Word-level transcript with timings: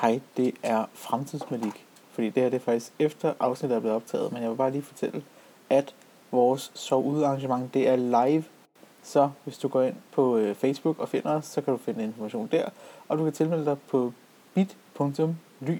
Hej, 0.00 0.20
det 0.36 0.54
er 0.62 0.84
Fremtidsmalik. 0.94 1.86
Fordi 2.12 2.30
det 2.30 2.42
her 2.42 2.50
det 2.50 2.56
er 2.56 2.64
faktisk 2.64 2.92
efter 2.98 3.34
afsnittet 3.40 3.76
er 3.76 3.80
blevet 3.80 3.96
optaget, 3.96 4.32
men 4.32 4.42
jeg 4.42 4.50
vil 4.50 4.56
bare 4.56 4.70
lige 4.70 4.82
fortælle, 4.82 5.22
at 5.70 5.94
vores 6.30 6.70
sov 6.74 7.06
ude 7.06 7.26
arrangement, 7.26 7.74
det 7.74 7.88
er 7.88 7.96
live. 7.96 8.44
Så 9.02 9.30
hvis 9.44 9.58
du 9.58 9.68
går 9.68 9.82
ind 9.82 9.94
på 10.12 10.36
øh, 10.36 10.54
Facebook 10.54 10.98
og 10.98 11.08
finder 11.08 11.30
os, 11.30 11.46
så 11.46 11.60
kan 11.60 11.72
du 11.72 11.78
finde 11.78 12.04
information 12.04 12.48
der. 12.52 12.68
Og 13.08 13.18
du 13.18 13.24
kan 13.24 13.32
tilmelde 13.32 13.64
dig 13.64 13.78
på 13.78 14.12
bit.ly 14.54 15.78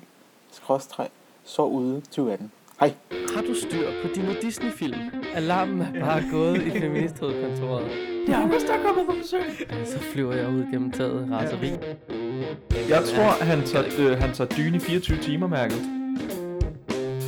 sov 1.45 1.73
ude 1.73 2.01
2018. 2.01 2.53
Hej. 2.81 2.95
Har 3.35 3.43
du 3.43 3.55
styr 3.55 3.89
på 4.03 4.09
dine 4.15 4.37
Disney-film? 4.43 5.01
Alarmen 5.35 5.81
er 5.81 6.01
bare 6.01 6.23
gået 6.31 6.63
i 6.63 6.71
feministhovedkontoret. 6.71 7.85
Det 8.27 8.35
er 8.35 8.43
August, 8.43 8.67
der 8.67 8.75
er 8.75 8.83
kommet 8.83 9.07
på 9.07 9.13
besøg. 9.13 9.87
Så 9.87 9.99
flyver 9.99 10.35
jeg 10.35 10.49
ud 10.49 10.63
gennem 10.73 10.93
taget 10.93 11.29
raseri. 11.31 11.71
Jeg 12.89 13.03
tror, 13.05 13.45
han 13.45 13.63
tager, 13.67 13.85
øh, 13.99 14.19
han 14.19 14.33
tager 14.33 14.49
dyne 14.57 14.77
i 14.77 14.81
24 14.81 15.19
timer, 15.19 15.47
mærket. 15.47 15.79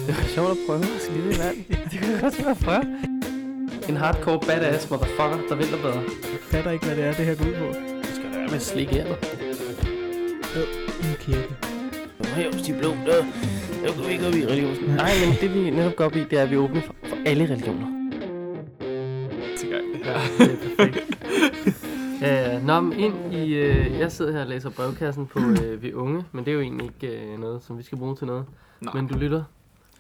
Det 0.06 0.16
var 0.18 0.24
sjovt 0.34 0.50
at 0.50 0.56
prøve 0.66 0.78
at 0.78 1.00
skide 1.06 1.34
i 1.34 1.38
vand. 1.38 1.56
Det 1.90 2.00
kunne 2.02 2.24
også 2.24 2.44
være 2.44 2.54
prøve. 2.54 2.84
En 3.88 3.96
hardcore 3.96 4.40
badass 4.40 4.90
motherfucker, 4.90 5.38
der 5.48 5.54
vinterbader. 5.54 6.00
Jeg 6.32 6.40
fatter 6.50 6.70
ikke, 6.70 6.86
hvad 6.86 6.96
det 6.96 7.04
er, 7.04 7.12
det 7.12 7.24
her 7.26 7.34
går 7.34 7.44
ud 7.44 7.54
på. 7.54 7.66
Du 8.02 8.14
skal 8.14 8.32
da 8.32 8.38
være 8.38 8.46
med 8.46 8.54
at 8.56 8.62
slikke 8.62 8.98
ærmet. 8.98 9.16
En 11.02 11.16
kirke. 11.20 11.54
Hævs 12.34 12.62
de 12.62 12.72
blå, 12.72 12.88
der, 13.06 13.16
der 13.84 13.96
går 13.96 14.06
vi 14.06 14.12
ikke 14.12 14.26
op 14.26 14.34
i 14.34 14.46
religionen. 14.46 14.90
Nej, 14.96 15.10
men 15.26 15.36
det 15.40 15.54
vi 15.54 15.70
netop 15.70 15.96
går 15.96 16.04
op 16.04 16.16
i, 16.16 16.24
det 16.30 16.38
er, 16.38 16.42
at 16.42 16.50
vi 16.50 16.54
er 16.54 16.58
åbne 16.60 16.82
for, 16.82 16.94
for 17.08 17.16
alle 17.26 17.44
religioner. 17.44 17.86
Det 19.60 19.72
er 20.04 20.56
perfekt. 20.76 21.18
Uh, 22.56 22.66
nå, 22.66 22.80
men 22.80 22.92
ind 22.92 23.34
i... 23.34 23.42
Uh, 23.42 23.98
jeg 23.98 24.12
sidder 24.12 24.32
her 24.32 24.40
og 24.40 24.46
læser 24.46 24.70
brevkassen 24.70 25.26
på 25.26 25.38
uh, 25.38 25.82
Vi 25.82 25.92
Unge, 25.92 26.24
men 26.32 26.44
det 26.44 26.50
er 26.50 26.54
jo 26.54 26.60
egentlig 26.60 26.86
ikke 27.02 27.32
uh, 27.34 27.40
noget, 27.40 27.62
som 27.62 27.78
vi 27.78 27.82
skal 27.82 27.98
bruge 27.98 28.16
til 28.16 28.26
noget. 28.26 28.44
Nej. 28.80 28.94
Men 28.94 29.06
du 29.06 29.14
lytter 29.18 29.44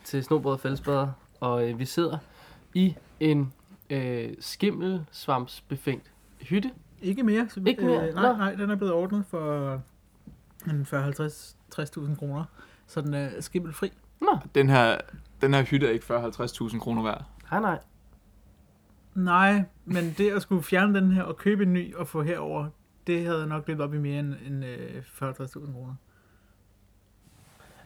til 0.04 0.24
Snobrød 0.24 0.52
og 0.52 0.60
Fællesbader, 0.60 1.08
og 1.40 1.64
uh, 1.70 1.78
vi 1.78 1.84
sidder 1.84 2.18
i 2.74 2.94
en 3.20 3.52
uh, 3.92 3.98
skimmelsvampsbefængt 4.40 6.10
hytte. 6.40 6.70
Ikke 7.02 7.22
mere. 7.22 7.46
Så, 7.48 7.60
Ikke 7.66 7.84
mere? 7.84 8.08
Øh, 8.08 8.14
nej, 8.14 8.32
Nå. 8.32 8.36
nej, 8.36 8.54
den 8.54 8.70
er 8.70 8.74
blevet 8.76 8.94
ordnet 8.94 9.24
for 9.30 9.72
en 10.66 10.86
40-50-60.000 10.92 12.16
kroner. 12.18 12.44
Så 12.86 13.00
den 13.00 13.14
er 13.14 13.40
skimmelfri. 13.40 13.92
Nå, 14.20 14.38
Den 14.54 14.68
her, 14.70 14.96
den 15.40 15.54
her 15.54 15.62
hytte 15.62 15.86
er 15.86 15.90
ikke 15.90 16.16
40-50.000 16.16 16.78
kroner 16.78 17.02
værd. 17.02 17.24
nej, 17.50 17.60
nej. 17.60 17.78
Nej, 19.14 19.62
men 19.84 20.14
det 20.18 20.30
at 20.30 20.42
skulle 20.42 20.62
fjerne 20.62 21.00
den 21.00 21.10
her 21.12 21.22
og 21.22 21.36
købe 21.36 21.62
en 21.62 21.72
ny 21.72 21.94
og 21.94 22.08
få 22.08 22.22
herover, 22.22 22.66
det 23.06 23.24
havde 23.26 23.46
nok 23.46 23.68
lidt 23.68 23.80
op 23.80 23.94
i 23.94 23.98
mere 23.98 24.20
end, 24.20 24.34
end 24.46 24.64
øh, 24.64 25.02
40-50.000 25.22 25.72
kroner. 25.72 25.94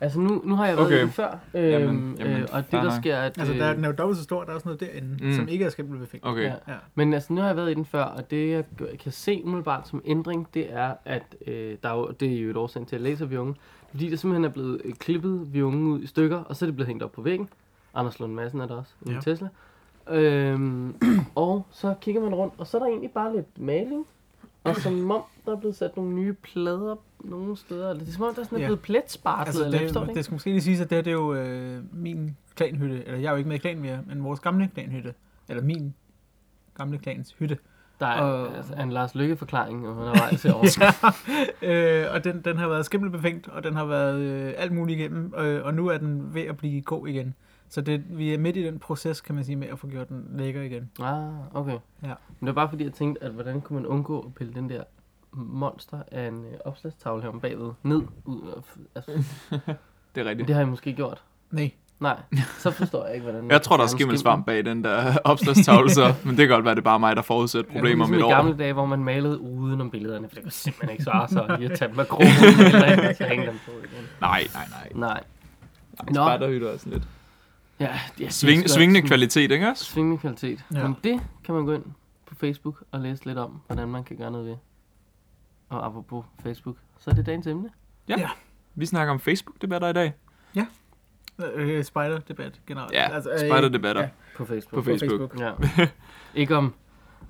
Altså 0.00 0.20
nu, 0.20 0.42
nu 0.44 0.54
har 0.54 0.66
jeg 0.66 0.76
været 0.76 0.86
Okay. 0.86 0.98
i 0.98 1.06
det 1.06 1.12
før, 1.12 1.38
øhm, 1.54 1.64
Jamen- 1.70 2.16
jamen, 2.18 2.36
øh, 2.42 2.48
og 2.52 2.62
det 2.64 2.72
der 2.72 2.90
sker, 3.00 3.16
at... 3.16 3.38
Altså, 3.38 3.54
øh, 3.54 3.60
der, 3.60 3.74
den 3.74 3.84
er 3.84 3.88
jo 3.88 3.94
dobbelt 3.98 4.18
så 4.18 4.24
stor, 4.24 4.44
der 4.44 4.50
er 4.50 4.54
også 4.54 4.68
noget 4.68 4.80
derinde, 4.80 5.24
Mm. 5.26 5.32
som 5.32 5.48
ikke 5.48 5.64
er 5.64 5.68
skimmelbefængt. 5.68 6.26
Okay. 6.26 6.42
Ja. 6.42 6.54
Ja. 6.68 6.74
Men 6.94 7.14
altså, 7.14 7.32
nu 7.32 7.40
har 7.40 7.48
jeg 7.48 7.56
været 7.56 7.70
i 7.70 7.74
den 7.74 7.84
før, 7.84 8.02
og 8.04 8.30
det 8.30 8.50
jeg 8.50 8.64
kan 9.02 9.12
se 9.12 9.40
umiddelbart 9.44 9.88
som 9.88 10.02
ændring, 10.04 10.48
det 10.54 10.72
er, 10.72 10.94
at 11.04 11.36
øh, 11.46 11.76
der 11.82 11.88
er 11.88 11.94
jo, 11.96 12.10
det 12.20 12.32
er 12.36 12.40
jo 12.42 12.50
et 12.50 12.56
årsag 12.56 12.86
til, 12.86 12.96
at 12.96 13.02
jeg 13.02 13.10
læser 13.10 13.26
vi 13.26 13.36
unge. 13.36 13.54
Fordi 13.90 14.10
det 14.10 14.18
simpelthen 14.20 14.44
er 14.44 14.48
blevet 14.48 14.80
øh, 14.84 14.94
klippet 14.94 15.52
vi 15.54 15.62
unge 15.62 15.88
ud 15.90 16.02
i 16.02 16.06
stykker, 16.06 16.36
og 16.38 16.56
så 16.56 16.64
er 16.64 16.66
det 16.66 16.74
blevet 16.74 16.86
hængt 16.88 17.02
op 17.02 17.12
på 17.12 17.22
væggen. 17.22 17.48
Anders 17.94 18.20
Lund 18.20 18.32
Madsen 18.34 18.60
er 18.60 18.66
der 18.66 18.74
også, 18.74 18.92
i 19.06 19.08
Ja. 19.08 19.14
ja. 19.14 19.20
Tesla. 19.20 19.48
Øhm, 20.10 20.94
og 21.34 21.66
så 21.70 21.94
kigger 22.00 22.20
man 22.20 22.34
rundt, 22.34 22.54
og 22.58 22.66
så 22.66 22.76
er 22.76 22.82
der 22.82 22.86
egentlig 22.88 23.10
bare 23.10 23.36
lidt 23.36 23.60
maling. 23.60 24.06
Og 24.64 24.76
som 24.76 25.10
om, 25.10 25.22
der 25.46 25.52
er 25.52 25.56
blevet 25.56 25.76
sat 25.76 25.96
nogle 25.96 26.14
nye 26.14 26.32
plader 26.32 26.96
nogle 27.24 27.56
steder. 27.56 27.90
Eller 27.90 28.00
det 28.04 28.08
er 28.08 28.12
som 28.12 28.22
om, 28.22 28.34
der 28.34 28.40
er 28.40 28.44
sådan 28.44 28.58
Ja. 28.58 28.66
blevet 28.66 28.80
pletspartlet, 28.80 29.46
Altså, 29.46 29.64
eller 29.64 29.78
det, 29.78 29.88
forstår 29.88 30.04
det, 30.14 30.24
skal 30.24 30.34
måske 30.34 30.50
lige 30.50 30.62
siges, 30.62 30.80
at 30.80 30.90
det 30.90 30.96
her 30.96 31.02
det 31.02 31.10
er 31.10 31.14
jo 31.14 31.34
øh, 31.34 31.82
min 31.92 32.36
klanhytte. 32.54 33.04
Eller 33.06 33.18
jeg 33.18 33.26
er 33.26 33.30
jo 33.30 33.36
ikke 33.36 33.48
med 33.48 33.56
i 33.56 33.58
klanen 33.58 33.82
mere, 33.82 33.98
men 34.06 34.24
vores 34.24 34.40
gamle 34.40 34.68
klanhytte. 34.74 35.14
Eller 35.48 35.62
min 35.62 35.94
gamle 36.76 36.98
klans 36.98 37.34
hytte. 37.38 37.58
Der 38.00 38.06
er 38.06 38.20
og- 38.20 38.56
altså, 38.56 38.74
en 38.74 38.90
Lars 38.92 39.14
Lykke-forklaring 39.14 39.86
undervejs 39.88 40.42
herovre. 40.42 40.92
øh, 42.06 42.06
og 42.14 42.24
den, 42.24 42.40
den 42.44 42.56
har 42.56 42.68
været 42.68 42.84
skimmelbefængt, 42.84 43.48
og 43.48 43.62
den 43.64 43.74
har 43.74 43.84
været 43.84 44.18
øh, 44.20 44.52
alt 44.56 44.72
muligt 44.72 44.98
igennem, 45.00 45.34
øh, 45.38 45.64
og 45.64 45.74
nu 45.74 45.88
er 45.88 45.98
den 45.98 46.34
ved 46.34 46.42
at 46.42 46.56
blive 46.56 46.80
god 46.82 47.08
igen. 47.08 47.34
Så 47.68 47.80
det, 47.80 48.04
vi 48.18 48.34
er 48.34 48.38
midt 48.38 48.56
i 48.56 48.66
den 48.66 48.78
proces, 48.78 49.20
kan 49.20 49.34
man 49.34 49.44
sige, 49.44 49.56
med 49.56 49.68
at 49.68 49.78
få 49.78 49.86
gjort 49.86 50.08
den 50.08 50.26
lækker 50.34 50.62
igen. 50.62 50.90
Ah, 51.00 51.28
okay. 51.54 51.78
Ja. 52.02 52.14
Men 52.40 52.46
det 52.46 52.46
var 52.46 52.52
bare 52.52 52.68
fordi, 52.68 52.84
jeg 52.84 52.92
tænkte, 52.92 53.24
at 53.24 53.32
hvordan 53.32 53.60
kunne 53.60 53.80
man 53.80 53.86
undgå 53.86 54.20
at 54.20 54.34
pille 54.34 54.54
den 54.54 54.70
der 54.70 54.82
monster 55.32 55.98
af 56.12 56.28
en 56.28 56.44
øh, 56.44 56.52
opslagstavle 56.64 57.22
her 57.22 57.28
om 57.28 57.40
bagved 57.40 57.72
ned 57.82 58.02
ud 58.24 58.40
af, 58.56 58.62
altså, 58.94 59.10
Det 60.14 60.26
er 60.26 60.30
rigtigt. 60.30 60.48
det 60.48 60.54
har 60.54 60.60
jeg 60.62 60.68
måske 60.68 60.92
gjort. 60.92 61.22
Nej, 61.50 61.70
Nej, 62.00 62.16
så 62.58 62.70
forstår 62.70 63.04
jeg 63.06 63.14
ikke, 63.14 63.24
hvordan 63.24 63.50
Jeg 63.50 63.62
tror, 63.62 63.76
der 63.76 63.84
er 63.84 63.88
skimmelsvamp 63.88 64.46
bag 64.46 64.64
den 64.64 64.84
der 64.84 65.16
opslagstavle, 65.24 65.90
så. 65.90 66.14
Men 66.24 66.30
det 66.36 66.48
kan 66.48 66.48
godt 66.48 66.64
være, 66.64 66.74
det 66.74 66.80
er 66.80 66.84
bare 66.84 67.00
mig, 67.00 67.16
der 67.16 67.22
forudsætter 67.22 67.72
problemer 67.72 68.04
om 68.04 68.10
ligesom 68.10 68.14
et 68.14 68.18
i 68.18 68.22
år. 68.22 68.36
gamle 68.36 68.56
dage, 68.56 68.72
hvor 68.72 68.86
man 68.86 69.04
malede 69.04 69.40
uden 69.40 69.80
om 69.80 69.90
billederne, 69.90 70.28
for 70.28 70.34
det 70.34 70.42
kunne 70.42 70.52
simpelthen 70.52 70.90
ikke 70.90 71.04
svare 71.04 71.28
sig 71.28 71.56
lige 71.58 71.72
at 71.72 71.78
tage 71.78 71.90
dem 71.90 72.00
af 72.00 72.08
krogen, 72.08 72.28
eller 72.28 73.12
så 73.12 73.24
hænge 73.24 73.46
dem 73.46 73.58
på 73.66 73.70
igen. 73.78 74.06
Nej, 74.20 74.46
nej, 74.54 74.66
nej. 74.70 74.88
Nej. 74.94 75.08
nej 75.08 75.24
Nå. 76.06 76.14
Spejderhytter 76.14 76.70
er 76.70 76.76
sådan 76.76 76.92
lidt. 76.92 77.08
Ja, 77.80 78.00
det 78.18 78.26
er 78.26 78.30
Sving, 78.30 78.70
svingende 78.70 79.02
kvalitet, 79.02 79.50
ikke 79.50 79.68
også? 79.68 79.84
Svingende 79.84 80.18
kvalitet. 80.18 80.64
Ja. 80.74 80.78
Ja. 80.78 80.86
Men 80.86 80.96
det 81.04 81.20
kan 81.44 81.54
man 81.54 81.64
gå 81.64 81.72
ind 81.72 81.84
på 82.26 82.34
Facebook 82.34 82.82
og 82.90 83.00
læse 83.00 83.24
lidt 83.26 83.38
om, 83.38 83.60
hvordan 83.66 83.88
man 83.88 84.04
kan 84.04 84.16
gøre 84.16 84.30
noget 84.30 84.46
ved. 84.46 84.56
Og 85.68 85.86
apropos 85.86 86.24
Facebook, 86.42 86.76
så 86.98 87.10
er 87.10 87.14
det 87.14 87.26
dagens 87.26 87.46
emne. 87.46 87.70
Vi 88.74 88.86
snakker 88.86 89.12
om 89.14 89.20
Facebook-debatter 89.20 89.88
i 89.88 89.92
dag. 89.92 90.12
øh, 91.54 91.84
spider-debat 91.84 92.60
generelt. 92.66 92.92
Ja, 92.92 93.16
øh, 93.16 93.22
spejderdebatter. 93.48 94.02
ja, 94.02 94.08
På 94.36 94.44
Facebook. 94.44 94.84
På 94.84 94.90
Facebook. 94.90 95.32
Facebook. 95.32 95.78
Ja. 95.78 95.88
ikke 96.40 96.56
om 96.56 96.74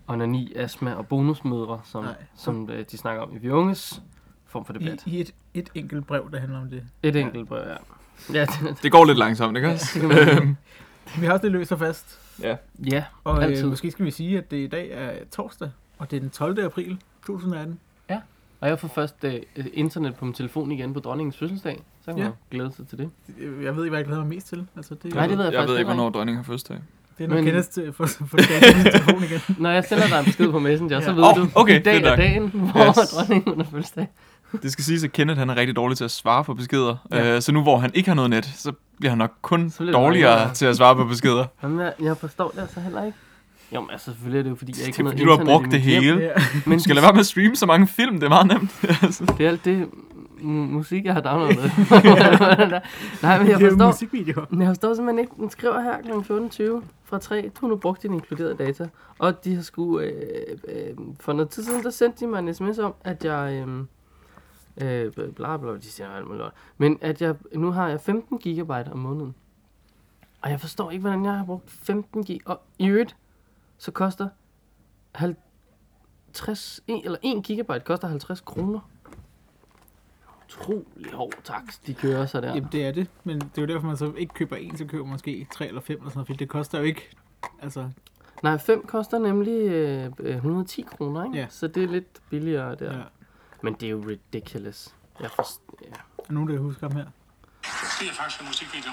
onani, 0.06 0.52
astma 0.56 0.94
og 0.94 1.08
bonusmødre, 1.08 1.80
som, 1.84 2.04
Nej. 2.04 2.14
som 2.34 2.70
øh, 2.70 2.84
de 2.90 2.98
snakker 2.98 3.22
om 3.22 3.36
i 3.36 3.38
Vi 3.38 3.50
Unges 3.50 4.02
form 4.46 4.64
for 4.64 4.74
I, 4.74 4.78
debat. 4.78 5.02
I 5.06 5.20
et, 5.20 5.34
et 5.54 5.70
enkelt 5.74 6.06
brev, 6.06 6.30
der 6.32 6.38
handler 6.40 6.60
om 6.60 6.70
det. 6.70 6.84
Et 7.02 7.16
enkelt 7.16 7.48
brev, 7.48 7.68
ja. 7.68 7.76
Ja, 8.32 8.46
det, 8.62 8.76
Det 8.82 8.92
går 8.92 9.04
lidt 9.04 9.18
langsomt, 9.18 9.56
ikke 9.56 9.68
også? 9.70 9.98
det. 10.00 10.28
Øhm, 10.40 10.56
Vi 11.20 11.26
har 11.26 11.32
også 11.32 11.42
det 11.42 11.52
løst 11.52 11.72
og 11.72 11.78
fast. 11.78 12.18
ja. 12.42 12.56
ja, 12.92 13.04
Og 13.24 13.38
øh, 13.38 13.44
altid. 13.44 13.66
måske 13.66 13.90
skal 13.90 14.04
vi 14.04 14.10
sige, 14.10 14.38
at 14.38 14.50
det 14.50 14.56
i 14.56 14.66
dag 14.66 14.90
er 14.92 15.10
torsdag, 15.32 15.70
og 15.98 16.10
det 16.10 16.16
er 16.16 16.20
den 16.20 16.30
12. 16.30 16.64
april 16.64 16.98
2018. 17.26 17.78
Og 18.60 18.68
jeg 18.68 18.78
får 18.78 18.88
først 18.88 19.24
øh, 19.24 19.32
internet 19.72 20.14
på 20.14 20.24
min 20.24 20.34
telefon 20.34 20.72
igen 20.72 20.94
på 20.94 21.00
dronningens 21.00 21.36
fødselsdag. 21.38 21.82
Så 22.00 22.04
kan 22.06 22.14
man 22.14 22.22
Ja. 22.22 22.24
ja. 22.24 22.32
glæde 22.50 22.72
sig 22.76 22.88
til 22.88 22.98
det. 22.98 23.10
Jeg 23.38 23.76
ved 23.76 23.84
ikke, 23.84 23.90
hvad 23.90 23.98
jeg 23.98 24.04
glæder 24.06 24.20
mig 24.20 24.28
mest 24.28 24.48
til. 24.48 24.66
Altså, 24.76 24.94
det, 25.02 25.14
Nej, 25.14 25.26
det 25.26 25.38
ved 25.38 25.44
jeg 25.44 25.52
Jeg 25.52 25.58
faktisk 25.58 25.70
ved 25.72 25.78
ikke, 25.78 25.88
heller 25.88 25.94
hvornår 26.02 26.10
dronningen 26.10 26.36
har 26.44 26.44
fødselsdag. 26.52 26.76
det 27.18 27.24
er 27.24 27.28
nok 27.28 27.36
men- 27.36 27.44
kendes 27.44 27.68
til 27.68 27.92
for, 27.92 28.06
for, 28.06 28.24
for 28.26 28.36
min 28.76 28.92
telefon 28.92 29.22
igen. 29.24 29.40
Når 29.62 29.70
jeg 29.70 29.84
sender 29.84 30.06
dig 30.08 30.18
en 30.18 30.24
besked 30.24 30.50
på 30.50 30.58
Messenger, 30.58 31.00
så 31.00 31.10
Ja. 31.10 31.16
ved 31.16 31.24
Åh, 31.24 31.36
du, 31.36 31.48
okay, 31.54 31.80
i 31.80 31.82
dag 31.82 31.94
fedt 31.94 32.06
er 32.06 32.16
dagen, 32.16 32.48
hvor 32.48 32.88
Yes. 33.02 33.10
dronningen 33.10 33.52
hun 33.54 33.60
har 33.64 33.70
fødselsdag. 33.70 34.08
Det 34.62 34.72
skal 34.72 34.84
siges, 34.84 35.04
at 35.04 35.12
Kenneth 35.12 35.38
han 35.38 35.50
er 35.50 35.56
rigtig 35.56 35.76
dårlig 35.76 35.96
til 35.96 36.04
at 36.04 36.10
svare 36.10 36.44
på 36.44 36.54
beskeder. 36.54 36.96
Ja. 37.10 37.34
Øh, 37.36 37.42
så 37.42 37.52
nu 37.52 37.62
hvor 37.62 37.78
han 37.78 37.90
ikke 37.94 38.08
har 38.10 38.14
noget 38.14 38.30
net, 38.30 38.44
så 38.56 38.72
bliver 38.98 39.10
han 39.10 39.18
nok 39.18 39.32
kun 39.42 39.72
dårligere 39.92 40.36
ringere. 40.36 40.54
til 40.54 40.66
at 40.66 40.76
svare 40.76 40.96
på 40.96 41.04
beskeder. 41.04 41.44
Jamen, 41.62 41.80
jeg, 41.80 41.92
jeg 42.00 42.16
forstår 42.16 42.48
det 42.54 42.60
altså 42.60 42.80
heller 42.80 43.04
ikke. 43.04 43.18
Jo, 43.74 43.80
men 43.80 43.90
altså 43.90 44.04
selvfølgelig 44.04 44.38
er 44.38 44.42
det 44.42 44.50
jo 44.50 44.54
fordi, 44.54 44.72
jeg 44.78 44.86
ikke 44.86 44.96
Det 44.96 45.00
er 45.00 45.04
har 45.04 45.10
fordi, 45.10 45.24
noget 45.24 45.40
du 45.40 45.44
har 45.46 45.52
brugt 45.58 45.64
det 45.64 45.72
mit 45.72 45.82
hjem. 45.90 46.02
hele. 46.02 46.20
Ja. 46.20 46.30
Men 46.66 46.72
Du 46.78 46.82
skal 46.82 46.94
lade 46.94 47.02
være 47.04 47.12
med 47.12 47.20
at 47.20 47.26
streame 47.26 47.56
så 47.56 47.66
mange 47.66 47.86
film, 47.86 48.14
det 48.14 48.22
er 48.22 48.28
meget 48.28 48.46
nemt. 48.46 48.80
det 49.38 49.44
er 49.46 49.48
alt 49.48 49.64
det 49.64 49.88
mu- 50.38 50.42
musik, 50.46 51.04
jeg 51.04 51.14
har 51.14 51.20
downloadet. 51.20 51.72
Nej, 53.22 53.38
men 53.38 53.48
jeg 53.50 53.60
forstår, 53.60 54.46
men 54.50 54.60
jeg 54.60 54.68
forstår 54.68 54.94
simpelthen 54.94 55.18
ikke. 55.18 55.32
Den 55.36 55.50
skriver 55.50 55.80
her 55.80 55.94
kl. 56.02 56.10
14.20 56.80 56.84
fra 57.04 57.18
3. 57.18 57.42
Du 57.42 57.66
har 57.66 57.68
nu 57.68 57.76
brugt 57.76 58.02
dine 58.02 58.14
inkluderede 58.14 58.54
data. 58.58 58.88
Og 59.18 59.44
de 59.44 59.54
har 59.54 59.62
sgu... 59.62 60.00
Øh, 60.00 60.12
øh, 60.68 60.96
for 61.20 61.32
noget 61.32 61.48
tid 61.50 61.62
siden, 61.64 61.82
der 61.82 61.90
sendte 61.90 62.20
de 62.20 62.30
mig 62.30 62.38
en 62.38 62.54
sms 62.54 62.78
om, 62.78 62.94
at 63.04 63.24
jeg... 63.24 63.64
Øh, 63.68 63.84
øh, 64.82 65.12
bla 65.12 65.56
bla, 65.56 65.72
de 65.74 65.82
siger 65.82 66.10
alt 66.10 66.26
muligt. 66.26 66.48
Men 66.78 66.98
at 67.00 67.22
jeg, 67.22 67.34
nu 67.54 67.70
har 67.70 67.88
jeg 67.88 68.00
15 68.00 68.38
gigabyte 68.38 68.92
om 68.92 68.98
måneden. 68.98 69.34
Og 70.42 70.50
jeg 70.50 70.60
forstår 70.60 70.90
ikke, 70.90 71.00
hvordan 71.00 71.24
jeg 71.24 71.32
har 71.32 71.44
brugt 71.44 71.70
15 71.70 72.24
gig. 72.24 72.40
Og 72.44 72.60
i 72.78 72.86
øvrigt, 72.88 73.16
så 73.78 73.90
koster 73.90 74.28
50, 75.14 76.80
en, 76.86 77.04
eller 77.04 77.18
1 77.22 77.44
gigabyte 77.44 77.80
koster 77.80 78.08
50 78.08 78.40
kroner. 78.40 78.80
Utrolig 80.46 81.12
hård 81.12 81.32
taks, 81.44 81.78
de 81.78 81.94
kører 81.94 82.26
sig 82.26 82.42
der. 82.42 82.54
Jamen, 82.54 82.68
det 82.72 82.86
er 82.86 82.92
det, 82.92 83.10
men 83.24 83.38
det 83.38 83.58
er 83.58 83.62
jo 83.62 83.66
derfor, 83.66 83.86
man 83.86 83.96
så 83.96 84.12
ikke 84.16 84.34
køber 84.34 84.56
en, 84.56 84.76
så 84.76 84.84
køber 84.84 85.04
man 85.04 85.12
måske 85.12 85.46
tre 85.52 85.66
eller 85.68 85.80
fem 85.80 85.96
eller 85.96 86.10
sådan 86.10 86.18
noget, 86.18 86.26
fordi 86.26 86.36
det 86.36 86.48
koster 86.48 86.78
jo 86.78 86.84
ikke, 86.84 87.16
altså, 87.62 87.90
Nej, 88.42 88.58
5 88.58 88.86
koster 88.86 89.18
nemlig 89.18 89.68
øh, 89.68 90.10
110 90.18 90.82
kroner, 90.82 91.24
ikke? 91.24 91.36
Ja. 91.36 91.46
Så 91.48 91.66
det 91.66 91.84
er 91.84 91.88
lidt 91.88 92.22
billigere 92.30 92.74
der. 92.74 92.96
ja. 92.96 93.02
Men 93.66 93.74
det 93.80 93.86
er 93.86 93.90
jo 93.90 94.04
ridiculous. 94.08 94.88
Jeg 95.20 95.30
forst- 95.30 95.60
ja. 95.82 95.96
Er 96.28 96.32
nogen, 96.32 96.48
der 96.48 96.58
husker 96.58 96.88
ham 96.88 96.96
her? 96.96 97.04
Det 98.00 98.08
er 98.08 98.14
faktisk 98.14 98.40
en 98.40 98.46
musikvideo. 98.46 98.90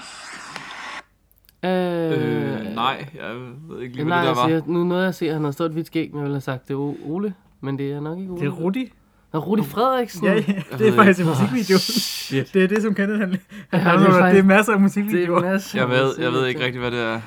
Øh, 1.64 2.60
Øh, 2.64 2.74
nej, 2.74 3.06
jeg 3.14 3.34
ved 3.68 3.80
ikke 3.82 3.94
lige, 3.94 4.04
hvad 4.04 4.16
nej, 4.16 4.18
det 4.18 4.24
der 4.24 4.28
altså, 4.30 4.42
var. 4.42 4.48
jeg, 4.48 4.62
nu 4.66 4.84
nåede 4.84 5.02
jeg 5.02 5.08
at 5.08 5.14
se, 5.14 5.26
at 5.26 5.32
han 5.32 5.42
havde 5.42 5.52
stået 5.52 5.66
et 5.68 5.72
hvidt 5.72 5.86
skæg, 5.86 6.08
men 6.10 6.16
jeg 6.18 6.22
ville 6.24 6.34
have 6.34 6.40
sagt, 6.40 6.68
det 6.68 6.74
er 6.74 6.94
Ole. 7.06 7.34
Men 7.60 7.78
det 7.78 7.92
er 7.92 8.00
nok 8.00 8.18
ikke 8.18 8.30
Ole. 8.32 8.40
Det 8.40 8.46
er 8.46 8.50
Rudi. 8.52 8.92
Nå, 9.32 9.38
Rudi 9.40 9.62
Frederiksen. 9.62 10.24
Ja, 10.24 10.32
ja, 10.34 10.40
det 10.78 10.88
er 10.88 10.92
faktisk 10.92 11.20
en 11.20 11.26
musikvideo. 11.26 11.78
Shit. 11.78 12.54
Det 12.54 12.64
er 12.64 12.68
det, 12.68 12.82
som 12.82 12.94
Kenneth 12.94 13.20
han, 13.20 13.30
han 13.30 13.40
Ja, 13.72 13.78
det 13.78 13.86
er 13.86 13.98
det, 13.98 14.06
faktisk- 14.06 14.32
det 14.34 14.38
er 14.38 14.42
masser 14.44 14.72
af 14.72 14.76
Det 14.78 14.82
musikvideoer. 14.82 15.38
er 15.38 15.52
masser 15.52 15.78
Jeg 15.78 15.88
ved, 15.88 16.06
musik, 16.06 16.22
jeg 16.22 16.32
ved 16.32 16.46
ikke 16.46 16.64
rigtig, 16.64 16.80
hvad 16.80 16.90
det 16.90 17.00
er. 17.00 17.20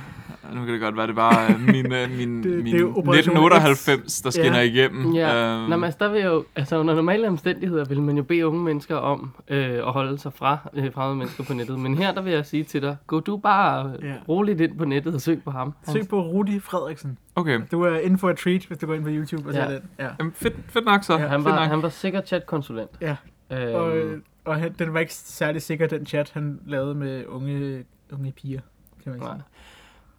Nu 0.53 0.65
kan 0.65 0.73
det 0.73 0.81
godt 0.81 0.97
være, 0.97 1.07
det 1.07 1.15
bare 1.15 1.53
øh, 1.53 1.59
min, 1.61 1.93
øh, 1.93 2.09
min, 2.17 2.43
det 2.43 2.63
min 2.63 2.75
er 2.75 2.83
Operation 2.83 3.17
1998, 3.17 4.21
der 4.21 4.29
skinner 4.29 4.57
Ja. 4.59 4.63
igennem. 4.63 5.13
Ja, 5.13 5.53
Øhm, 5.53 5.69
Nå, 5.69 5.75
men 5.75 5.83
altså, 5.83 5.97
der 5.99 6.09
vil 6.11 6.21
jo, 6.21 6.45
altså 6.55 6.77
under 6.77 6.95
normale 6.95 7.27
omstændigheder 7.27 7.85
vil 7.85 8.01
man 8.01 8.17
jo 8.17 8.23
bede 8.23 8.47
unge 8.47 8.63
mennesker 8.63 8.95
om 8.95 9.31
øh, 9.47 9.69
at 9.69 9.83
holde 9.91 10.17
sig 10.17 10.33
fra 10.33 10.57
øh, 10.73 10.93
fremmede 10.93 11.17
mennesker 11.17 11.43
på 11.43 11.53
nettet. 11.53 11.79
Men 11.79 11.97
her, 11.97 12.13
der 12.13 12.21
vil 12.21 12.33
jeg 12.33 12.45
sige 12.45 12.63
til 12.63 12.81
dig, 12.81 12.97
gå 13.07 13.19
du 13.19 13.37
bare 13.37 13.91
Ja. 14.01 14.07
ja. 14.07 14.13
roligt 14.29 14.61
ind 14.61 14.77
på 14.77 14.85
nettet 14.85 15.15
og 15.15 15.21
søg 15.21 15.41
på 15.43 15.51
ham. 15.51 15.73
Søg 15.91 16.07
på 16.09 16.21
Rudi 16.21 16.59
Frederiksen. 16.59 17.17
Okay, 17.35 17.59
Du 17.71 17.81
er 17.81 17.99
inden 17.99 18.19
for 18.19 18.29
et 18.29 18.37
treat, 18.37 18.65
hvis 18.65 18.77
du 18.77 18.85
går 18.87 18.93
ind 18.93 19.03
på 19.03 19.09
YouTube 19.11 19.47
og 19.49 19.53
ser 19.53 19.63
Ja. 19.63 19.73
den. 19.75 19.81
Ja. 19.99 20.07
Jamen, 20.19 20.33
fedt, 20.35 20.55
fedt 20.69 20.85
nok 20.85 21.03
så. 21.03 21.13
Ja, 21.13 21.27
Han 21.27 21.43
var, 21.45 21.55
nok. 21.59 21.59
han 21.69 21.81
var 21.81 21.89
sikkert 21.89 22.27
chatkonsulent. 22.27 22.89
Ja. 23.01 23.15
Øhm, 23.51 23.75
Og, 23.75 23.97
øh, 23.97 24.21
og 24.45 24.55
han, 24.55 24.73
den 24.79 24.93
var 24.93 24.99
ikke 24.99 25.13
særlig 25.13 25.61
sikker, 25.61 25.87
den 25.87 26.05
chat, 26.05 26.31
han 26.33 26.59
lavede 26.65 26.95
med 26.95 27.23
unge, 27.27 27.83
unge 28.13 28.31
piger, 28.31 28.59
kan 29.03 29.11
man 29.11 29.19
sige. 29.21 29.29
nej. 29.29 29.37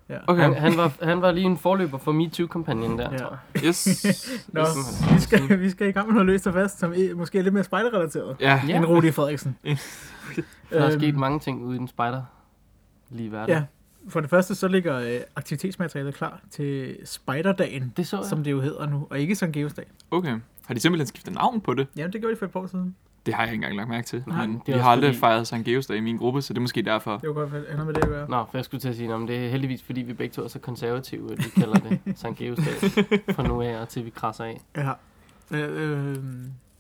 Ja. 0.09 0.19
Okay, 0.27 0.43
han, 0.43 0.55
han, 0.55 0.77
var, 0.77 0.93
han 1.03 1.23
var 1.23 1.33
lige 1.33 1.47
en 1.47 1.59
forløber 1.59 1.99
for 1.99 2.13
MeToo-kampagnen 2.13 2.99
der, 2.99 3.11
Ja. 3.13 3.17
tror 3.19 3.39
jeg. 3.55 3.65
yes. 3.69 3.87
Nå, 4.53 4.61
Yes. 4.61 5.15
vi 5.15 5.21
skal, 5.21 5.61
vi 5.61 5.71
skal 5.71 5.89
i 5.89 5.93
gang 5.93 6.07
med 6.07 6.15
noget 6.15 6.27
løst 6.27 6.47
og 6.47 6.53
fast, 6.55 6.79
som 6.79 6.93
er, 6.93 7.15
måske 7.15 7.39
er 7.39 7.43
lidt 7.43 7.55
mere 7.55 7.65
spejderrelateret. 7.65 8.37
Ja, 8.41 8.63
Ja. 8.69 8.77
End 8.77 8.85
Rudi 8.85 9.11
Frederiksen. 9.11 9.57
Ja. 9.65 9.77
Der 10.71 10.81
er 10.85 10.91
sket 10.99 11.17
mange 11.17 11.41
ting 11.41 11.65
ude 11.65 11.77
i 11.77 11.79
den 11.79 11.89
spejder 11.89 12.23
lige 13.11 13.33
verden. 13.33 13.55
Ja, 13.55 13.63
for 14.09 14.21
det 14.21 14.31
første 14.31 14.55
så 14.55 14.69
ligger 14.69 14.97
øh, 14.99 15.21
aktivitetsmaterialet 15.37 16.15
klar 16.15 16.41
til 16.51 16.97
Spejderdagen, 17.05 17.93
Det 17.97 18.07
så 18.07 18.17
jeg. 18.17 18.27
som 18.27 18.45
det 18.45 18.51
jo 18.51 18.61
hedder 18.61 18.87
nu, 18.87 19.07
og 19.11 19.19
ikke 19.19 19.35
Sankt 19.35 19.55
Geosdag. 19.55 19.85
okay. 20.11 20.37
Har 20.67 20.75
de 20.75 20.81
simpelthen 20.81 21.07
skiftet 21.07 21.35
navn 21.35 21.61
på 21.61 21.75
det? 21.75 21.87
Jamen, 21.97 22.13
det 22.13 22.21
gjorde 22.21 22.35
de 22.35 22.39
for 22.39 22.47
et 22.47 22.53
par 22.53 22.61
år 22.61 22.67
siden. 22.67 22.95
Det 23.29 23.35
har 23.37 23.43
jeg 23.45 23.53
ikke 23.53 23.65
engang 23.65 23.77
lagt 23.77 23.89
mærke 23.89 24.07
til. 24.07 24.25
Nej, 24.27 24.47
men 24.47 24.63
det 24.67 24.75
vi 24.75 24.81
har 24.81 24.91
aldrig 24.91 25.09
fordi- 25.09 25.19
fejret 25.21 25.47
Sankt 25.47 25.67
Geosdag 25.67 25.97
i 25.97 26.01
min 26.01 26.17
gruppe, 26.17 26.43
så 26.43 26.53
det 26.53 26.59
er 26.59 26.61
måske 26.61 26.83
derfor. 26.83 27.19
Det 27.19 27.29
var 27.29 27.35
godt, 27.35 27.55
at 27.55 27.63
noget 27.73 27.87
med 27.87 27.95
det 27.95 28.03
at 28.03 28.09
gøre. 28.09 28.31
Nå, 28.31 28.45
for 28.51 28.59
jeg 28.59 28.65
skulle 28.65 28.81
til 28.81 28.89
at 28.89 28.97
sige, 28.97 29.15
om 29.15 29.27
det 29.27 29.45
er 29.47 29.49
heldigvis, 29.51 29.83
fordi 29.83 30.03
vi 30.03 30.13
begge 30.13 30.33
to 30.33 30.43
er 30.45 30.49
så 30.49 30.59
konservative, 30.59 31.33
at 31.33 31.39
vi 31.39 31.51
kalder 31.61 31.75
det 31.75 32.01
Sankt 32.19 32.39
Geosdag 32.39 32.75
fra 33.35 33.43
nu 33.43 33.63
af 33.63 33.77
og 33.81 33.89
til 33.89 34.05
vi 34.05 34.11
krasser 34.11 34.45
af. 34.45 34.61
Ja. 34.77 34.91
Øh, 35.51 36.11
øh, 36.11 36.17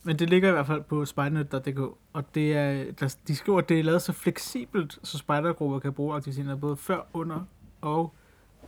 men 0.03 0.19
det 0.19 0.31
ligger 0.31 0.49
i 0.49 0.53
hvert 0.53 0.67
fald 0.67 0.83
på 0.83 1.05
spejdernet.dk, 1.05 1.79
og 2.13 2.35
det 2.35 2.53
er, 2.57 2.85
der, 3.01 3.17
de 3.29 3.37
skriver, 3.37 3.59
at 3.59 3.69
det 3.69 3.79
er 3.79 3.85
lavet 3.85 4.03
så 4.03 4.13
fleksibelt, 4.13 4.99
så 5.03 5.19
spejdergrupper 5.19 5.79
kan 5.79 5.93
bruge 5.93 6.17
aktiviteter 6.17 6.57
både 6.57 6.77
før, 6.77 7.01
under 7.13 7.41
og 7.81 8.15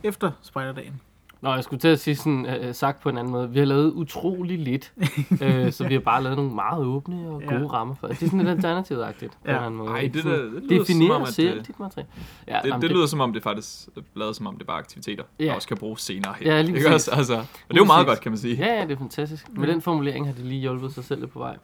efter 0.03 0.31
spejderdagen. 0.41 1.01
Nå, 1.41 1.53
jeg 1.53 1.63
skulle 1.63 1.79
til 1.79 1.87
at 1.87 1.99
sige 1.99 2.15
sådan, 2.15 2.45
øh, 2.45 2.75
sagt 2.75 3.01
på 3.01 3.09
en 3.09 3.17
anden 3.17 3.31
måde, 3.31 3.49
vi 3.49 3.59
har 3.59 3.65
lavet 3.65 3.91
utrolig 3.91 4.59
lidt, 4.59 4.93
øh, 5.43 5.71
så 5.71 5.87
vi 5.87 5.93
har 5.93 6.01
bare 6.01 6.23
lavet 6.23 6.37
nogle 6.37 6.55
meget 6.55 6.85
åbne 6.85 7.27
og 7.29 7.41
gode 7.47 7.61
Ja. 7.61 7.67
rammer 7.67 7.95
for 7.95 8.07
det. 8.07 8.19
Det 8.19 8.25
er 8.25 8.29
sådan 8.29 8.45
lidt 8.45 8.65
alternativt-agtigt 8.65 9.29
på 9.31 9.37
Ja. 9.45 9.51
en 9.51 9.55
eller 9.55 9.65
anden 9.65 9.77
måde. 9.77 10.03
Ikke? 10.03 10.13
det, 10.13 10.23
Sådan, 10.23 10.39
der, 10.53 10.59
det 10.59 10.69
lyder 10.71 10.83
som 10.85 11.11
om, 11.11 11.21
at 11.21 11.27
selv 11.27 11.57
det, 11.59 11.67
dit 11.67 11.79
materiale. 11.79 12.09
Ja, 12.47 12.59
det, 12.63 12.69
jamen, 12.69 12.81
det, 12.81 12.91
lyder 12.91 13.05
som 13.05 13.19
om, 13.19 13.33
det 13.33 13.43
faktisk 13.43 13.87
er 13.97 14.01
lavet 14.15 14.35
som 14.35 14.47
om, 14.47 14.53
det 14.53 14.61
er 14.61 14.65
bare 14.65 14.77
aktiviteter, 14.79 15.23
der 15.39 15.45
Ja. 15.45 15.55
også 15.55 15.67
kan 15.67 15.77
bruges 15.77 16.01
senere 16.01 16.33
hen. 16.39 16.47
Ja, 16.47 16.61
lige 16.61 16.75
Ikke 16.77 16.93
også? 16.93 17.11
Altså, 17.11 17.35
og 17.37 17.45
det 17.67 17.75
er 17.75 17.81
jo 17.81 17.85
meget 17.85 18.07
godt, 18.07 18.21
kan 18.21 18.31
man 18.31 18.39
sige. 18.39 18.55
Ja, 18.55 18.73
ja, 18.79 18.81
det 18.83 18.91
er 18.91 18.97
fantastisk. 18.97 19.45
Med 19.53 19.67
den 19.67 19.81
formulering 19.81 20.25
har 20.27 20.33
de 20.33 20.43
lige 20.43 20.61
hjulpet 20.61 20.93
sig 20.93 21.03
selv 21.03 21.19
lidt 21.19 21.31
på 21.31 21.39
vej. 21.39 21.57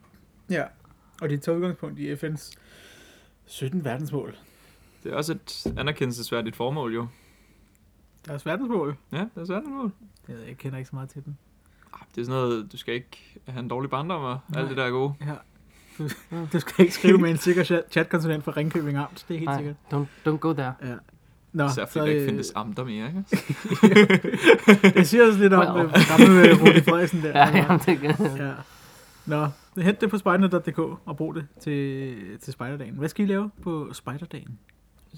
Ja, 0.50 0.64
og 1.22 1.30
de 1.30 1.38
tager 1.38 1.56
udgangspunkt 1.56 2.00
i 2.00 2.14
FN's 2.14 2.54
17 3.46 3.86
verdensmål. 3.86 4.36
Det 5.04 5.12
er 5.12 5.16
også 5.16 5.34
et 5.34 5.74
anerkendelsesværdigt 5.78 6.56
formål, 6.56 6.94
jo. 6.96 7.08
Deres 8.28 8.46
verdensmål? 8.46 8.96
Ja, 9.12 9.18
det 9.18 9.30
er 9.42 9.46
sådan 9.46 9.64
et 9.64 9.70
mål. 9.70 9.92
Jeg, 10.28 10.36
ved, 10.38 10.44
jeg 10.44 10.58
kender 10.58 10.78
ikke 10.78 10.90
så 10.90 10.96
meget 10.96 11.10
til 11.10 11.26
dem. 11.26 11.36
Ah, 11.94 12.00
Det 12.16 12.22
er 12.22 12.26
sådan 12.26 12.42
noget, 12.42 12.72
du 12.72 12.78
skal 12.78 12.94
ikke 12.94 13.40
have 13.48 13.60
en 13.60 13.68
dårlig 13.68 13.90
barndom 13.90 14.22
og 14.24 14.40
Nej. 14.50 14.60
alt 14.62 14.70
det 14.70 14.78
der 14.78 14.84
er 14.84 14.90
gode. 14.90 15.14
Ja. 15.22 15.34
Du, 16.00 16.10
du 16.54 16.60
skal 16.60 16.74
ikke 16.86 16.94
skrive 16.94 17.18
med 17.18 17.30
en 17.32 17.38
sikker 17.38 17.64
chat- 17.64 17.90
chatkonsulent 17.92 18.44
fra 18.44 18.52
Ringkøbing 18.58 18.98
Amt, 18.98 19.26
det 19.28 19.34
er 19.34 19.38
helt 19.40 19.46
Nej, 19.50 19.58
sikkert. 19.58 19.76
don't, 19.94 20.28
don't 20.28 20.38
go 20.38 20.54
there. 20.54 20.74
Ja. 20.84 20.96
Nå, 21.54 21.66
Især 21.66 21.86
fordi 21.86 22.00
der 22.00 22.06
øh, 22.06 22.14
ikke 22.14 22.26
findes 22.26 22.52
amter 22.56 22.84
mere, 22.84 23.08
ikke? 23.08 23.24
Det 25.00 25.08
siger 25.08 25.28
også 25.28 25.40
lidt 25.40 25.54
om 25.54 25.76
Well. 25.76 25.88
well. 25.88 26.06
gamle 26.18 26.50
øh, 26.50 26.62
Rudi 26.62 26.82
Frederiksen 26.82 27.22
der. 27.22 27.30
Ja, 27.40 27.58
jamen, 27.58 27.80
det 27.86 28.00
kan... 28.00 28.38
ja. 28.38 28.52
Nå, 29.26 29.48
hent 29.82 30.02
det 30.02 30.10
på 30.10 30.18
spejdernet.dk 30.18 30.80
og 30.80 31.18
brug 31.18 31.36
det 31.36 31.48
til, 31.60 32.16
til 32.42 32.54
spejderdagen. 32.54 32.94
Hvad 32.96 33.10
skal 33.10 33.26
I 33.26 33.28
lave 33.28 33.50
på 33.64 33.90
spejderdagen? 33.94 34.60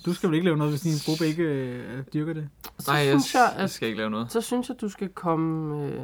Du 0.06 0.14
skal 0.14 0.30
vel 0.30 0.36
ikke 0.36 0.46
lave 0.46 0.58
noget, 0.58 0.72
hvis 0.74 0.82
din 0.82 0.94
gruppe 1.06 1.26
ikke 1.28 1.44
øh, 1.44 2.04
dyrker 2.14 2.34
det? 2.34 2.50
Så 2.80 2.92
Nej, 2.92 3.00
jeg, 3.00 3.22
synes 3.22 3.34
jeg, 3.34 3.52
jeg 3.56 3.64
at 3.64 3.70
skal 3.70 3.88
ikke 3.88 3.98
lave 3.98 4.10
noget. 4.10 4.32
så 4.32 4.42
synes 4.42 4.70
jeg, 4.70 4.82
du 4.82 4.90
skal 4.90 5.10
komme 5.10 5.84
øh, 5.86 6.00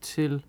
til 0.00 0.44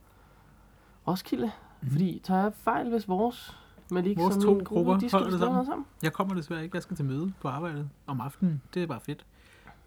Roskilde. 1.07 1.51
Mm. 1.81 1.89
Fordi 1.91 2.21
tager 2.23 2.41
jeg 2.41 2.51
fejl, 2.63 2.89
hvis 2.89 3.07
vores 3.07 3.57
Malik 3.91 4.17
Vores 4.17 4.33
som 4.33 4.43
to 4.43 4.53
min 4.53 4.63
gruppe, 4.63 4.75
grupper 4.75 4.97
de 4.99 5.09
skal 5.09 5.19
holder 5.19 5.29
det 5.31 5.39
sammen. 5.39 5.53
noget 5.53 5.67
sammen. 5.67 5.85
Jeg 6.03 6.13
kommer 6.13 6.35
desværre 6.35 6.63
ikke. 6.63 6.75
Jeg 6.75 6.83
skal 6.83 6.95
til 6.97 7.05
møde 7.05 7.33
på 7.41 7.47
arbejdet 7.47 7.89
om 8.07 8.21
aftenen. 8.21 8.61
Det 8.73 8.83
er 8.83 8.87
bare 8.87 8.99
fedt. 8.99 9.25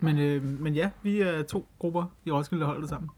Men, 0.00 0.19
øh, 0.19 0.45
men 0.45 0.75
ja, 0.75 0.91
vi 1.03 1.21
er 1.21 1.43
to 1.43 1.67
grupper 1.79 2.05
i 2.25 2.31
Roskilde, 2.31 2.61
der 2.61 2.67
holder 2.67 2.81
det 2.81 2.89
sammen. 2.91 3.11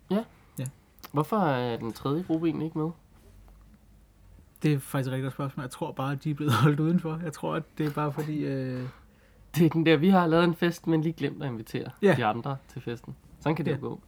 Hvorfor 1.12 1.36
er 1.36 1.76
den 1.76 1.92
tredje 1.92 2.22
gruppe 2.22 2.46
egentlig 2.46 2.64
ikke 2.66 2.78
med? 2.78 2.90
Det 4.62 4.72
er 4.72 4.78
faktisk 4.78 5.08
et 5.08 5.12
rigtigt 5.14 5.32
spørgsmål. 5.32 5.62
Jeg 5.62 5.70
tror 5.70 5.92
bare, 5.92 6.12
at 6.12 6.24
de 6.24 6.30
er 6.30 6.34
blevet 6.34 6.52
holdt 6.62 6.80
udenfor. 6.80 7.20
Jeg 7.24 7.32
tror, 7.32 7.54
at 7.54 7.62
det 7.78 7.86
er 7.86 7.90
bare 7.90 8.12
fordi... 8.12 8.38
Øh, 8.44 8.82
Det 9.56 9.66
er 9.66 9.70
den 9.70 9.86
der, 9.86 9.96
vi 9.96 10.08
har 10.08 10.26
lavet 10.26 10.44
en 10.44 10.54
fest, 10.54 10.86
men 10.86 11.00
lige 11.02 11.12
glemt 11.12 11.42
at 11.42 11.48
invitere 11.48 11.90
Ja. 12.02 12.14
de 12.16 12.24
andre 12.24 12.56
til 12.72 12.82
festen. 12.82 13.16
Sådan 13.40 13.56
kan 13.56 13.64
det 13.64 13.70
Ja. 13.70 13.76
jo 13.76 13.82
gå. 13.82 14.00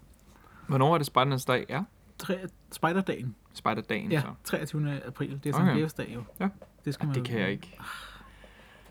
Hvornår 0.69 0.95
er 0.95 0.99
det 0.99 1.07
Spejdernes 1.07 1.45
dag? 1.45 1.67
Ja, 1.69 1.83
tre, 2.19 2.39
spejderdagen. 2.73 3.35
Spejderdagen. 3.55 4.13
Ja, 4.13 4.21
så. 4.21 4.27
23. 4.45 5.01
april. 5.07 5.41
Det 5.45 5.51
er 5.51 5.55
Okay. 5.55 5.67
Sankt 5.67 5.79
Geos 5.81 5.93
dag 5.93 6.11
jo. 6.15 6.23
Ja. 6.41 6.49
Det 6.85 6.95
skal 6.95 7.07
man 7.07 7.15
Det 7.15 7.25
kan 7.25 7.41
jeg 7.41 7.51
ikke. 7.51 7.79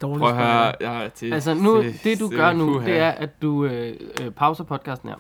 Dårligt 0.01 0.19
Prøv 0.21 0.29
at 0.29 0.35
høre. 0.37 0.73
Ja, 0.81 1.09
det, 1.19 1.33
Altså 1.33 1.53
nu, 1.53 1.83
det, 1.83 2.03
det 2.03 2.19
du 2.19 2.29
gør 2.29 2.53
nu, 2.53 2.81
det 2.81 2.97
er, 2.99 3.09
at 3.11 3.41
du 3.41 3.65
øh, 3.65 3.95
øh, 4.21 4.31
pauser 4.31 4.63
podcasten 4.63 5.09
her. 5.09 5.15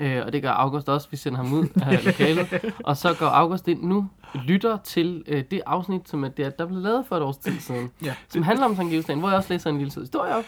Øh, 0.00 0.22
og 0.26 0.32
det 0.32 0.42
gør 0.42 0.50
August 0.50 0.88
også, 0.88 1.08
vi 1.10 1.16
sender 1.16 1.38
ham 1.42 1.52
ud 1.52 1.66
af 1.82 2.04
lokalet. 2.06 2.72
og 2.84 2.96
så 2.96 3.14
går 3.18 3.26
August 3.26 3.68
ind 3.68 3.82
nu, 3.82 4.08
lytter 4.34 4.78
til 4.84 5.24
øh, 5.26 5.44
det 5.50 5.60
afsnit, 5.66 6.08
som 6.08 6.24
er 6.24 6.28
det, 6.28 6.58
der 6.58 6.66
blev 6.66 6.78
lavet 6.80 7.04
for 7.08 7.16
et 7.16 7.22
års 7.22 7.36
tid 7.36 7.60
siden. 7.60 7.90
Ja. 8.02 8.14
Som 8.28 8.42
handler 8.42 8.64
om 8.64 8.76
Sankt 8.76 8.92
Geosdagen, 8.92 9.18
hvor 9.20 9.28
jeg 9.28 9.36
også 9.38 9.52
læser 9.52 9.70
en 9.70 9.78
lille 9.78 9.90
sød 9.92 10.02
historie 10.02 10.34
op. 10.36 10.44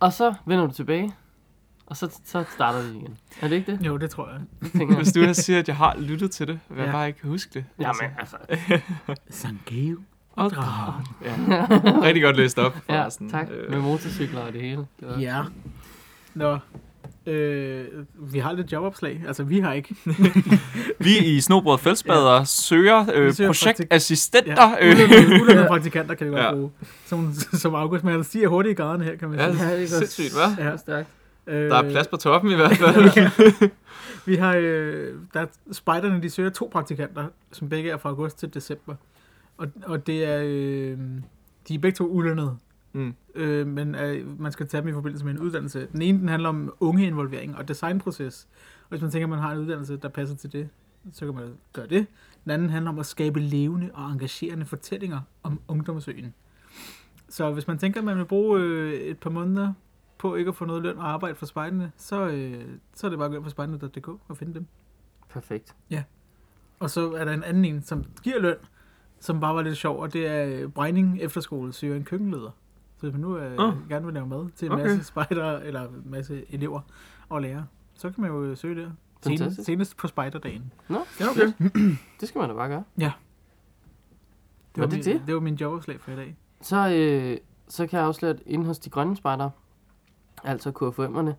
Og 0.00 0.12
så 0.12 0.34
vender 0.46 0.66
du 0.66 0.72
tilbage, 0.72 1.12
og 1.86 1.96
så, 1.96 2.20
så 2.24 2.44
starter 2.54 2.82
vi 2.82 2.98
igen. 2.98 3.16
Er 3.40 3.48
det 3.48 3.56
ikke 3.56 3.72
det? 3.72 3.86
Jo, 3.86 3.96
det 3.96 4.10
tror 4.10 4.28
jeg. 4.30 4.70
tænker 4.72 4.86
jeg. 4.94 4.96
Hvis 4.96 5.12
du 5.12 5.34
siger, 5.42 5.58
at 5.58 5.68
jeg 5.68 5.76
har 5.76 5.96
lyttet 5.98 6.30
til 6.30 6.46
det, 6.48 6.60
vil 6.68 6.78
jeg 6.78 6.86
Ja. 6.86 6.92
bare 6.92 7.08
ikke 7.08 7.26
huske 7.26 7.50
det. 7.54 7.64
Jamen, 7.78 8.10
altså. 8.18 8.36
Sankt 9.40 9.64
Geo. 9.64 9.96
Og 10.32 10.50
Dragen. 10.50 11.06
Ja. 11.24 11.66
Rigtig 12.02 12.22
godt 12.22 12.36
læst 12.36 12.58
op. 12.58 12.76
Ja, 12.88 13.08
tak. 13.30 13.48
Øh, 13.50 13.70
Med 13.70 13.80
motorcykler 13.80 14.40
og 14.40 14.52
det 14.52 14.60
hele. 14.60 14.86
Det 15.00 15.08
var... 15.08 15.18
Ja. 15.18 15.42
Nå. 16.34 16.58
Øh, 17.26 17.84
vi 18.14 18.38
har 18.38 18.52
lidt 18.52 18.72
jobopslag. 18.72 19.22
Altså, 19.26 19.42
vi 19.44 19.60
har 19.60 19.72
ikke. 19.72 19.94
Vi 21.04 21.18
i 21.18 21.40
Snobrød 21.40 21.78
Fældsbader 21.78 22.34
ja. 22.36 22.44
søger, 22.44 23.06
øh, 23.14 23.34
søger 23.34 23.48
projektassistenter. 23.48 24.68
Ja, 24.70 24.86
øh, 24.86 24.94
ulønnede, 24.96 25.42
ulønnede 25.42 25.66
praktikanter 25.68 26.14
kan 26.14 26.26
vi 26.26 26.30
godt 26.32 26.42
Ja. 26.42 26.52
bruge. 26.52 26.70
Som, 27.06 27.32
som 27.52 27.74
August, 27.74 28.04
men 28.04 28.12
han 28.14 28.24
stiger 28.24 28.48
hurtigt 28.48 28.72
i 28.78 28.82
graderne 28.82 29.04
her, 29.04 29.16
kan 29.16 29.28
man 29.28 29.38
Ja, 29.38 29.52
sige. 29.52 29.64
Ja, 29.68 29.80
det 29.80 29.90
går 29.90 29.98
sindssygt, 29.98 30.32
hva'? 30.32 30.62
Ja. 30.64 30.76
Stærkt. 30.76 31.08
Øh, 31.46 31.70
Der 31.70 31.76
er 31.76 31.90
plads 31.90 32.06
på 32.08 32.16
toppen 32.16 32.50
i 32.50 32.54
hvert 32.54 32.76
fald. 32.82 33.70
Vi 34.26 34.36
har, 34.36 34.54
øh, 34.58 35.14
der 35.34 35.40
er, 35.40 35.46
spejderne, 35.72 36.22
de 36.22 36.30
søger 36.30 36.50
to 36.50 36.68
praktikanter, 36.72 37.24
som 37.52 37.68
begge 37.68 37.90
er 37.90 37.96
fra 37.96 38.08
august 38.08 38.38
til 38.38 38.54
december. 38.54 38.94
Og, 39.58 39.66
og 39.86 40.06
det 40.06 40.24
er, 40.24 40.40
øh, 40.44 40.98
de 41.68 41.74
er 41.74 41.78
begge 41.78 41.96
to 41.96 42.06
ulønnede. 42.06 42.56
Mm. 42.92 43.14
Øh, 43.34 43.66
men 43.66 43.94
øh, 43.94 44.40
man 44.40 44.52
skal 44.52 44.68
tage 44.68 44.80
dem 44.80 44.88
i 44.88 44.92
forbindelse 44.92 45.24
med 45.24 45.32
en 45.32 45.38
uddannelse. 45.38 45.88
Den 45.92 46.02
ene, 46.02 46.18
den 46.18 46.28
handler 46.28 46.48
om 46.48 46.74
ungeinvolvering 46.80 47.56
og 47.56 47.68
designproces. 47.68 48.48
Og 48.82 48.88
hvis 48.88 49.00
man 49.00 49.10
tænker, 49.10 49.26
at 49.26 49.30
man 49.30 49.38
har 49.38 49.52
en 49.52 49.58
uddannelse, 49.58 49.96
der 49.96 50.08
passer 50.08 50.36
til 50.36 50.52
det, 50.52 50.68
så 51.12 51.24
kan 51.24 51.34
man 51.34 51.54
gøre 51.72 51.86
det. 51.86 52.06
Den 52.44 52.50
anden 52.50 52.70
handler 52.70 52.90
om 52.90 52.98
at 52.98 53.06
skabe 53.06 53.40
levende 53.40 53.90
og 53.94 54.10
engagerende 54.10 54.66
fortællinger 54.66 55.20
om 55.42 55.60
ungdomsøen. 55.68 56.34
Så 57.28 57.52
hvis 57.52 57.68
man 57.68 57.78
tænker, 57.78 58.00
at 58.00 58.04
man 58.04 58.18
vil 58.18 58.24
bruge 58.24 58.60
øh, 58.60 58.92
et 58.92 59.18
par 59.18 59.30
måneder 59.30 59.72
på 60.18 60.34
ikke 60.34 60.48
at 60.48 60.56
få 60.56 60.64
noget 60.64 60.82
løn 60.82 60.98
og 60.98 61.08
arbejde 61.08 61.34
for 61.34 61.46
spejderne, 61.46 61.92
så, 61.96 62.26
øh, 62.26 62.64
så 62.94 63.06
er 63.06 63.08
det 63.08 63.18
bare 63.18 63.26
at 63.26 63.30
gå 63.30 63.36
ind 63.36 63.44
på 63.44 63.50
spejderne.dk 63.50 64.08
og 64.08 64.36
finde 64.36 64.54
dem. 64.54 64.66
Perfekt. 65.28 65.76
Og 66.78 66.90
så 66.90 67.12
er 67.12 67.24
der 67.24 67.32
en 67.32 67.42
anden 67.42 67.64
en, 67.64 67.82
som 67.82 68.04
giver 68.22 68.40
løn, 68.40 68.56
som 69.20 69.40
bare 69.40 69.54
var 69.54 69.62
lidt 69.62 69.76
sjov, 69.76 70.00
og 70.00 70.12
det 70.12 70.26
er 70.26 70.46
øh, 70.46 70.68
Brejning 70.68 71.22
Efterskole 71.22 71.72
søger 71.72 71.96
en 71.96 72.04
køkkenleder. 72.04 72.50
Så 73.00 73.06
hvis 73.06 73.12
man 73.12 73.20
nu 73.20 73.36
øh, 73.38 73.58
Åh. 73.58 73.88
gerne 73.88 74.04
vil 74.04 74.14
lave 74.14 74.26
mad 74.26 74.48
til 74.56 74.66
en 74.66 74.72
Okay. 74.72 74.82
masse 74.82 75.04
spejdere, 75.04 75.66
eller 75.66 75.88
en 75.88 76.02
masse 76.04 76.44
elever 76.54 76.80
og 77.28 77.42
lærere, 77.42 77.66
så 77.94 78.10
kan 78.10 78.20
man 78.22 78.30
jo 78.30 78.42
øh, 78.44 78.56
søge 78.56 78.82
der. 78.82 78.90
Senest, 79.22 79.64
senest 79.64 79.96
på 79.96 80.06
spejderdagen. 80.08 80.72
Nå, 80.88 80.98
Ja, 81.20 81.30
okay. 81.30 81.52
det 82.20 82.28
skal 82.28 82.38
man 82.38 82.48
da 82.48 82.54
bare 82.54 82.68
gøre. 82.68 82.82
Det 82.98 83.12
Var 84.76 84.86
det 84.86 84.92
min, 84.92 85.04
det? 85.04 85.22
det 85.26 85.34
var 85.34 85.40
min 85.40 85.54
jobopslag 85.54 86.00
for 86.00 86.10
i 86.12 86.16
dag. 86.16 86.36
Så, 86.60 86.88
øh, 86.92 87.36
så 87.68 87.86
kan 87.86 87.98
jeg 87.98 88.06
afsløre, 88.06 88.30
at 88.34 88.42
inde 88.46 88.66
hos 88.66 88.78
de 88.78 88.90
grønne 88.90 89.16
spejdere, 89.16 89.50
altså 90.44 90.70
KFM'erne, 90.70 91.32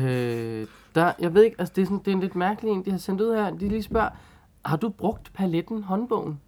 øh, 0.00 0.66
der, 0.94 1.12
jeg 1.18 1.34
ved 1.34 1.42
ikke, 1.44 1.56
altså 1.58 1.72
det 1.76 1.82
er, 1.82 1.86
sådan, 1.86 1.98
det 1.98 2.08
er 2.08 2.12
en 2.12 2.20
lidt 2.20 2.34
mærkelig 2.36 2.70
en, 2.72 2.84
de 2.84 2.90
har 2.90 2.98
sendt 2.98 3.20
ud 3.20 3.34
her. 3.34 3.50
De 3.50 3.68
lige 3.68 3.82
spørger, 3.82 4.08
har 4.64 4.76
du 4.76 4.88
brugt 4.88 5.32
paletten 5.34 5.82
håndbogen? 5.82 6.40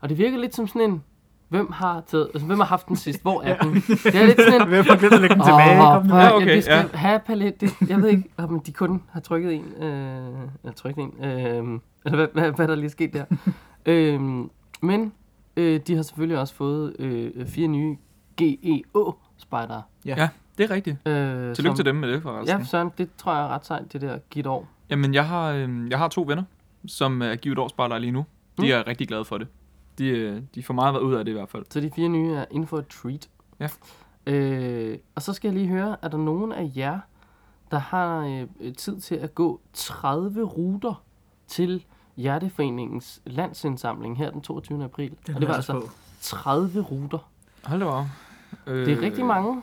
Og 0.00 0.08
det 0.08 0.18
virker 0.18 0.38
lidt 0.38 0.54
som 0.54 0.66
sådan 0.66 0.90
en, 0.90 1.04
hvem 1.52 1.72
har, 1.72 2.02
taget, 2.06 2.28
altså, 2.34 2.46
hvem 2.46 2.58
har 2.58 2.66
haft 2.66 2.88
den 2.88 2.96
sidst? 2.96 3.22
Hvor 3.22 3.42
er 3.42 3.58
den? 3.58 3.74
Det 3.74 4.14
er 4.14 4.26
lidt 4.26 4.40
sådan 4.40 4.62
en, 4.62 4.68
Hvem 4.68 4.84
har 4.88 4.96
glemt 4.96 5.14
at 5.14 5.20
lægge 5.20 5.34
den 5.34 5.42
tilbage? 5.44 5.70
Ja, 5.70 5.82
ja, 5.84 5.96
okay, 5.96 6.32
okay, 6.42 6.56
vi 6.56 6.60
skal 6.60 6.74
ja. 6.92 6.96
have 6.98 7.20
palet. 7.26 7.60
Det, 7.60 7.70
jeg 7.88 8.02
ved 8.02 8.08
ikke, 8.08 8.24
om 8.36 8.60
de 8.60 8.72
kun 8.72 9.02
har 9.10 9.20
trykket 9.20 9.54
en. 9.54 9.82
Øh, 9.82 10.26
eller 10.62 10.72
trykket 10.76 11.02
en. 11.02 11.24
Øh, 11.24 11.80
eller 12.04 12.16
hvad, 12.16 12.26
hvad, 12.32 12.52
hvad 12.52 12.68
der 12.68 12.74
lige 12.74 12.84
er 12.86 12.90
sket 12.90 13.12
der. 13.12 13.24
øh, 13.86 14.20
men 14.82 15.12
øh, 15.56 15.80
de 15.86 15.94
har 15.96 16.02
selvfølgelig 16.02 16.38
også 16.38 16.54
fået 16.54 16.96
øh, 16.98 17.46
fire 17.46 17.68
nye 17.68 17.96
GEO-spejdere. 18.36 19.82
Ja, 20.04 20.28
det 20.58 20.70
er 20.70 20.74
rigtigt. 20.74 21.08
Øh, 21.08 21.54
Tillykke 21.54 21.76
til 21.76 21.84
dem 21.84 21.94
med 21.96 22.12
det, 22.12 22.22
forresten. 22.22 22.58
Ja, 22.58 22.64
Søren, 22.64 22.90
det 22.98 23.08
tror 23.18 23.34
jeg 23.34 23.42
er 23.44 23.48
ret 23.48 23.66
sejt, 23.66 23.92
det 23.92 24.00
der 24.00 24.18
givet 24.30 24.46
år. 24.46 24.68
Jamen, 24.90 25.14
jeg 25.14 25.26
har, 25.26 25.50
øh, 25.50 25.90
jeg 25.90 25.98
har 25.98 26.08
to 26.08 26.24
venner, 26.28 26.42
som 26.86 27.22
er 27.22 27.34
givet 27.36 27.58
årsspejlere 27.58 28.00
lige 28.00 28.10
nu. 28.10 28.24
De 28.56 28.62
Mm. 28.62 28.68
er 28.68 28.86
rigtig 28.86 29.08
glade 29.08 29.24
for 29.24 29.38
det. 29.38 29.46
De, 29.98 30.08
øh, 30.08 30.42
de 30.54 30.62
får 30.62 30.74
meget 30.74 30.98
ud 31.00 31.14
af 31.14 31.24
det 31.24 31.32
i 31.32 31.34
hvert 31.34 31.48
fald. 31.48 31.64
Så 31.70 31.80
de 31.80 31.90
fire 31.94 32.08
nye 32.08 32.32
er 32.34 32.44
inden 32.50 32.66
for 32.66 32.78
et 32.78 32.86
treat. 32.88 33.28
Ja. 33.60 33.68
Øh, 34.26 34.98
og 35.14 35.22
så 35.22 35.32
skal 35.32 35.48
jeg 35.48 35.54
lige 35.58 35.68
høre, 35.68 35.96
er 36.02 36.08
der 36.08 36.18
nogen 36.18 36.52
af 36.52 36.70
jer, 36.76 36.98
der 37.70 37.78
har 37.78 38.18
øh, 38.60 38.74
tid 38.74 39.00
til 39.00 39.14
at 39.14 39.34
gå 39.34 39.60
30 39.72 40.42
ruter 40.42 41.02
til 41.46 41.84
Hjerteforeningens 42.16 43.22
landsindsamling 43.26 44.18
her 44.18 44.30
den 44.30 44.40
22. 44.40 44.84
april? 44.84 45.16
Den 45.26 45.34
og 45.34 45.40
det 45.40 45.48
var 45.48 45.54
altså 45.54 45.72
på. 45.72 45.88
30 46.20 46.80
ruter. 46.80 47.30
Hold 47.64 47.80
da 47.80 47.86
op. 47.86 48.04
Øh, 48.66 48.86
Det 48.86 48.98
er 48.98 49.00
rigtig 49.00 49.24
mange. 49.26 49.62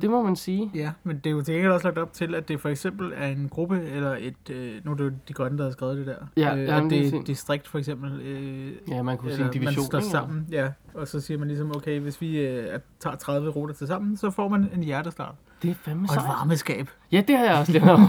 Det 0.00 0.10
må 0.10 0.22
man 0.22 0.36
sige. 0.36 0.70
Ja, 0.74 0.90
men 1.04 1.16
det 1.16 1.26
er 1.26 1.30
jo 1.30 1.42
til 1.42 1.54
gengæld 1.54 1.72
også 1.72 1.86
lagt 1.86 1.98
op 1.98 2.12
til, 2.12 2.34
at 2.34 2.48
det 2.48 2.60
for 2.60 2.68
eksempel 2.68 3.12
er 3.16 3.26
en 3.28 3.48
gruppe, 3.50 3.82
eller 3.94 4.16
et, 4.20 4.50
øh, 4.50 4.72
nu 4.84 4.90
er 4.90 4.96
det 4.96 5.04
jo 5.04 5.10
de 5.28 5.32
grønne, 5.32 5.58
der 5.58 5.64
har 5.64 5.70
skrevet 5.70 5.96
det 5.96 6.06
der, 6.06 6.14
Ja, 6.36 6.56
øh, 6.56 6.64
ja, 6.64 6.76
at 6.76 6.82
det 6.82 6.90
det 6.90 7.08
er 7.08 7.16
er 7.16 7.20
et 7.20 7.26
distrikt 7.26 7.68
for 7.68 7.78
eksempel, 7.78 8.20
øh, 8.20 8.72
Ja, 8.88 9.02
man 9.02 9.16
kunne 9.18 9.32
sige 9.34 9.44
en 9.46 9.52
division. 9.52 9.74
man 9.74 9.84
står 9.84 10.00
sammen, 10.10 10.46
ja, 10.52 10.68
og 10.94 11.08
så 11.08 11.20
siger 11.20 11.38
man 11.38 11.48
ligesom, 11.48 11.76
okay, 11.76 12.00
hvis 12.00 12.20
vi 12.20 12.38
øh, 12.40 12.78
tager 13.00 13.16
30 13.16 13.50
ruter 13.50 13.74
til 13.74 13.86
sammen, 13.86 14.16
så 14.16 14.30
får 14.30 14.48
man 14.48 14.70
en 14.74 14.82
hjertestart. 14.82 15.34
Det 15.62 15.70
er 15.70 15.74
fandme 15.74 16.02
Og 16.02 16.04
et 16.04 16.10
sejt. 16.20 16.28
varmeskab. 16.28 16.88
Ja, 17.12 17.22
det 17.28 17.36
har 17.38 17.44
jeg 17.44 17.54
også 17.54 17.72
lige 17.72 17.82
hørt 17.84 17.94
om. 17.94 18.00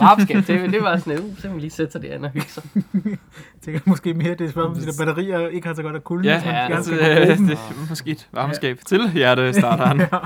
Varmeskab 0.00 0.44
til. 0.44 0.72
Det 0.72 0.82
var 0.82 0.96
sådan, 0.96 1.18
uh, 1.24 1.36
så 1.36 1.42
kan 1.42 1.50
man 1.50 1.60
lige 1.60 1.70
sætte 1.70 1.92
sig 1.92 2.02
derinde 2.02 2.26
og 2.26 2.30
hygge 2.32 2.46
sig. 2.48 2.62
Jeg 3.04 3.18
tænker 3.62 3.80
måske 3.84 4.14
mere, 4.14 4.30
det 4.30 4.40
er 4.40 4.48
spørgsmål, 4.50 4.76
om 4.76 4.92
de 4.92 4.98
batterier 4.98 5.48
ikke 5.48 5.66
har 5.66 5.74
så 5.74 5.82
godt 5.82 5.96
at 5.96 6.04
kulde. 6.04 6.28
Ja, 6.28 6.42
ja, 6.68 6.76
dem. 6.76 7.46
det 7.46 7.52
er 7.52 7.88
måske 7.88 8.10
et 8.10 8.28
varmeskab 8.32 8.78
til 8.86 9.10
hjertestarteren. 9.12 10.00
ja. 10.12 10.18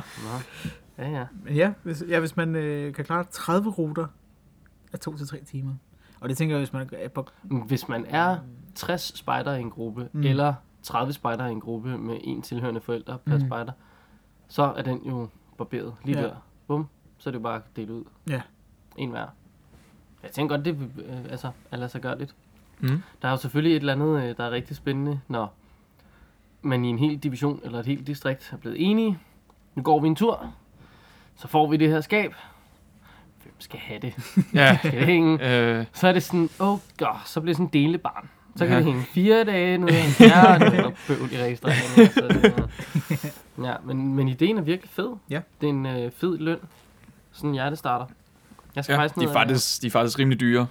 Ja, 1.00 1.08
ja. 1.10 1.26
Men 1.44 1.54
ja, 1.54 1.72
hvis, 1.82 2.04
ja, 2.08 2.20
hvis 2.20 2.36
man 2.36 2.54
øh, 2.56 2.94
kan 2.94 3.04
klare 3.04 3.24
30 3.30 3.70
ruter 3.70 4.06
af 4.92 4.98
2 4.98 5.16
til 5.16 5.26
3 5.28 5.40
timer. 5.44 5.74
Og 6.20 6.28
det 6.28 6.36
tænker 6.36 6.54
jeg, 6.56 6.60
hvis 6.60 6.72
man 6.72 6.90
er 6.92 7.08
på... 7.08 7.26
Hvis 7.42 7.88
man 7.88 8.06
er 8.08 8.38
60 8.74 9.18
spejder 9.18 9.54
i 9.54 9.60
en 9.60 9.70
gruppe, 9.70 10.02
Mm. 10.12 10.20
mm. 10.20 10.26
eller 10.26 10.54
30 10.82 11.12
spejder 11.12 11.46
i 11.46 11.50
en 11.52 11.60
gruppe 11.60 11.98
med 11.98 12.18
en 12.24 12.42
tilhørende 12.42 12.80
forælder 12.80 13.16
per 13.16 13.36
Mm. 13.36 13.42
mm. 13.42 13.48
spejder, 13.48 13.72
så 14.48 14.62
er 14.62 14.82
den 14.82 15.02
jo 15.06 15.28
barberet 15.58 15.94
lige 16.04 16.18
Ja. 16.20 16.24
der. 16.26 16.34
Bum, 16.66 16.86
så 17.18 17.30
er 17.30 17.32
det 17.32 17.38
jo 17.38 17.42
bare 17.42 17.56
at 17.56 17.62
dele 17.76 17.92
ud. 17.92 18.04
Ja. 18.28 18.40
En 18.96 19.10
hver. 19.10 19.26
Jeg 20.22 20.30
tænker 20.30 20.56
godt, 20.56 20.64
det 20.64 20.78
øh, 21.06 21.24
altså, 21.30 21.50
er 21.70 21.76
lade 21.76 21.88
sig 21.88 22.00
gøre 22.02 22.18
lidt. 22.18 22.34
Mm. 22.80 23.02
Der 23.22 23.28
er 23.28 23.32
jo 23.32 23.36
selvfølgelig 23.36 23.76
et 23.76 23.80
eller 23.80 23.92
andet, 23.92 24.22
øh, 24.30 24.36
der 24.36 24.44
er 24.44 24.50
rigtig 24.50 24.76
spændende, 24.76 25.20
når 25.28 25.54
man 26.62 26.84
i 26.84 26.88
en 26.88 26.98
hel 26.98 27.18
division 27.18 27.60
eller 27.64 27.78
et 27.78 27.86
helt 27.86 28.06
distrikt 28.06 28.50
er 28.52 28.56
blevet 28.56 28.90
enige. 28.90 29.18
Nu 29.74 29.82
går 29.82 30.00
vi 30.00 30.08
en 30.08 30.16
tur, 30.16 30.52
så 31.40 31.48
får 31.48 31.70
vi 31.70 31.76
det 31.76 31.88
her 31.88 32.00
skab. 32.00 32.34
Hvem 33.42 33.54
skal 33.58 33.78
have 33.80 34.00
det? 34.00 34.14
Ja. 34.54 34.78
Skal 34.78 34.92
det 34.92 35.06
hænge? 35.06 35.54
Øh, 35.78 35.84
Så 35.92 36.08
er 36.08 36.12
det 36.12 36.22
sådan, 36.22 36.50
åh 36.60 36.68
oh 36.72 36.78
god, 36.98 37.16
så 37.24 37.40
bliver 37.40 37.50
det 37.50 37.56
sådan 37.56 37.70
en 37.80 37.86
delebarn. 37.86 38.28
Så 38.56 38.64
kan 38.66 38.72
Ja. 38.72 38.76
det 38.76 38.84
hænge 38.84 39.02
fire 39.02 39.44
dage 39.44 39.78
nede 39.78 39.92
i 39.92 40.00
en 40.00 40.12
kære, 40.18 40.48
og 40.54 40.60
det 40.60 40.66
er 40.68 40.80
noget 40.80 40.96
bøvl 41.08 41.32
i 41.32 41.42
registreringen. 41.42 42.12
Så 42.12 42.28
det 42.28 42.44
er- 43.58 43.68
ja, 43.68 43.74
men, 43.84 44.14
men 44.14 44.28
ideen 44.28 44.58
er 44.58 44.62
virkelig 44.62 44.90
fed. 44.90 45.10
Ja. 45.30 45.40
Det 45.60 45.66
er 45.66 45.70
en 45.70 45.86
øh, 45.86 46.10
fed 46.16 46.38
løn. 46.38 46.58
Sådan 47.32 47.50
en 47.50 47.54
hjertestarter. 47.54 48.06
Jeg 48.76 48.84
skal 48.84 48.92
ja, 48.94 49.00
faktisk 49.00 49.20
de 49.20 49.24
er, 49.24 49.32
faktisk, 49.32 49.82
de 49.82 49.86
er 49.86 49.90
faktisk 49.90 50.18
rimelig 50.18 50.40
dyre. 50.40 50.66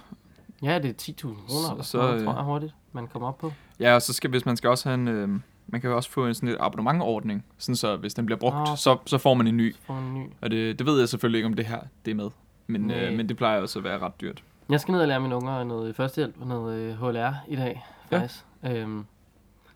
Ja, 0.62 0.78
det 0.78 0.90
er 1.08 1.12
10.000 1.12 1.22
kroner, 1.46 1.82
Så- 1.82 1.90
så, 1.90 1.98
noget, 1.98 2.18
øh, 2.20 2.24
tror 2.24 2.34
jeg 2.34 2.44
hurtigt, 2.44 2.72
man 2.92 3.06
kommer 3.06 3.28
op 3.28 3.38
på. 3.38 3.52
Ja, 3.80 3.94
og 3.94 4.02
så 4.02 4.12
skal, 4.12 4.30
hvis 4.30 4.46
man 4.46 4.56
skal 4.56 4.70
også 4.70 4.88
have 4.88 4.94
en, 4.94 5.08
øh, 5.08 5.28
man 5.72 5.80
kan 5.80 5.90
jo 5.90 5.96
også 5.96 6.10
få 6.10 6.26
en 6.26 6.34
sådan 6.34 6.48
et 6.48 6.56
abonnementordning, 6.60 7.44
sådan 7.58 7.76
så 7.76 7.96
hvis 7.96 8.14
den 8.14 8.26
bliver 8.26 8.38
brugt, 8.38 8.56
Nå. 8.56 8.76
så, 8.76 8.98
så 9.06 9.18
får 9.18 9.34
man 9.34 9.46
en 9.46 9.56
ny. 9.56 9.72
Så 9.74 9.78
får 9.82 9.94
man 9.94 10.04
en 10.04 10.14
ny. 10.14 10.26
Og 10.40 10.50
det, 10.50 10.78
det 10.78 10.86
ved 10.86 10.98
jeg 10.98 11.08
selvfølgelig 11.08 11.38
ikke, 11.38 11.46
om 11.46 11.54
det 11.54 11.66
her 11.66 11.80
det 12.04 12.10
er 12.10 12.14
med. 12.14 12.30
Men, 12.66 12.80
Nej. 12.80 12.96
øh, 13.04 13.16
men 13.16 13.28
det 13.28 13.36
plejer 13.36 13.60
også 13.60 13.78
at 13.78 13.84
være 13.84 13.98
ret 13.98 14.20
dyrt. 14.20 14.42
Jeg 14.68 14.80
skal 14.80 14.92
ned 14.92 15.00
og 15.00 15.08
lære 15.08 15.20
mine 15.20 15.36
unger 15.36 15.64
noget 15.64 15.96
førstehjælp 15.96 16.34
og 16.40 16.46
noget 16.46 16.78
øh, 16.78 16.94
HLR 16.98 17.34
i 17.48 17.56
dag, 17.56 17.84
Ja. 18.10 18.18
faktisk. 18.18 18.44
Øhm, 18.66 19.04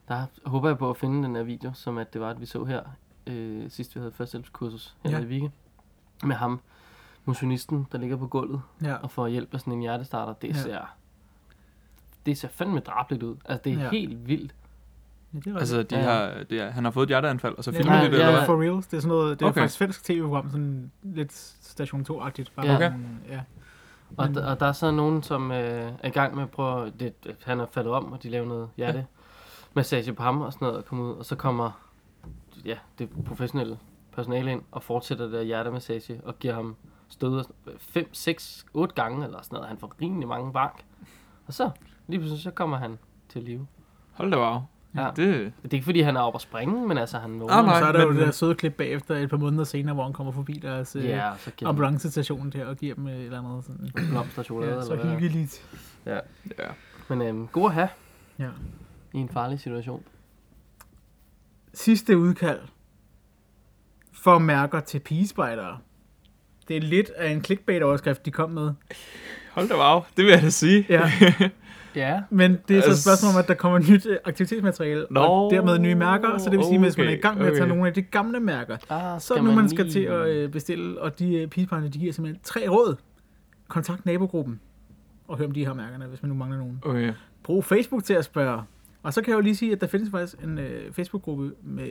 der 0.08 0.26
håber 0.46 0.68
jeg 0.68 0.78
på 0.78 0.90
at 0.90 0.96
finde 0.96 1.22
den 1.26 1.36
her 1.36 1.42
video, 1.42 1.70
som 1.74 1.98
at 1.98 2.12
det 2.12 2.20
var, 2.20 2.30
at 2.30 2.40
vi 2.40 2.46
så 2.46 2.64
her, 2.64 2.80
øh, 3.26 3.70
sidst 3.70 3.94
vi 3.94 4.00
havde 4.00 4.12
førstehjælpskursus 4.12 4.96
her 5.04 5.10
Ja. 5.10 5.16
ja. 5.18 5.22
i 5.22 5.26
Vikke. 5.26 5.50
Med 6.24 6.36
ham, 6.36 6.60
motionisten, 7.24 7.86
der 7.92 7.98
ligger 7.98 8.16
på 8.16 8.26
gulvet 8.26 8.62
Ja. 8.82 8.94
og 8.94 9.10
får 9.10 9.26
hjælp 9.28 9.54
af 9.54 9.60
sådan 9.60 9.72
en 9.72 9.80
hjertestarter. 9.80 10.32
Det 10.32 10.48
Ja. 10.48 10.54
ser, 10.54 10.94
det 12.26 12.38
ser 12.38 12.48
fandme 12.48 12.80
drabligt 12.80 13.22
ud. 13.22 13.36
Altså, 13.44 13.60
det 13.64 13.72
er 13.72 13.76
Ja. 13.78 13.84
ja. 13.84 13.90
helt 13.90 14.28
vildt. 14.28 14.54
Ja 15.34 15.38
det 15.50 15.54
er 15.54 15.58
Altså, 15.58 15.82
de 15.82 15.96
Ja. 15.96 16.02
har, 16.02 16.44
det 16.50 16.60
er, 16.60 16.70
han 16.70 16.84
har 16.84 16.90
fået 16.90 17.04
et 17.04 17.08
hjerteanfald, 17.08 17.54
og 17.58 17.64
så 17.64 17.70
Ja, 17.70 17.78
filmer 17.78 17.92
nej, 17.92 18.04
de 18.04 18.10
det, 18.10 18.12
ja, 18.12 18.18
eller 18.18 18.30
ja. 18.32 18.36
hvad? 18.38 18.46
For 18.46 18.62
reals. 18.62 18.86
Det 18.86 18.96
er 18.96 19.00
sådan 19.00 19.08
noget, 19.08 19.40
det 19.40 19.44
er 19.44 19.48
Okay. 19.50 19.60
faktisk 19.60 19.78
svensk 19.78 20.04
tv-program, 20.04 20.50
sådan 20.50 20.90
lidt 21.02 21.32
Station 21.62 22.00
2-agtigt. 22.10 22.52
Bare 22.56 22.66
Ja. 22.66 22.74
Okay. 22.74 22.84
sådan, 22.90 23.20
ja. 23.28 23.40
Og, 24.16 24.34
der, 24.34 24.46
og 24.50 24.60
der 24.60 24.66
er 24.66 24.72
så 24.72 24.90
nogen, 24.90 25.22
som 25.22 25.50
øh, 25.52 25.92
er 26.02 26.08
i 26.08 26.10
gang 26.10 26.34
med 26.34 26.42
at 26.42 26.50
prøve... 26.50 26.90
Det, 27.00 27.14
han 27.44 27.60
er 27.60 27.66
faldet 27.72 27.92
om, 27.92 28.12
og 28.12 28.22
de 28.22 28.28
laver 28.30 28.46
noget 28.46 28.68
hjerte 28.76 29.06
massage 29.74 30.12
på 30.12 30.22
ham 30.22 30.40
og 30.40 30.52
sådan 30.52 30.66
noget, 30.66 30.78
og 30.78 30.84
komme 30.84 31.04
ud. 31.04 31.10
Og 31.14 31.24
så 31.24 31.36
kommer 31.36 31.70
ja, 32.64 32.76
det 32.98 33.08
professionelle 33.26 33.78
personale 34.12 34.52
ind 34.52 34.62
og 34.72 34.82
fortsætter 34.82 35.24
det 35.24 35.32
der 35.32 35.42
hjertemassage 35.42 36.20
og 36.24 36.38
giver 36.38 36.54
ham 36.54 36.76
stød 37.08 37.44
5, 37.78 38.08
6, 38.14 38.66
8 38.74 38.94
gange 38.94 39.24
eller 39.24 39.42
sådan 39.42 39.54
noget. 39.56 39.68
Han 39.68 39.78
får 39.78 39.92
rimelig 40.02 40.28
mange 40.28 40.52
bank. 40.52 40.84
Og 41.46 41.54
så, 41.54 41.70
lige 42.08 42.18
pludselig, 42.20 42.42
så 42.42 42.50
kommer 42.50 42.76
han 42.76 42.98
til 43.28 43.42
live. 43.42 43.66
Hold 44.12 44.30
da 44.30 44.36
wow. 44.38 44.60
Ja. 44.96 45.06
Det, 45.16 45.16
Det 45.62 45.70
er 45.70 45.74
ikke 45.74 45.84
fordi, 45.84 46.00
han 46.00 46.16
er 46.16 46.20
oppe 46.20 46.36
at 46.36 46.40
springe, 46.40 46.88
men 46.88 46.98
altså, 46.98 47.18
han 47.18 47.40
vågner. 47.40 47.54
Ah, 47.54 47.64
nej. 47.64 47.74
Og 47.74 47.80
så 47.80 47.86
er 47.86 47.92
der 47.92 48.02
jo 48.02 48.08
men- 48.08 48.16
det 48.16 48.26
der 48.26 48.32
søde 48.32 48.54
klip 48.54 48.74
bagefter 48.74 49.14
et 49.16 49.30
par 49.30 49.36
måneder 49.36 49.64
senere, 49.64 49.94
hvor 49.94 50.04
han 50.04 50.12
kommer 50.12 50.32
forbi 50.32 50.52
deres 50.52 50.96
øh, 50.96 51.04
Ja, 51.04 51.30
så 51.38 51.50
han 51.58 51.68
ambulancestation 51.68 52.50
der 52.50 52.66
og 52.66 52.76
giver 52.76 52.94
dem 52.94 53.06
et 53.06 53.24
eller 53.24 53.38
andet 53.38 53.64
sådan. 53.64 53.90
blomster 54.10 54.42
chokolade. 54.42 54.74
Ja, 54.74 54.82
så 54.82 54.92
eller 54.92 55.04
hvad. 55.04 55.14
hyggeligt. 55.20 55.80
ja. 56.06 56.18
Men 57.08 57.22
øhm, 57.22 57.46
god 57.48 57.66
at 57.70 57.74
have 57.74 57.88
Ja. 58.38 58.48
i 59.12 59.18
en 59.18 59.28
farlig 59.28 59.60
situation. 59.60 60.02
Sidste 61.74 62.18
udkald 62.18 62.60
for 64.12 64.38
mærker 64.38 64.80
til 64.80 64.98
pigespejdere. 64.98 65.78
Det 66.68 66.76
er 66.76 66.80
lidt 66.80 67.10
af 67.10 67.30
en 67.30 67.44
clickbait-overskrift, 67.44 68.26
de 68.26 68.30
kom 68.30 68.50
med. 68.50 68.72
Hold 69.52 69.68
da 69.68 69.74
wow. 69.76 70.00
Det 70.16 70.24
vil 70.24 70.32
jeg 70.32 70.42
da 70.42 70.50
sige. 70.50 70.86
Ja. 70.88 71.10
Ja. 71.96 72.22
Men 72.30 72.50
det 72.68 72.76
er 72.76 72.80
så 72.80 72.86
et 72.86 72.90
Altså- 72.90 73.02
spørgsmål 73.02 73.32
om, 73.34 73.38
at 73.38 73.48
der 73.48 73.54
kommer 73.54 73.78
nyt 73.78 74.06
øh, 74.06 74.16
aktivitetsmateriale, 74.24 75.06
Nå, 75.10 75.20
og 75.20 75.50
dermed 75.50 75.78
nye 75.78 75.94
mærker. 75.94 76.38
Så 76.38 76.50
det 76.50 76.58
vil 76.58 76.64
sige, 76.66 76.74
at 76.74 76.80
hvis 76.80 76.96
man 76.98 77.06
er 77.06 77.10
i 77.10 77.14
okay, 77.14 77.22
gang 77.22 77.38
med 77.38 77.46
at 77.46 77.52
tage 77.52 77.62
okay. 77.62 77.68
nogle 77.68 77.86
af 77.86 77.94
de 77.94 78.02
gamle 78.02 78.40
mærker, 78.40 78.76
Ah, 78.90 79.20
så 79.20 79.34
er 79.34 79.42
nu, 79.42 79.52
man 79.52 79.68
skal 79.68 79.90
til 79.90 80.00
at 80.00 80.28
øh, 80.28 80.50
bestille, 80.50 81.00
og 81.00 81.18
de 81.18 81.34
øh, 81.36 81.48
pigespejdere, 81.48 81.88
de 81.90 81.98
giver 81.98 82.12
simpelthen 82.12 82.40
tre 82.44 82.68
råd. 82.68 82.96
Kontakt 83.68 84.06
nabogruppen, 84.06 84.60
og 85.28 85.38
hør 85.38 85.44
om 85.46 85.52
de 85.52 85.66
har 85.66 85.74
mærkerne, 85.74 86.06
hvis 86.06 86.22
man 86.22 86.28
nu 86.28 86.34
mangler 86.34 86.58
nogen. 86.58 86.78
Okay. 86.84 87.12
Brug 87.42 87.64
Facebook 87.64 88.04
til 88.04 88.14
at 88.14 88.24
spørge. 88.24 88.62
Og 89.02 89.12
så 89.14 89.22
kan 89.22 89.30
jeg 89.30 89.36
jo 89.36 89.40
lige 89.40 89.56
sige, 89.56 89.72
at 89.72 89.80
der 89.80 89.86
findes 89.86 90.10
faktisk 90.10 90.42
en 90.42 90.58
øh, 90.58 90.92
Facebook-gruppe 90.92 91.52
med 91.62 91.88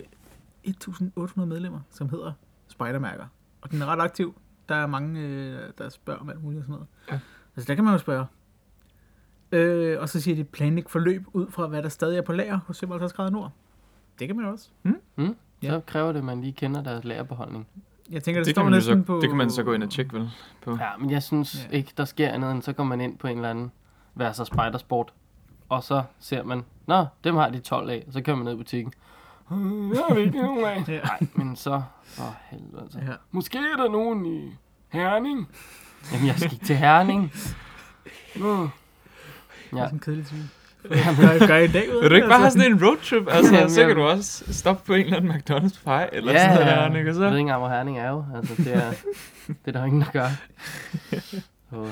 1.800 0.67 1.45
medlemmer, 1.45 1.79
som 1.91 2.09
hedder 2.09 2.31
Spidermærker. 2.67 3.25
Og 3.61 3.71
den 3.71 3.81
er 3.81 3.85
ret 3.85 3.99
aktiv. 3.99 4.35
Der 4.69 4.75
er 4.75 4.87
mange, 4.87 5.19
øh, 5.21 5.59
der 5.77 5.89
spørger 5.89 6.19
om 6.19 6.29
alt 6.29 6.43
muligt 6.43 6.59
og 6.59 6.63
sådan 6.63 6.73
noget. 6.73 6.87
Ja. 7.11 7.19
Altså 7.55 7.67
der 7.67 7.75
kan 7.75 7.83
man 7.83 7.93
jo 7.93 7.97
spørge. 7.97 8.25
Øh, 9.57 10.01
og 10.01 10.09
så 10.09 10.21
siger 10.21 10.35
de 10.35 10.43
planlæg 10.43 10.83
forløb 10.89 11.23
ud 11.33 11.51
fra, 11.51 11.67
hvad 11.67 11.83
der 11.83 11.89
stadig 11.89 12.17
er 12.17 12.21
på 12.21 12.33
lager 12.33 12.59
hos 12.67 12.79
55 12.79 13.13
grader 13.13 13.29
nord. 13.31 13.51
Det 14.19 14.27
kan 14.27 14.35
man 14.35 14.45
jo 14.45 14.51
også. 14.51 14.69
Mm? 14.83 15.35
Ja. 15.63 15.69
Så 15.69 15.79
kræver 15.87 16.11
det, 16.11 16.19
at 16.19 16.25
man 16.25 16.41
lige 16.41 16.53
kender 16.53 16.83
deres 16.83 17.03
lagerbeholdning. 17.03 17.67
Jeg 18.11 18.23
tænker, 18.23 18.39
det, 18.41 18.45
Det 18.45 18.53
står 18.55 18.61
kan, 18.61 18.71
man 18.71 18.73
jo 18.73 18.77
næsten 18.77 19.01
så, 19.01 19.05
på... 19.05 19.19
det 19.21 19.29
kan 19.29 19.37
man 19.37 19.49
så 19.49 19.63
gå 19.63 19.73
ind 19.73 19.83
og 19.83 19.89
tjekke, 19.89 20.13
vel? 20.13 20.29
På. 20.63 20.71
Ja, 20.71 20.97
men 20.99 21.09
jeg 21.11 21.23
synes 21.23 21.67
Ja. 21.71 21.77
ikke, 21.77 21.93
der 21.97 22.05
sker 22.05 22.29
andet 22.29 22.51
end, 22.51 22.61
så 22.61 22.73
går 22.73 22.83
man 22.83 23.01
ind 23.01 23.17
på 23.17 23.27
en 23.27 23.37
eller 23.37 23.49
anden 23.49 23.71
værser 24.15 24.43
spidersport, 24.43 25.13
og 25.69 25.83
så 25.83 26.03
ser 26.19 26.43
man, 26.43 26.63
nå, 26.87 27.05
dem 27.23 27.35
har 27.35 27.49
de 27.49 27.59
12 27.59 27.89
af, 27.89 28.03
og 28.07 28.13
så 28.13 28.21
kører 28.21 28.37
man 28.37 28.45
ned 28.45 28.53
i 28.53 28.57
butikken. 28.57 28.93
"Øh, 29.51 29.89
Jeg 29.95 30.03
har 30.09 30.15
ikke 30.15 30.37
nogen 30.41 30.65
af. 30.65 30.83
Ja. 30.93 30.99
Nej, 31.01 31.19
men 31.35 31.55
så, 31.55 31.73
åh 32.19 32.25
helvede 32.49 32.81
altså. 32.81 32.99
Ja. 32.99 33.13
Måske 33.31 33.57
er 33.57 33.83
der 33.83 33.89
nogen 33.91 34.25
i 34.25 34.53
Herning. 34.89 35.47
Jamen, 36.13 36.27
jeg 36.27 36.35
skal 36.39 36.53
ikke 36.53 36.65
til 36.65 36.75
Herning. 36.75 37.31
Uh. 39.73 39.79
Det 39.79 39.79
er 39.79 39.83
Ja, 39.83 39.87
sådan 39.87 39.95
en 39.95 39.99
kedelig 39.99 40.25
svin. 40.27 40.49
Gør, 40.89 41.47
gør 41.47 41.55
I 41.57 41.65
en 41.65 41.71
dag 41.71 41.89
ud 41.89 41.95
af 41.95 42.01
Vil 42.01 42.09
du 42.09 42.15
ikke 42.15 42.27
bare 42.27 42.37
have 42.37 42.45
altså? 42.45 42.59
sådan 42.59 42.71
en 42.71 42.83
roadtrip? 42.85 43.27
Altså, 43.29 43.53
Jamen, 43.55 43.69
så 43.69 43.87
kan 43.87 43.95
du 43.95 44.01
også 44.03 44.53
stoppe 44.53 44.83
på 44.85 44.93
en 44.93 45.05
eller 45.05 45.17
anden 45.17 45.31
McDonald's 45.31 45.83
pie, 45.83 46.13
eller 46.15 46.31
ja, 46.31 46.39
sådan 46.39 46.55
noget 46.55 46.65
ja. 46.71 46.75
der, 46.75 46.85
ikke? 46.85 46.93
Og 46.93 46.97
Jeg 46.97 47.05
ved 47.05 47.13
så... 47.13 47.25
ikke 47.27 47.39
engang, 47.39 47.59
hvor 47.59 47.69
Herning 47.69 47.99
er 47.99 48.09
jo. 48.09 48.25
Altså, 48.35 48.53
det 48.57 48.75
er, 48.75 48.91
det 49.47 49.55
er 49.65 49.71
der 49.71 49.85
ingen, 49.85 50.01
der 50.01 50.11
gør. 50.11 50.27
Oh, 51.71 51.87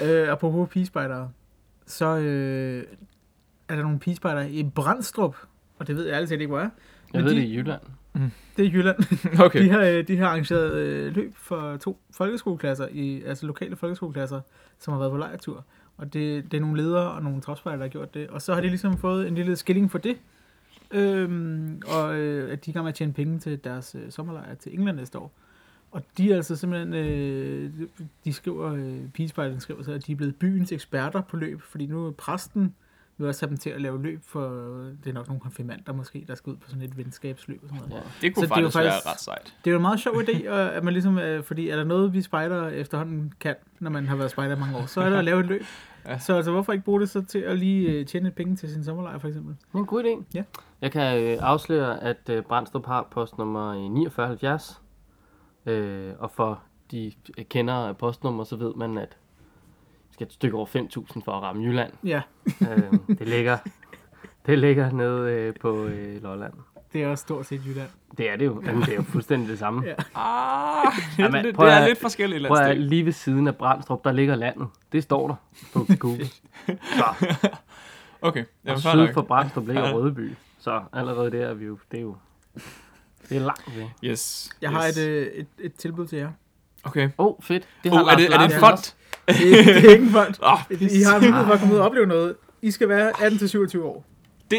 ja. 0.00 0.06
Øh, 0.22 0.32
apropos 0.32 0.68
pigespejdere, 0.68 1.30
så 1.86 2.06
øh, 2.16 2.84
er 3.68 3.74
der 3.76 3.82
nogle 3.82 3.98
pigespejdere 3.98 4.50
i 4.50 4.62
Brandstrup, 4.74 5.36
og 5.78 5.86
det 5.86 5.96
ved 5.96 6.06
jeg 6.06 6.28
set 6.28 6.32
ikke, 6.40 6.46
hvor 6.46 6.58
er. 6.58 6.62
Jeg 6.62 6.70
Men 7.12 7.24
ved 7.24 7.30
de- 7.30 7.36
det 7.36 7.42
i 7.46 7.56
Jylland. 7.56 7.80
Det 8.56 8.66
er 8.66 8.70
Jylland. 8.70 8.96
Okay. 9.46 9.62
De 9.64 9.70
har, 9.70 9.80
øh, 9.80 10.08
de 10.08 10.16
har 10.18 10.26
arrangeret 10.26 10.72
øh, 10.74 11.14
løb 11.16 11.34
for 11.36 11.76
to 11.76 12.00
folkeskoleklasser, 12.16 12.88
i, 12.90 13.22
altså 13.26 13.46
lokale 13.46 13.76
folkeskoleklasser, 13.76 14.40
som 14.78 14.92
har 14.92 14.98
været 14.98 15.10
på 15.12 15.16
lejretur. 15.16 15.64
Og 15.96 16.12
det, 16.12 16.44
det 16.50 16.56
er 16.56 16.60
nogle 16.60 16.82
ledere 16.82 17.10
og 17.10 17.22
nogle 17.22 17.40
topspejlere, 17.40 17.78
der 17.78 17.84
har 17.84 17.92
gjort 17.92 18.14
det. 18.14 18.28
Og 18.28 18.42
så 18.42 18.54
har 18.54 18.60
de 18.60 18.68
ligesom 18.68 18.98
fået 18.98 19.28
en 19.28 19.34
lille 19.34 19.56
skilling 19.56 19.90
for 19.90 19.98
det. 19.98 20.16
Øhm, 20.90 21.82
og 21.86 22.14
øh, 22.14 22.52
at 22.52 22.66
de 22.66 22.70
er 22.70 22.72
i 22.72 22.74
gang 22.74 22.84
med 22.84 22.92
at 22.92 22.94
tjene 22.94 23.12
penge 23.12 23.38
til 23.38 23.64
deres 23.64 23.94
øh, 23.94 24.10
sommerlejr 24.10 24.54
til 24.54 24.74
England 24.74 24.96
næste 24.96 25.18
år. 25.18 25.32
Og 25.90 26.02
de 26.18 26.32
er 26.32 26.36
altså 26.36 26.56
simpelthen, 26.56 26.94
øh, 26.94 27.72
de 28.24 28.32
skriver, 28.32 28.72
øh, 28.72 29.58
skriver 29.58 29.82
så, 29.82 29.92
at 29.92 30.06
de 30.06 30.12
er 30.12 30.16
blevet 30.16 30.36
byens 30.36 30.72
eksperter 30.72 31.20
på 31.20 31.36
løb, 31.36 31.60
fordi 31.60 31.86
nu 31.86 32.06
er 32.06 32.10
præsten 32.10 32.74
vil 33.18 33.28
også 33.28 33.46
have 33.46 33.50
dem 33.50 33.56
til 33.56 33.70
at 33.70 33.80
lave 33.80 34.02
løb 34.02 34.20
for, 34.24 34.48
det 35.04 35.10
er 35.10 35.12
nok 35.12 35.26
nogle 35.28 35.40
konfirmander 35.40 35.92
måske, 35.92 36.24
der 36.28 36.34
skal 36.34 36.50
ud 36.50 36.56
på 36.56 36.68
sådan 36.70 36.82
et 36.82 36.96
venskabsløb 36.98 37.60
og 37.62 37.68
sådan 37.68 37.88
noget. 37.88 38.02
Ja. 38.04 38.08
Det 38.26 38.34
kunne 38.34 38.46
Så 38.46 38.54
det 38.54 38.58
er 38.58 38.62
jo 38.62 38.66
faktisk 38.68 38.78
være 38.78 38.92
faktisk- 38.92 39.06
ret 39.06 39.20
sejt. 39.20 39.54
Det 39.64 39.70
er 39.70 39.72
jo 39.72 39.76
en 39.76 39.82
meget 39.82 40.00
sjov 40.00 40.14
idé, 40.14 40.48
og 40.52 40.74
at 40.74 40.84
man 40.84 40.92
ligesom, 40.92 41.18
øh, 41.18 41.42
fordi 41.42 41.68
er 41.68 41.76
der 41.76 41.84
noget, 41.84 42.12
vi 42.12 42.22
spejder 42.22 42.68
efterhånden 42.68 43.32
kan, 43.40 43.54
når 43.80 43.90
man 43.90 44.06
har 44.08 44.16
været 44.16 44.30
spejder 44.30 44.56
i 44.56 44.58
mange 44.58 44.76
år, 44.76 44.86
så 44.86 45.00
er 45.00 45.10
det 45.10 45.16
at 45.16 45.24
lave 45.24 45.40
et 45.40 45.46
løb. 45.46 45.62
Ja. 46.08 46.18
Så 46.18 46.36
altså, 46.36 46.50
hvorfor 46.50 46.72
ikke 46.72 46.84
bruge 46.84 47.00
det 47.00 47.10
så 47.10 47.24
til 47.24 47.38
at 47.38 47.58
lige 47.58 47.88
øh, 47.90 48.06
tjene 48.06 48.24
lidt 48.24 48.34
penge 48.34 48.56
til 48.56 48.72
sin 48.72 48.84
sommerlejr, 48.84 49.18
for 49.18 49.28
eksempel? 49.28 49.54
Det 49.54 49.74
er 49.74 49.78
en 49.78 49.86
god 49.86 50.04
idé. 50.04 50.24
Ja. 50.34 50.42
Jeg 50.80 50.92
kan 50.92 51.22
øh, 51.22 51.38
afsløre, 51.40 52.02
at 52.02 52.28
øh, 52.30 52.42
Brandstrup 52.42 52.86
har 52.86 53.08
postnummer 53.10 53.68
øh, 53.70 53.76
4970. 53.76 54.82
Øh, 55.66 56.12
og 56.18 56.30
for 56.30 56.62
de 56.90 57.12
kender 57.50 57.92
postnummer, 57.92 58.44
så 58.44 58.56
ved 58.56 58.74
man, 58.76 58.98
at 58.98 59.16
skal 60.16 60.26
et 60.26 60.32
stykke 60.32 60.56
over 60.56 60.66
5.000 60.66 61.20
for 61.24 61.32
at 61.32 61.42
ramme 61.42 61.62
Jylland. 61.64 61.92
Ja, 62.04 62.20
øh, 62.60 62.92
det 63.18 63.28
ligger 63.28 63.58
det 64.46 64.58
ligger 64.58 64.90
nede 64.90 65.30
øh, 65.32 65.54
på 65.60 65.84
øh, 65.84 66.22
Lolland. 66.22 66.52
det 66.92 67.02
er 67.02 67.08
også 67.08 67.22
stort 67.22 67.46
set 67.46 67.60
Jylland. 67.66 67.88
Det 68.18 68.30
er 68.30 68.36
det 68.36 68.44
jo. 68.46 68.62
Jamen, 68.66 68.82
det 68.82 68.88
er 68.92 68.96
jo 68.96 69.02
fuldstændig 69.02 69.48
det 69.48 69.58
samme. 69.58 69.82
Ja. 69.86 69.94
Ah, 70.14 70.92
Jamen, 71.18 71.44
det, 71.44 71.54
prøv 71.54 71.66
det 71.66 71.74
er 71.74 71.78
at- 71.78 71.88
lidt 71.88 71.98
forskelligt 72.00 72.46
Prøv 72.46 72.56
at 72.58 72.80
lige 72.80 73.04
ved 73.04 73.12
siden 73.12 73.46
af 73.48 73.56
Brandstrup, 73.56 74.04
der 74.04 74.12
ligger 74.12 74.34
landet. 74.34 74.68
Det 74.92 75.02
står 75.02 75.28
der 75.28 75.34
på 75.72 75.86
Google. 75.98 76.26
Så, 76.26 77.26
Okay, 78.22 78.40
og 78.42 78.46
jamen, 78.64 78.80
fair 78.82 79.06
syd 79.06 79.14
for 79.14 79.22
Brandstrup 79.22 79.66
ligger. 79.66 79.92
Rødeby. 79.94 80.34
Så 80.58 80.82
allerede 80.92 81.30
der 81.30 81.46
er 81.46 81.54
vi 81.54 81.64
jo, 81.66 81.78
det 81.90 81.96
er 81.98 82.02
jo, 82.02 82.16
det 83.28 83.36
er 83.36 83.40
langt 83.40 83.76
væk. 83.76 83.86
Yes. 84.04 84.50
Jeg 84.62 84.70
yes. 84.72 84.76
har 84.76 84.88
et, 84.88 85.08
øh, 85.08 85.26
et, 85.26 85.46
et 85.58 85.74
tilbud 85.74 86.06
til 86.06 86.18
jer. 86.18 86.30
Okay. 86.86 87.08
Åh, 87.18 87.26
oh, 87.26 87.34
fedt. 87.42 87.64
Det 87.84 87.92
Oh, 87.92 87.98
er, 87.98 88.16
det, 88.16 88.34
er 88.34 88.38
det 88.46 88.54
en 88.54 88.60
fond? 88.60 88.76
Det, 89.28 89.58
er- 89.60 89.64
det 89.64 89.84
er 89.86 89.90
ikke 89.92 90.04
en 90.04 90.10
fond. 90.10 90.34
Oh, 90.52 90.58
I 90.82 91.02
har 91.02 91.14
mulighed 91.18 91.44
for 91.46 91.52
at 91.52 91.58
komme 91.60 91.74
ud 91.74 91.78
og 91.78 91.86
opleve 91.86 92.06
noget. 92.06 92.34
I 92.62 92.70
skal 92.70 92.88
være 92.88 93.10
18-27 93.10 93.82
år. 93.82 94.04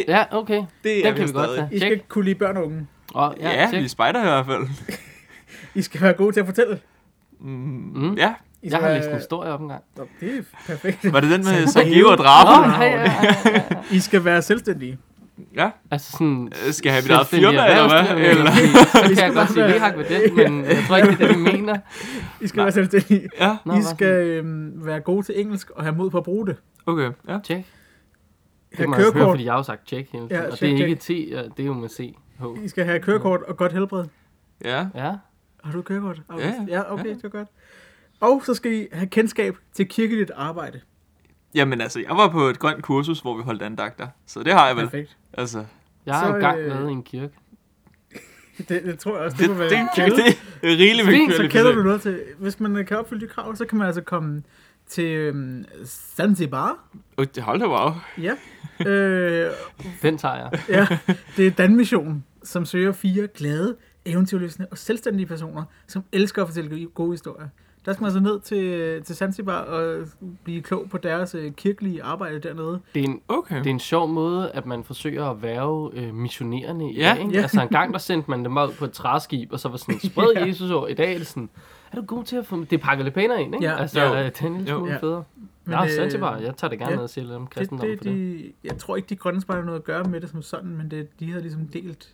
Ja, 0.08 0.24
okay. 0.32 0.64
det 0.84 1.04
Den 1.06 1.16
kan 1.16 1.28
vi 1.28 1.32
godt 1.32 1.50
tage. 1.56 1.68
I 1.72 1.80
skal 1.80 2.02
kunne 2.10 2.26
lide 2.26 2.36
børn 2.36 2.58
og 2.58 2.66
unge. 2.66 2.88
Og, 3.14 3.36
Ja, 3.40 3.50
ja, 3.74 3.80
vi 3.82 3.88
spejder 3.88 4.20
i 4.20 4.24
hvert 4.24 4.46
fald. 4.46 4.68
I 5.76 5.82
skal 5.82 6.02
være 6.02 6.14
gode 6.14 6.32
til 6.32 6.40
at 6.40 6.46
fortælle. 6.46 6.80
Mm, 7.40 7.48
Mm. 7.50 8.14
Ja, 8.16 8.28
I 8.28 8.30
Jeg 8.64 8.72
skal 8.72 8.82
har 8.82 8.88
være- 8.88 8.98
læst 8.98 9.10
en 9.10 9.16
historie 9.16 9.52
op 9.52 9.62
en 9.62 9.68
gang. 9.68 9.84
Nå, 9.98 10.08
Det 10.20 10.38
er 10.38 10.42
perfekt. 10.68 11.14
var 11.14 11.20
det 11.20 11.32
den 11.32 11.40
med 11.40 11.66
Så- 11.68 11.72
Sergio 11.74 12.08
og 12.10 12.18
Nå, 12.18 12.24
Draben? 12.24 12.72
ja, 12.82 12.88
ja, 12.88 13.02
ja, 13.02 13.36
ja, 13.46 13.52
ja. 13.54 13.62
I 13.92 14.00
skal 14.00 14.26
være 14.26 14.42
selvstændige. 14.42 14.98
Ja, 15.56 15.70
Altså 15.92 16.12
sådan... 16.12 16.52
Øh, 16.68 16.74
skal 16.74 16.90
jeg 16.90 16.94
have 16.96 17.04
mit 17.04 17.12
eget 17.12 17.28
firma, 17.28 17.48
eller 17.48 17.88
hvad? 18.16 18.30
Eller? 18.30 18.52
Så 19.08 19.16
kan 19.16 19.26
jeg 19.26 19.34
godt 19.34 19.50
sige, 19.52 19.66
vi 19.66 19.72
har 19.72 19.96
ved 19.96 20.06
den, 20.06 20.36
men 20.36 20.66
jeg 20.66 20.84
tror 20.88 20.98
ikke, 20.98 21.10
det 21.12 21.22
er 21.22 21.28
det, 21.28 21.36
de 21.36 21.42
mener. 21.58 21.78
I 22.42 22.48
skal 22.48 22.58
Nej. 22.58 22.66
være 22.66 22.72
selvstændige. 22.72 23.30
ja, 23.40 23.58
Nå, 23.66 23.74
I 23.74 23.82
skal 23.96 24.08
øhm, 24.28 24.86
være 24.86 25.00
gode 25.00 25.26
til 25.26 25.40
engelsk 25.42 25.70
og 25.70 25.84
have 25.84 25.96
mod 25.96 26.10
på 26.10 26.18
at 26.18 26.24
bruge 26.24 26.48
det. 26.48 26.56
okay. 26.86 27.12
Ja. 27.28 27.40
Tjek. 27.44 27.66
Det 28.78 28.90
må 28.90 28.96
jeg 28.96 29.04
høre, 29.04 29.12
kørekort. 29.14 29.34
fordi 29.34 29.46
jeg 29.46 29.54
har 29.54 29.58
jo 29.60 29.64
sagt 29.64 29.88
tjek 29.88 30.10
hele 30.12 30.28
tiden. 30.28 30.42
Ja, 30.42 30.46
og 30.46 30.50
det 30.52 30.58
check, 30.58 30.80
er 30.82 30.86
ikke 30.86 30.96
T, 30.96 31.36
og 31.38 31.58
det 31.58 31.64
er 31.64 31.68
jo 31.68 31.74
med 31.74 31.90
C. 31.90 32.16
H. 32.40 32.44
I 32.64 32.68
skal 32.68 32.86
have 32.86 33.00
kørekort 33.00 33.42
og 33.42 33.58
godt 33.58 33.74
helbred. 33.74 34.06
ja. 34.66 34.88
Ja. 34.96 35.12
Har 35.64 35.72
du 35.74 35.82
kørekort? 35.82 36.22
Ja, 36.40 36.48
ja. 36.48 36.54
ja 36.68 36.94
okay, 36.94 37.06
Ja. 37.06 37.14
det 37.14 37.24
er 37.24 37.30
godt. 37.30 37.48
Og 38.20 38.42
så 38.46 38.54
skal 38.54 38.72
I 38.74 38.88
have 38.94 39.08
kendskab 39.08 39.56
til 39.74 39.88
kirkeligt 39.90 40.32
arbejde. 40.36 40.80
Jamen 41.56 41.82
altså, 41.82 42.00
jeg 42.00 42.18
var 42.18 42.28
på 42.30 42.42
et 42.44 42.60
grønt 42.60 42.84
kursus, 42.84 43.20
hvor 43.20 43.38
vi 43.38 43.44
holdt 43.44 43.62
andagter. 43.62 44.08
Så 44.26 44.44
det 44.44 44.54
har 44.54 44.68
jeg 44.68 44.76
vel. 44.76 44.84
Perfekt. 44.84 45.18
Altså, 45.34 45.66
Jeg 46.06 46.16
har 46.16 46.28
Så, 46.28 46.34
engang 46.34 46.60
øh, 46.60 46.70
været 46.70 46.90
i 46.90 46.92
en 46.92 47.04
kirke. 47.04 47.34
Det, 48.58 48.84
det 48.84 49.00
tror 49.00 49.16
jeg 49.16 49.26
også, 49.26 49.38
det, 49.38 49.42
det, 49.44 49.50
må 49.50 49.56
være 49.56 49.70
det, 49.70 50.16
det, 50.16 50.38
er 50.64 50.78
rigeligt 50.78 51.06
med 51.06 51.14
Fint, 51.14 51.34
Så 51.34 51.48
kender 51.48 51.72
du 51.72 51.84
noget 51.84 52.02
til, 52.02 52.22
hvis 52.38 52.60
man 52.60 52.86
kan 52.86 52.98
opfylde 52.98 53.22
de 53.22 53.28
krav, 53.28 53.56
så 53.56 53.66
kan 53.66 53.78
man 53.78 53.88
altså 53.88 54.02
komme 54.02 54.44
til 54.88 55.06
øhm, 55.06 55.66
Zanzibar. 55.86 56.88
Oh, 57.18 57.26
det 57.36 57.44
holdt 57.44 57.62
da 57.62 57.68
wow. 57.68 57.92
Ja. 58.18 58.36
øh, 58.92 59.52
Den 60.02 60.18
tager 60.18 60.36
jeg. 60.36 60.62
ja, 60.70 60.88
det 61.38 61.48
er 61.48 61.52
Danmission, 61.52 62.24
som 62.44 62.66
søger 62.66 62.92
fire 62.92 63.28
glade, 63.28 63.76
eventyrløsende 64.06 64.68
og 64.72 64.78
selvstændige 64.78 65.26
personer, 65.26 65.64
som 65.88 66.04
elsker 66.12 66.42
at 66.42 66.48
fortælle 66.48 66.88
gode 66.88 67.12
historier. 67.12 67.48
Der 67.88 67.94
skal 67.94 68.02
man 68.04 68.08
altså 68.08 68.20
ned 68.20 68.40
til, 68.40 69.04
til 69.04 69.16
Zanzibar 69.16 69.62
og 69.62 70.08
blive 70.44 70.62
klog 70.62 70.90
på 70.90 70.98
deres 70.98 71.36
øh, 71.36 71.52
kirkelige 71.52 72.04
arbejde 72.04 72.40
dernede. 72.40 72.80
Det 72.96 73.00
er 73.00 73.08
en, 73.08 73.22
Okay. 73.28 73.58
det 73.58 73.66
er 73.66 73.70
en 73.70 73.80
sjov 73.80 74.08
måde, 74.08 74.52
at 74.52 74.66
man 74.66 74.84
forsøger 74.84 75.26
at 75.26 75.42
værve 75.42 75.92
øh, 75.94 76.14
missionerende 76.14 76.92
i 76.92 76.96
Ja. 76.98 77.14
dag. 77.16 77.20
Ikke? 77.22 77.34
Ja. 77.34 77.42
Altså 77.42 77.62
en 77.62 77.68
gang, 77.70 77.94
der 77.94 78.00
sendte 78.00 78.30
man 78.32 78.44
dem 78.46 78.58
ud 78.58 78.74
på 78.80 78.86
et 78.86 78.92
træskib, 78.92 79.54
og 79.54 79.60
så 79.60 79.70
var 79.70 79.78
sådan, 79.78 80.00
spred 80.00 80.28
Ja. 80.36 80.46
Jesus 80.46 80.72
over. 80.72 80.88
I 80.88 80.94
dag 80.94 81.14
er 81.14 81.18
det 81.18 81.28
sådan, 81.28 81.50
er 81.92 81.96
du 81.96 82.02
god 82.06 82.24
til 82.24 82.36
at 82.36 82.46
få... 82.46 82.64
Det 82.64 82.82
pakker 82.82 83.04
lidt 83.04 83.16
pænere 83.16 83.42
ind, 83.42 83.56
ikke? 83.56 83.68
Ja. 83.68 83.78
Altså, 83.82 84.02
Jo. 84.06 84.14
øh, 84.16 84.26
det 84.26 84.42
er 84.42 84.46
en 84.48 84.58
lille 84.58 84.72
Jo. 84.72 84.78
smule 84.78 84.92
Ja. 84.94 84.98
federe. 85.00 85.24
Men, 85.66 85.76
Nå, 85.76 85.84
øh, 85.84 85.90
Zanzibar, 85.90 86.38
jeg 86.38 86.56
tager 86.58 86.70
det 86.70 86.80
gerne 86.80 86.90
ja. 86.92 86.96
ned 86.96 87.04
og 87.04 87.10
siger 87.10 87.26
lidt 87.26 87.36
om 87.36 87.42
Det, 87.48 87.50
kristendom 87.56 87.88
det, 87.88 87.98
for 87.98 88.04
det. 88.04 88.14
de, 88.16 88.52
jeg 88.64 88.78
tror 88.78 88.96
ikke, 88.96 89.08
de 89.10 89.16
grønne 89.16 89.42
spejder 89.42 89.62
har 89.62 89.66
noget 89.66 89.80
at 89.80 89.86
gøre 89.86 90.04
med 90.04 90.22
det 90.22 90.30
som 90.30 90.42
sådan, 90.42 90.78
men 90.78 90.92
det, 90.92 91.20
de 91.20 91.30
havde 91.30 91.42
ligesom 91.42 91.68
delt 91.68 92.14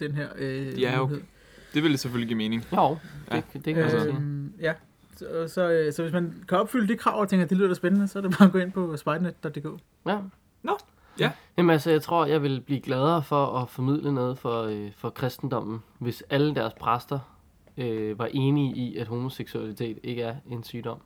den 0.00 0.12
her 0.12 0.26
øh, 0.38 0.80
Ja, 0.80 0.88
okay. 1.00 1.10
mulighed. 1.10 1.22
Det 1.74 1.82
ville 1.82 1.98
selvfølgelig 1.98 2.28
give 2.28 2.36
mening. 2.36 2.64
Jo, 2.72 2.96
Ja. 3.30 3.36
det, 3.36 3.64
det 3.64 3.74
kan 3.74 3.76
man 3.82 3.90
sige. 3.90 4.02
Øhm, 4.06 4.52
ja, 4.60 4.72
så, 5.18 5.48
så, 5.48 5.92
så 5.96 6.02
hvis 6.02 6.12
man 6.12 6.44
kan 6.48 6.58
opfylde 6.58 6.88
de 6.88 6.96
krav 6.96 7.20
og 7.20 7.28
tænker, 7.28 7.44
at 7.44 7.50
det 7.50 7.58
lyder 7.58 7.68
da 7.68 7.74
spændende, 7.74 8.08
så 8.08 8.18
er 8.18 8.22
det 8.22 8.36
bare 8.38 8.46
at 8.46 8.52
gå 8.52 8.58
ind 8.58 8.72
på 8.72 8.96
spejdernet.dk. 8.96 9.80
Ja. 10.06 10.18
Nå, 10.62 10.78
ja. 11.20 11.32
Jamen 11.56 11.70
altså, 11.70 11.90
jeg 11.90 12.02
tror, 12.02 12.26
jeg 12.26 12.42
vil 12.42 12.60
blive 12.60 12.80
gladere 12.80 13.22
for 13.22 13.58
at 13.58 13.68
formidle 13.68 14.12
noget 14.12 14.38
for, 14.38 14.62
øh, 14.62 14.90
for 14.96 15.10
kristendommen, 15.10 15.82
hvis 15.98 16.22
alle 16.30 16.54
deres 16.54 16.72
præster 16.80 17.18
øh, 17.76 18.18
var 18.18 18.28
enige 18.32 18.76
i, 18.76 18.96
at 18.96 19.06
homoseksualitet 19.06 19.98
ikke 20.02 20.22
er 20.22 20.34
en 20.50 20.64
sygdom. 20.64 21.00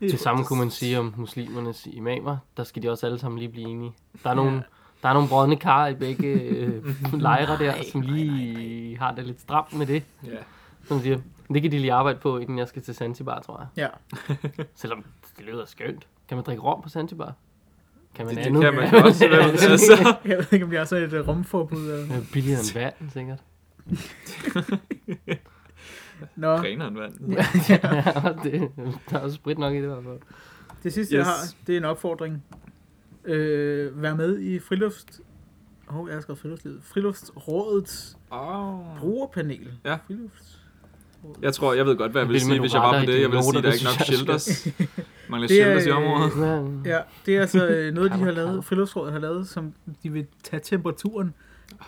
Til 0.00 0.18
samme 0.18 0.44
kunne 0.44 0.58
man 0.58 0.70
sige 0.70 0.98
om 0.98 1.14
muslimernes 1.16 1.86
imamer. 1.86 2.36
Der 2.56 2.64
skal 2.64 2.82
de 2.82 2.90
også 2.90 3.06
alle 3.06 3.18
sammen 3.18 3.38
lige 3.38 3.48
blive 3.48 3.68
enige. 3.68 3.92
Der 4.24 4.30
er 4.30 4.34
nogle, 4.34 4.62
der 5.02 5.08
er 5.08 5.12
nogle 5.12 5.28
brødne 5.28 5.56
kar 5.56 5.86
i 5.86 5.94
begge 5.94 6.28
øh, 6.28 6.84
lejre 7.20 7.58
der, 7.58 7.74
som 7.92 8.00
lige 8.00 8.98
har 8.98 9.14
det 9.14 9.24
lidt 9.24 9.40
stramt 9.40 9.78
med 9.78 9.86
det. 9.86 10.02
Ja. 10.26 10.30
Som 10.88 11.00
siger, 11.00 11.18
det 11.52 11.62
kan 11.62 11.70
de 11.72 11.78
lige 11.78 11.92
arbejde 11.92 12.18
på, 12.18 12.38
inden 12.38 12.58
jeg 12.58 12.68
skal 12.68 12.82
til 12.82 12.94
Zanzibar, 12.94 13.40
tror 13.40 13.58
jeg. 13.76 13.90
Ja, 14.16 14.16
Selvom 14.74 15.04
det 15.38 15.44
lyder 15.44 15.64
skønt. 15.64 16.08
Kan 16.28 16.36
man 16.36 16.44
drikke 16.44 16.62
rom 16.62 16.82
på 16.82 16.88
Zanzibar? 16.88 17.34
Kan 18.14 18.26
man 18.26 18.34
Det, 18.36 18.44
det 18.44 18.60
kan 18.62 18.74
man 18.74 18.94
også. 19.04 19.28
vel, 19.28 19.38
altså. 19.70 20.16
jeg 20.24 20.36
ved 20.38 20.52
ikke, 20.52 20.64
om 20.64 20.70
det 20.70 20.78
er 20.78 20.84
så 20.84 20.96
et 20.96 21.28
rumforbud. 21.28 21.90
Eller... 21.90 22.16
Øh, 22.18 22.26
Billigere 22.32 22.60
end 22.60 22.74
vand, 22.74 23.10
sikkert. 23.10 23.42
Nå, 26.36 26.56
Reneren 26.56 26.96
vand. 26.98 27.14
ja, 27.32 27.46
det, 28.50 28.70
der 29.10 29.18
er 29.18 29.20
også 29.20 29.36
sprit 29.36 29.58
nok 29.58 29.74
i 29.74 29.76
det 29.76 29.82
i 29.82 29.86
hvert 29.86 30.04
fald. 30.04 30.18
det 30.82 30.92
sidste, 30.92 31.14
yes. 31.14 31.18
jeg 31.18 31.24
har, 31.26 31.32
det 31.66 31.72
er 31.72 31.76
en 31.78 31.84
opfordring. 31.84 32.44
Øh, 33.24 34.02
vær 34.02 34.14
med 34.14 34.38
i 34.40 34.58
friluft... 34.58 35.20
Åh, 35.90 35.96
oh, 35.96 36.08
jeg 36.08 36.16
har 36.16 36.20
skrevet 36.20 36.38
friluftslivet. 36.38 36.80
Friluftsrådets 36.82 38.18
Oh. 38.30 38.98
brugerpanel. 38.98 39.72
Ja. 39.84 39.98
Frilufts... 40.06 40.63
Jeg 41.42 41.54
tror, 41.54 41.74
jeg 41.74 41.86
ved 41.86 41.96
godt, 41.96 42.12
hvad 42.12 42.22
jeg 42.22 42.28
vil 42.28 42.40
sige, 42.40 42.60
hvis 42.60 42.74
jeg 42.74 42.80
var 42.80 43.00
på 43.00 43.06
det. 43.06 43.20
Jeg 43.20 43.30
vil 43.32 43.42
sige, 43.42 43.62
der 43.62 43.68
er 43.68 43.72
ikke 43.72 43.84
nok 43.84 44.00
shelters. 44.06 44.66
Mangler 45.28 45.48
Det 45.48 45.60
er, 45.60 45.64
shelters 45.64 45.86
i 45.86 45.88
øh, 45.88 45.96
området. 45.96 46.36
Men, 46.36 46.82
Ja, 46.86 46.98
det 47.26 47.36
er 47.36 47.40
altså 47.40 47.66
øh, 47.66 47.94
noget, 47.94 48.12
de 48.12 48.18
har 48.18 48.30
lavet. 48.30 48.64
Friluftsrådet 48.64 49.12
har 49.12 49.20
lavet, 49.20 49.48
som 49.48 49.72
de 50.02 50.12
vil 50.12 50.26
tage 50.44 50.60
temperaturen 50.64 51.34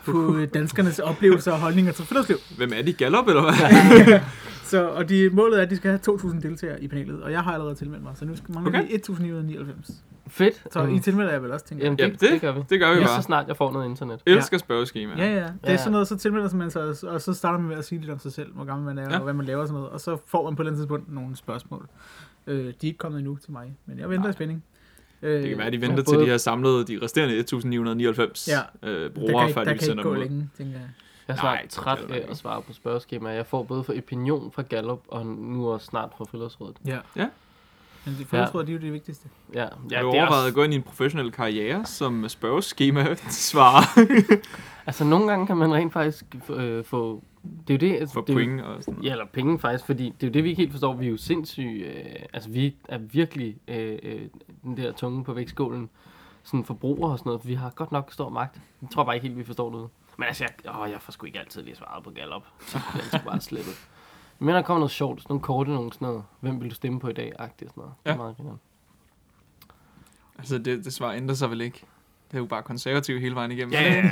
på 0.05 0.35
øh, 0.35 0.47
danskernes 0.53 0.99
oplevelser 0.99 1.51
og 1.51 1.59
holdninger 1.59 1.91
til 1.91 2.05
friluftsliv. 2.05 2.37
Hvem 2.57 2.71
er 2.75 2.81
de? 2.81 2.93
Gallup, 2.93 3.27
eller 3.27 3.41
hvad? 3.41 4.19
Så, 4.67 4.87
og 4.89 5.09
de, 5.09 5.29
målet 5.33 5.57
er, 5.59 5.61
at 5.63 5.69
de 5.69 5.75
skal 5.75 5.89
have 5.89 5.99
2.000 6.17 6.41
deltagere 6.41 6.83
i 6.83 6.87
panelet, 6.87 7.23
og 7.23 7.31
jeg 7.31 7.41
har 7.43 7.53
allerede 7.53 7.75
tilmeldt 7.75 8.03
mig, 8.03 8.11
så 8.15 8.25
nu 8.25 8.35
skal 8.35 8.53
mangler 8.53 8.79
Okay. 8.79 8.87
vi 8.91 8.95
1.999. 8.95 9.93
fedt. 10.27 10.63
Så 10.71 10.83
Mm. 10.83 10.95
I 10.95 10.99
tilmelder 10.99 11.31
jeg 11.31 11.43
vel 11.43 11.51
også, 11.51 11.65
tænker 11.65 11.85
jeg. 11.85 11.99
Jamen, 11.99 11.99
Ja, 11.99 12.05
det, 12.13 12.21
det- 12.21 12.31
det, 12.31 12.41
gør 12.41 12.51
vi. 12.51 12.61
Det 12.69 12.79
gør 12.79 12.89
vi 12.93 12.99
Ja, 12.99 13.05
bare. 13.05 13.21
så 13.21 13.25
snart 13.25 13.47
jeg 13.47 13.57
får 13.57 13.71
noget 13.71 13.85
internet. 13.89 14.19
Elsker 14.25 14.57
spørgeskema. 14.57 15.13
Ja, 15.17 15.33
ja. 15.33 15.39
Det 15.39 15.47
er 15.63 15.71
Ja. 15.71 15.77
sådan 15.77 15.91
noget, 15.91 16.07
så 16.07 16.17
tilmelder 16.17 16.55
man 16.55 16.71
sig, 16.71 16.83
og 17.11 17.21
så 17.21 17.33
starter 17.33 17.59
man 17.59 17.67
med 17.67 17.77
at 17.77 17.85
sige 17.85 17.99
lidt 18.01 18.11
om 18.11 18.19
sig 18.19 18.31
selv, 18.33 18.53
hvor 18.53 18.63
gammel 18.65 18.85
man 18.95 18.97
er, 19.05 19.09
Ja. 19.11 19.17
og 19.17 19.23
hvad 19.23 19.33
man 19.33 19.45
laver 19.45 19.61
og 19.61 19.67
sådan 19.67 19.75
noget, 19.79 19.89
og 19.93 20.01
så 20.01 20.17
får 20.25 20.43
man 20.43 20.55
på 20.55 20.61
et 20.61 20.65
eller 20.65 20.71
andet 20.71 20.79
tidspunkt 20.79 21.13
nogle 21.13 21.35
spørgsmål. 21.35 21.87
Øh, 22.47 22.57
de 22.65 22.67
er 22.69 22.73
ikke 22.83 22.97
kommet 22.97 23.19
endnu 23.19 23.35
til 23.35 23.51
mig, 23.51 23.77
men 23.85 23.99
jeg 23.99 24.09
venter 24.09 24.21
Nej. 24.23 24.29
i 24.29 24.33
spænding. 24.33 24.63
Øh, 25.21 25.41
Det 25.41 25.49
kan 25.49 25.57
være, 25.57 25.67
at 25.67 25.73
de 25.73 25.81
venter 25.81 26.03
til 26.03 26.13
både- 26.15 26.25
de 26.25 26.29
har 26.29 26.37
samlet 26.37 26.87
de 26.87 26.99
resterende 27.03 27.35
1999 27.39 28.49
Ja. 28.83 28.89
øh, 28.89 29.11
brugere, 29.11 29.53
før 29.53 29.63
der 29.63 29.71
de 29.71 29.77
kan 29.77 29.85
sender 29.85 30.03
ikke 30.03 30.09
gå 30.09 30.15
dem 30.15 30.21
ud. 30.21 30.27
længe, 30.27 30.49
tænker 30.57 30.73
jeg. 30.73 30.89
Jeg 31.27 31.33
er 31.33 31.37
snart 31.39 31.59
det 31.63 31.69
træt 31.69 31.97
af 32.11 32.25
at 32.29 32.37
svare 32.37 32.61
på 32.61 32.73
spørgeskemaer. 32.73 33.33
Jeg 33.33 33.45
får 33.45 33.63
både 33.63 33.83
for 33.83 33.93
opinion 33.97 34.51
fra 34.51 34.61
Gallup, 34.61 34.99
og 35.07 35.25
nu 35.25 35.69
også 35.69 35.85
snart 35.85 36.09
fra 36.17 36.25
Friluftsrådet. 36.25 36.77
Ja. 36.85 36.97
Ja. 37.15 37.27
Men 38.05 38.15
de 38.19 38.25
forudtråd, 38.25 38.61
ja. 38.63 38.67
de 38.67 38.71
er 38.71 38.75
jo 38.75 38.81
det 38.81 38.93
vigtigste. 38.93 39.29
Ja, 39.53 39.59
Ja, 39.59 39.65
har 39.65 39.75
du 39.79 39.89
det 39.89 39.97
er 39.97 40.03
overvejet 40.03 40.29
også, 40.29 40.47
at 40.47 40.53
gå 40.53 40.63
ind 40.63 40.73
i 40.73 40.75
en 40.75 40.83
professionel 40.83 41.31
karriere 41.31 41.85
som 41.85 42.29
spørgeskema 42.29 43.15
svarer 43.29 44.07
altså 44.87 45.03
nogle 45.03 45.27
gange 45.29 45.47
kan 45.47 45.57
man 45.57 45.73
rent 45.73 45.93
faktisk 45.93 46.25
øh, 46.49 46.83
få, 46.85 47.23
det 47.67 47.83
er 47.83 47.87
jo 47.87 47.91
det, 47.93 47.99
altså, 47.99 48.13
for 48.13 48.21
det 48.21 48.29
er 48.29 48.33
jo- 48.33 48.45
point 48.45 48.61
og 48.61 48.83
sådan 48.83 49.03
Ja, 49.03 49.11
eller 49.11 49.25
penge 49.33 49.59
faktisk, 49.59 49.85
fordi 49.85 50.05
det 50.05 50.23
er 50.23 50.27
jo 50.27 50.33
det, 50.33 50.43
vi 50.43 50.49
ikke 50.49 50.61
helt 50.61 50.71
forstår. 50.71 50.93
Vi 50.93 51.05
er 51.05 51.09
jo 51.11 51.17
sindssyge, 51.17 51.85
øh, 51.85 52.05
altså 52.33 52.49
vi 52.49 52.75
er 52.89 52.97
virkelig 52.97 53.57
øh, 53.67 53.99
øh, 54.03 54.21
den 54.63 54.77
der 54.77 54.91
tunge 54.91 55.23
på 55.23 55.33
vægtskålen, 55.33 55.89
sådan 56.43 56.65
forbrugere 56.65 57.11
og 57.11 57.19
sådan 57.19 57.29
noget, 57.29 57.41
for 57.41 57.47
vi 57.47 57.53
har 57.53 57.69
godt 57.69 57.91
nok 57.91 58.11
stor 58.13 58.29
magt. 58.29 58.61
Jeg 58.81 58.89
tror 58.93 59.03
bare 59.03 59.15
ikke 59.15 59.27
helt, 59.27 59.37
vi 59.39 59.43
forstår 59.43 59.71
det. 59.79 59.89
Men 60.17 60.27
altså, 60.27 60.43
jeg, 60.65 60.75
åh, 60.79 60.91
jeg 60.91 61.01
får 61.01 61.11
sgu 61.11 61.25
ikke 61.25 61.39
altid 61.39 61.63
lige 61.63 61.75
svaret 61.75 62.03
på 62.03 62.09
Gallup. 62.09 62.43
Så 62.59 62.79
det 62.93 63.03
sgu 63.03 63.17
bare 63.29 63.41
slettet. 63.41 63.87
Men 64.39 64.55
der 64.55 64.61
kommer 64.61 64.79
noget 64.79 64.91
sjovt, 64.91 65.21
sådan 65.21 65.31
nogle 65.31 65.41
korte, 65.43 65.71
nogle 65.71 65.93
sådan 65.93 66.07
noget. 66.07 66.23
Hvem 66.39 66.61
vil 66.61 66.69
du 66.69 66.75
stemme 66.75 66.99
på 66.99 67.07
i 67.09 67.13
dag? 67.13 67.33
Agtigt 67.39 67.71
sådan 67.71 67.81
noget. 67.81 67.93
Det 68.03 68.09
er 68.09 68.13
Ja. 68.13 68.17
meget 68.17 68.37
grineren. 68.37 68.59
Altså, 70.37 70.57
det, 70.57 70.85
det 70.85 70.93
svar 70.93 71.11
ændrer 71.11 71.35
sig 71.35 71.49
vel 71.49 71.61
ikke. 71.61 71.85
Det 72.31 72.33
er 72.33 72.37
jo 72.37 72.45
bare 72.45 72.63
konservativ 72.63 73.19
hele 73.19 73.35
vejen 73.35 73.51
igennem. 73.51 73.73
Ja, 73.73 73.81
ja, 73.83 73.95
ja. 73.95 74.11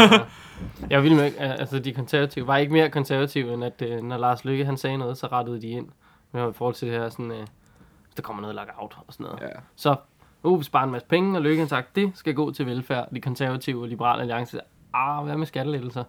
ja. 0.00 0.18
Jeg 0.90 1.02
vil 1.02 1.12
ikke- 1.24 1.38
altså 1.40 1.78
de 1.78 1.92
konservative 1.94 2.46
var 2.46 2.56
ikke 2.56 2.72
mere 2.72 2.90
konservative, 2.90 3.54
end 3.54 3.64
at 3.64 3.82
øh, 3.82 4.02
når 4.02 4.16
Lars 4.18 4.44
Lykke 4.44 4.64
han 4.64 4.76
sagde 4.76 4.96
noget, 4.98 5.18
så 5.18 5.26
rettede 5.26 5.60
de 5.62 5.66
ind. 5.68 5.88
Men 6.32 6.50
i 6.50 6.52
forhold 6.52 6.74
til 6.74 6.88
det 6.88 7.00
her, 7.00 7.08
sådan, 7.08 7.30
øh, 7.30 7.46
der 8.16 8.22
kommer 8.22 8.40
noget 8.40 8.54
lockout 8.56 8.98
og 9.06 9.12
sådan 9.12 9.24
noget. 9.24 9.40
ja. 9.40 9.60
Så 9.76 9.96
uh, 10.42 10.58
vi 10.58 10.64
sparer 10.64 10.84
en 10.84 10.90
masse 10.90 11.08
penge, 11.08 11.38
og 11.38 11.42
Lykke 11.42 11.60
har 11.60 11.68
sagt, 11.68 11.96
det 11.96 12.12
skal 12.14 12.34
gå 12.34 12.50
til 12.52 12.66
velfærd. 12.66 13.08
De 13.14 13.20
konservative 13.20 13.82
og 13.82 13.88
liberale 13.88 14.20
alliance 14.20 14.60
ah, 14.94 15.24
hvad 15.24 15.36
med 15.36 15.46
skattelettelser? 15.46 16.04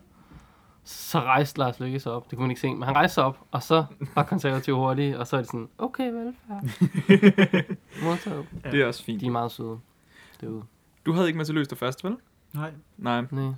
Så 0.83 1.19
rejste 1.19 1.59
Lars 1.59 1.79
Lykke 1.79 1.99
sig 1.99 2.11
op. 2.11 2.29
Det 2.29 2.37
kunne 2.37 2.43
man 2.43 2.51
ikke 2.51 2.61
se, 2.61 2.73
men 2.73 2.83
han 2.83 2.95
rejste 2.95 3.13
sig 3.13 3.23
op, 3.23 3.39
og 3.51 3.63
så 3.63 3.85
var 4.15 4.23
konservative 4.23 4.75
hurtige, 4.75 5.19
og 5.19 5.27
så 5.27 5.35
er 5.35 5.41
det 5.41 5.47
sådan, 5.47 5.69
okay, 5.77 6.11
velfærd. 6.11 6.63
Modtaget. 8.03 8.45
Det 8.63 8.81
er 8.81 8.85
også 8.87 9.03
fint. 9.03 9.21
De 9.21 9.25
er 9.25 9.31
meget 9.31 9.51
søde 9.51 9.79
derude. 10.41 10.63
Du 11.05 11.13
havde 11.13 11.27
ikke 11.27 11.37
med 11.37 11.45
til 11.45 11.55
Løster 11.55 11.75
først, 11.75 12.03
vel? 12.03 12.17
Nej. 12.53 12.71
Nej. 12.97 13.21
Nej, 13.31 13.53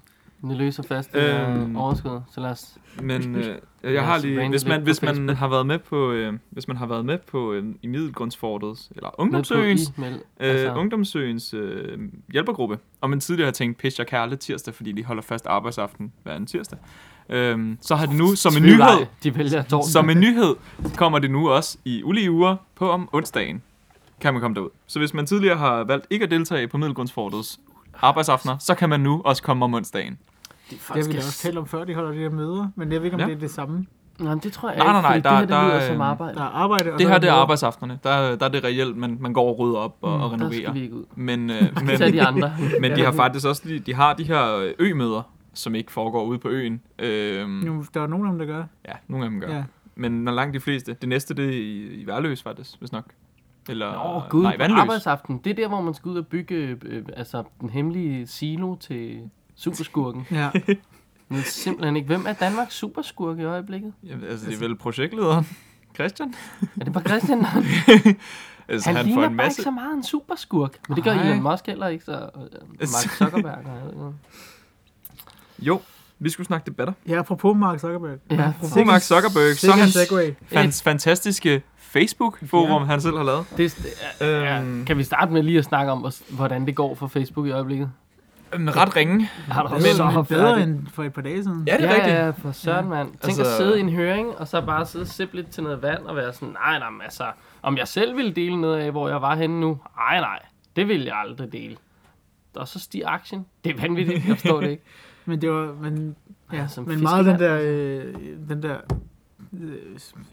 det 0.49 0.57
løser 0.57 0.83
fast 0.83 1.13
det 1.13 1.47
Øhm. 1.49 1.75
overskud, 1.75 2.19
så 2.31 2.41
lad 2.41 2.49
os... 2.49 2.77
Men 3.01 3.35
øh, 3.35 3.55
jeg 3.83 4.05
har 4.05 4.17
lige, 4.17 4.49
hvis 4.49 4.65
man, 4.65 4.81
hvis 4.81 5.01
man 5.01 5.29
har 5.29 5.47
været 5.47 5.65
med 5.65 5.79
på, 5.79 6.11
øh, 6.11 6.33
hvis 6.49 6.67
man 6.67 6.77
har 6.77 6.85
været 6.85 7.05
med 7.05 7.17
på 7.17 7.53
øh, 7.53 7.65
i 7.81 7.87
Middelgrundsfortets, 7.87 8.91
eller 8.95 9.09
Ungdomsøens, 9.21 9.93
øh, 9.99 10.05
altså, 10.39 10.73
Ungdomsøens 10.73 11.53
øh, 11.53 11.99
hjælpergruppe, 12.31 12.79
og 13.01 13.09
man 13.09 13.19
tidligere 13.19 13.47
har 13.47 13.51
tænkt, 13.51 13.77
pis 13.77 13.99
jeg 13.99 14.07
kærle 14.07 14.35
tirsdag, 14.35 14.73
fordi 14.73 14.91
de 14.91 15.03
holder 15.03 15.21
fast 15.21 15.47
arbejdsaften 15.47 16.11
hver 16.23 16.33
anden 16.33 16.47
tirsdag. 16.47 16.79
Øhm, 17.29 17.77
så 17.81 17.95
har 17.95 18.05
det 18.05 18.15
nu 18.15 18.35
som 18.35 18.53
en 18.57 18.63
nyhed, 18.63 19.05
De 19.23 19.35
vælger 19.37 19.81
som 19.91 20.09
en 20.09 20.19
nyhed, 20.19 20.55
kommer 20.95 21.19
det 21.19 21.31
nu 21.31 21.49
også 21.49 21.77
i 21.85 22.03
ulige 22.03 22.31
uger 22.31 22.55
på 22.75 22.89
om 22.91 23.09
onsdagen, 23.13 23.61
kan 24.21 24.33
man 24.33 24.41
komme 24.41 24.55
derud. 24.55 24.69
Så 24.87 24.99
hvis 24.99 25.13
man 25.13 25.25
tidligere 25.25 25.57
har 25.57 25.83
valgt 25.83 26.07
ikke 26.09 26.25
at 26.25 26.31
deltage 26.31 26.67
på 26.67 26.77
Middelgrundsfortets 26.77 27.59
arbejdsaftener, 28.01 28.57
så 28.57 28.75
kan 28.75 28.89
man 28.89 28.99
nu 28.99 29.21
også 29.25 29.43
komme 29.43 29.65
om 29.65 29.73
onsdagen. 29.73 30.17
De 30.69 30.75
Det 30.75 30.81
har 30.87 30.95
vi 30.95 31.11
da 31.11 31.17
også 31.17 31.37
talt 31.37 31.57
om 31.57 31.65
før, 31.65 31.83
de 31.83 31.95
holder 31.95 32.11
de 32.11 32.17
her 32.17 32.29
møder. 32.29 32.67
Men 32.75 32.91
jeg 32.91 32.99
ved 32.99 33.05
ikke, 33.05 33.15
om 33.15 33.19
Ja. 33.21 33.25
det 33.27 33.35
er 33.35 33.39
det 33.39 33.51
samme. 33.51 33.85
Nej, 34.19 34.33
det 34.43 34.53
tror 34.53 34.69
jeg 34.69 34.77
Nej, 34.77 34.87
nej, 34.87 35.01
nej, 35.01 35.15
ikke, 35.15 35.23
der- 35.29 35.35
fordi 35.35 35.47
det 35.47 35.55
her, 35.55 35.61
det 35.63 35.71
der, 35.71 35.77
lyder 35.77 35.85
som 35.87 35.93
øhm, 35.93 36.01
arbejde. 36.01 36.35
Der 36.35 36.41
er 36.41 36.45
arbejde, 36.45 36.93
og 36.93 36.99
Det 36.99 37.07
her, 37.07 37.15
er 37.15 37.19
det 37.19 37.27
er 37.27 37.31
møder. 37.31 37.41
arbejdsafterne. 37.41 37.99
Der, 38.03 38.35
der 38.35 38.45
er 38.45 38.49
det 38.49 38.63
reelt, 38.63 38.97
man, 38.97 39.17
man 39.19 39.33
går 39.33 39.49
og 39.49 39.59
rydder 39.59 39.77
op 39.77 39.97
og, 40.01 40.13
og 40.13 40.19
Der 40.19 40.37
skal 40.37 40.45
renoverer. 40.47 40.71
vi 40.73 40.81
ikke 40.81 40.95
ud. 40.95 41.03
Men, 41.15 41.49
øh, 41.49 41.61
Men, 41.85 42.13
de 42.13 42.21
andre. 42.23 42.51
men 42.81 42.91
de 42.91 43.01
har 43.03 43.11
faktisk 43.11 43.47
også 43.47 43.61
de, 43.67 43.79
de 43.79 43.93
har 43.93 44.13
de 44.13 44.23
her 44.23 44.55
øh, 44.57 44.71
ø-møder, 44.79 45.21
som 45.53 45.75
ikke 45.75 45.91
foregår 45.91 46.23
ude 46.23 46.39
på 46.39 46.47
øen. 46.49 46.81
Øhm, 46.99 47.61
Jo, 47.65 47.83
der 47.93 48.01
er 48.01 48.07
nogle 48.07 48.27
af 48.27 48.31
dem, 48.31 48.39
der 48.39 48.45
gør. 48.45 48.63
ja, 48.87 48.93
nogle 49.07 49.25
af 49.25 49.31
dem 49.31 49.39
gør. 49.39 49.55
Ja. 49.55 49.63
Men 49.95 50.11
når 50.23 50.31
langt 50.31 50.53
de 50.53 50.59
fleste. 50.59 50.95
Det 51.01 51.09
næste, 51.09 51.33
det 51.33 51.45
er 51.45 51.49
i, 51.49 52.01
i 52.01 52.07
Værløs, 52.07 52.43
faktisk, 52.43 52.79
hvis 52.79 52.91
nok. 52.91 53.05
Eller, 53.69 54.15
oh, 54.15 54.29
gud, 54.29 54.43
nej, 54.43 54.55
Vandløs. 54.59 54.79
arbejdsaften. 54.79 55.37
Det 55.43 55.49
er 55.49 55.53
der, 55.55 55.67
hvor 55.67 55.81
man 55.81 55.93
skal 55.93 56.09
ud 56.11 56.17
og 56.17 56.27
bygge 56.27 56.55
øh, 56.85 57.03
altså, 57.17 57.43
den 57.61 57.69
hemmelige 57.69 58.27
silo 58.27 58.75
til 58.75 59.19
superskurken. 59.57 60.27
Ja. 60.31 60.49
Ved 61.29 61.43
simpelthen 61.43 61.95
ikke. 61.95 62.07
Hvem 62.07 62.25
er 62.27 62.33
Danmarks 62.33 62.75
superskurk 62.75 63.39
i 63.39 63.43
øjeblikket? 63.43 63.93
Jamen, 64.03 64.25
altså, 64.29 64.45
det 64.45 64.53
er 64.55 64.59
vel 64.59 64.77
projektlederen. 64.77 65.47
Christian? 65.95 66.33
Er 66.79 66.83
det 66.83 66.93
bare 66.93 67.03
Christian? 67.03 67.45
Altså, 68.67 68.89
han, 68.89 68.95
han, 68.95 69.05
ligner 69.05 69.21
får 69.21 69.21
bare 69.21 69.31
en 69.31 69.35
masse... 69.37 69.59
ikke 69.59 69.63
så 69.63 69.71
meget 69.71 69.93
en 69.93 70.03
superskurk. 70.03 70.77
Men 70.89 70.95
det 70.95 71.03
gør 71.03 71.13
Nej. 71.13 71.23
Elon 71.31 71.43
Musk 71.43 71.65
heller 71.67 71.87
ikke, 71.87 72.05
så 72.05 72.11
øh, 72.13 72.19
Mark 72.79 72.89
Zuckerberg. 73.17 73.53
og 73.53 73.63
jeg 73.65 73.81
ved 73.85 73.91
ikke. 73.91 74.03
Jo, 75.59 75.81
vi 76.19 76.29
skulle 76.29 76.47
snakke 76.47 76.65
debatter. 76.65 76.93
ja, 77.07 77.19
apropos 77.19 77.57
Mark 77.57 77.79
Zuckerberg. 77.79 78.17
Ja, 78.31 78.47
Apropos 78.47 78.85
Mark 78.85 79.01
Zuckerberg, 79.01 79.55
så 79.55 79.71
hans 79.71 79.97
hans 80.51 80.83
fantastiske 80.83 81.61
Facebook-forum, 81.77 82.81
Ja. 82.81 82.87
han 82.87 83.01
selv 83.01 83.17
har 83.17 83.23
lavet. 83.23 83.45
det, 83.57 83.93
er- 84.19 84.27
ja, 84.27 84.61
Øhm. 84.61 84.85
kan 84.85 84.97
vi 84.97 85.03
starte 85.03 85.31
med 85.33 85.43
lige 85.43 85.57
at 85.59 85.65
snakke 85.65 85.91
om, 85.91 85.99
hvor- 85.99 86.35
hvordan 86.35 86.65
det 86.65 86.75
går 86.75 86.95
for 86.95 87.07
Facebook 87.07 87.47
i 87.47 87.51
øjeblikket? 87.51 87.91
Ret 88.59 88.95
ringe. 88.95 89.25
Har 89.25 89.63
du 89.63 89.69
Men, 89.69 89.81
så 89.81 90.11
men 90.11 90.25
bedre 90.25 90.63
end 90.63 90.87
for 90.87 91.03
et 91.03 91.13
par 91.13 91.21
dage 91.21 91.43
siden. 91.43 91.63
Ja, 91.67 91.77
det 91.77 91.83
er 91.85 91.89
ja, 91.89 91.95
rigtigt. 91.95 92.15
Ja, 92.15 92.29
for 92.29 92.51
søren, 92.51 92.89
mand. 92.89 93.07
Tænk 93.07 93.23
Altså- 93.23 93.41
at 93.41 93.47
sidde 93.47 93.77
i 93.77 93.79
en 93.79 93.89
høring, 93.89 94.37
og 94.37 94.47
så 94.47 94.61
bare 94.61 94.85
sidde 94.85 95.03
og 95.03 95.07
sippe 95.07 95.35
lidt 95.35 95.49
til 95.49 95.63
noget 95.63 95.81
vand, 95.81 96.03
og 96.03 96.15
være 96.15 96.33
sådan, 96.33 96.49
nej, 96.65 96.79
nej, 96.79 96.89
men 96.89 97.01
altså, 97.01 97.23
om 97.61 97.77
jeg 97.77 97.87
selv 97.87 98.17
ville 98.17 98.31
dele 98.33 98.61
noget 98.61 98.79
af, 98.79 98.91
hvor 98.91 99.09
jeg 99.09 99.21
var 99.21 99.35
henne 99.35 99.59
nu? 99.59 99.79
Nej, 99.97 100.19
nej, 100.19 100.39
det 100.75 100.87
vil 100.87 101.03
jeg 101.03 101.15
aldrig 101.15 101.51
dele. 101.51 101.77
Og 102.55 102.67
så 102.67 102.79
stiger 102.79 103.07
aktien. 103.09 103.45
Det 103.63 103.75
er 103.75 103.81
vanvittigt, 103.81 104.27
jeg 104.27 104.37
forstår 104.37 104.61
det 104.61 104.69
ikke. 104.69 104.83
Men 105.25 105.41
det 105.41 105.51
var, 105.51 105.73
men, 105.81 106.15
ja, 106.53 106.67
som 106.67 106.87
men 106.87 107.01
meget 107.01 107.25
den 107.25 107.39
der, 107.39 107.59
øh, 107.61 108.13
den 108.49 108.63
der 108.63 108.77
øh, 109.61 109.69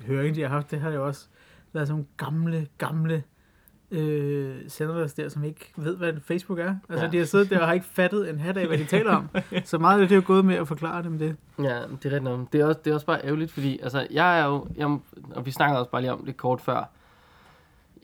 høring, 0.07 0.35
de 0.37 0.41
har 0.43 0.49
haft, 0.49 0.71
det 0.71 0.81
har 0.81 0.91
jo 0.91 1.07
også 1.07 1.27
været 1.73 1.89
sådan 1.89 1.95
nogle 1.95 2.07
gamle, 2.17 2.67
gamle 2.79 3.23
øh, 3.91 4.57
senators 4.69 5.15
der, 5.15 5.29
som 5.29 5.45
ikke 5.45 5.73
ved, 5.77 5.97
hvad 5.97 6.13
Facebook 6.25 6.59
er. 6.59 6.75
Altså, 6.89 7.05
Ja. 7.05 7.11
de 7.11 7.19
har 7.19 7.25
siddet 7.25 7.51
der 7.51 7.61
og 7.61 7.67
har 7.67 7.73
ikke 7.75 7.87
fattet 7.87 8.31
en 8.31 8.39
hat 8.41 8.57
af, 8.57 8.67
hvad 8.67 8.79
de 8.79 8.85
taler 8.85 9.17
om. 9.17 9.29
Så 9.65 9.79
meget 9.79 10.01
af 10.01 10.09
det 10.09 10.15
er 10.15 10.21
jo 10.21 10.27
gået 10.27 10.45
med 10.45 10.55
at 10.55 10.69
forklare 10.69 11.03
dem 11.03 11.19
det. 11.19 11.37
Ja, 11.59 11.63
det 11.65 11.73
er 11.83 11.89
rigtigt 12.05 12.23
nok. 12.23 12.53
Det 12.53 12.61
er 12.61 12.65
også, 12.67 12.81
det 12.85 12.91
er 12.91 12.95
også 12.95 13.07
bare 13.07 13.25
ærgerligt, 13.25 13.53
fordi 13.53 13.79
altså, 13.83 14.07
jeg 14.11 14.41
er 14.41 14.45
jo, 14.47 14.67
jeg, 14.77 14.99
og 15.35 15.47
vi 15.47 15.51
snakkede 15.51 15.79
også 15.79 15.91
bare 15.91 16.01
lige 16.01 16.13
om 16.13 16.25
det 16.27 16.37
kort 16.37 16.61
før, 16.61 16.85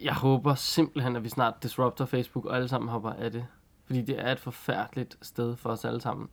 jeg 0.03 0.15
håber 0.15 0.55
simpelthen, 0.55 1.17
at 1.17 1.25
vi 1.25 1.29
snart 1.29 1.63
disrupter 1.63 2.05
Facebook, 2.05 2.45
og 2.45 2.57
alle 2.57 2.69
sammen 2.69 2.89
hopper 2.91 3.11
af 3.13 3.33
det. 3.33 3.47
Fordi 3.87 4.03
det 4.03 4.15
er 4.27 4.33
et 4.33 4.39
forfærdeligt 4.41 5.17
sted 5.23 5.57
for 5.57 5.71
os 5.71 5.85
alle 5.85 6.01
sammen. 6.01 6.29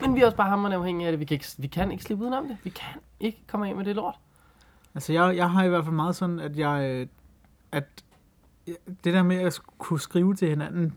Men 0.00 0.14
vi 0.14 0.20
er 0.20 0.24
også 0.24 0.36
bare 0.36 0.48
hammerende 0.48 0.76
afhængige 0.76 1.06
af 1.06 1.12
det. 1.12 1.20
Vi 1.20 1.24
kan, 1.24 1.34
ikke, 1.34 1.46
vi 1.58 1.66
kan 1.66 1.90
ikke 1.92 2.04
slippe 2.04 2.22
udenom 2.24 2.48
det. 2.48 2.56
Vi 2.64 2.70
kan 2.70 3.00
ikke 3.20 3.42
komme 3.46 3.68
af 3.68 3.76
med 3.76 3.84
det 3.84 3.96
lort. 3.96 4.14
Altså, 4.94 5.12
jeg, 5.12 5.36
jeg 5.36 5.50
har 5.50 5.64
i 5.64 5.68
hvert 5.68 5.84
fald 5.84 5.94
meget 5.94 6.16
sådan, 6.16 6.40
at 6.40 6.56
jeg, 6.58 7.06
at 7.72 7.84
det 9.04 9.14
der 9.14 9.22
med 9.22 9.36
at 9.36 9.60
kunne 9.78 10.00
skrive 10.00 10.34
til 10.34 10.48
hinanden, 10.48 10.94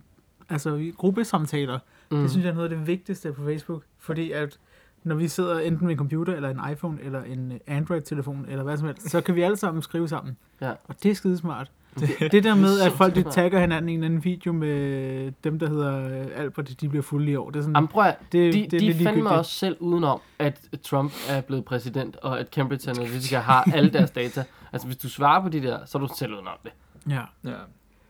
altså 0.50 0.76
i 0.76 0.94
gruppesamtaler, 0.98 1.80
mm. 2.12 2.22
det 2.22 2.32
synes 2.32 2.44
jeg 2.44 2.52
er 2.52 2.56
noget 2.56 2.72
af 2.72 2.78
det 2.78 2.88
vigtigste 2.88 3.34
på 3.34 3.44
Facebook, 3.46 3.84
fordi 3.98 4.32
at 4.32 4.60
når 5.04 5.16
vi 5.16 5.28
sidder 5.28 5.60
enten 5.60 5.88
med 5.88 5.94
en 5.94 5.98
computer, 5.98 6.36
eller 6.36 6.50
en 6.50 6.72
iPhone, 6.72 6.98
eller 7.02 7.24
en 7.24 7.52
øh, 7.52 7.60
Android-telefon, 7.68 8.46
eller 8.50 8.64
hvad 8.64 8.78
som 8.78 8.88
helst, 8.88 9.10
så 9.10 9.22
kan 9.22 9.36
vi 9.36 9.42
alle 9.42 9.58
sammen 9.58 9.82
skrive 9.82 10.08
sammen. 10.08 10.38
Ja. 10.62 10.72
Og 10.88 11.04
det 11.04 11.12
er 11.12 11.16
skidesmart. 11.16 11.72
Det, 12.00 12.32
det 12.32 12.44
der 12.44 12.56
med, 12.56 12.80
at 12.80 12.92
folk 12.92 13.16
de 13.16 13.24
tagger 13.24 13.60
hinanden 13.60 13.90
i 13.90 13.94
en 13.94 14.04
anden 14.04 14.24
video 14.24 14.54
med 14.54 15.32
dem, 15.44 15.60
der 15.60 15.70
hedder 15.70 16.22
øh, 16.22 16.28
Albert, 16.36 16.82
de 16.82 16.90
bliver 16.90 17.04
fulde 17.04 17.32
i 17.32 17.36
år. 17.36 17.50
Det 17.50 17.60
er 17.60 17.64
sådan, 17.64 17.76
Jamen, 17.76 17.88
prøv 17.88 18.04
at, 18.04 18.18
det, 18.32 18.54
de, 18.54 18.62
det, 18.62 18.72
de 18.72 18.80
lidt 18.80 18.98
fandme 18.98 19.12
ligegyldigt. 19.12 19.38
også 19.38 19.52
selv 19.52 19.78
udenom, 19.80 20.20
at 20.40 20.60
Trump 20.84 21.14
er 21.30 21.42
blevet 21.42 21.66
præsident, 21.66 22.16
og 22.16 22.40
at 22.40 22.48
Cambridge 22.48 22.90
Analytica 22.90 23.38
har 23.38 23.64
alle 23.74 23.90
deres 23.90 24.12
data. 24.12 24.44
Altså, 24.74 24.88
hvis 24.88 24.98
du 24.98 25.10
svarer 25.10 25.42
på 25.42 25.50
de 25.50 25.62
der, 25.62 25.80
så 25.86 25.98
er 25.98 26.02
du 26.02 26.14
selv 26.18 26.34
udenom 26.34 26.54
det. 26.64 26.72
Ja. 27.10 27.22
Ja. 27.44 27.54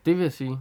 Det 0.06 0.16
vil 0.16 0.22
jeg 0.22 0.32
sige. 0.32 0.58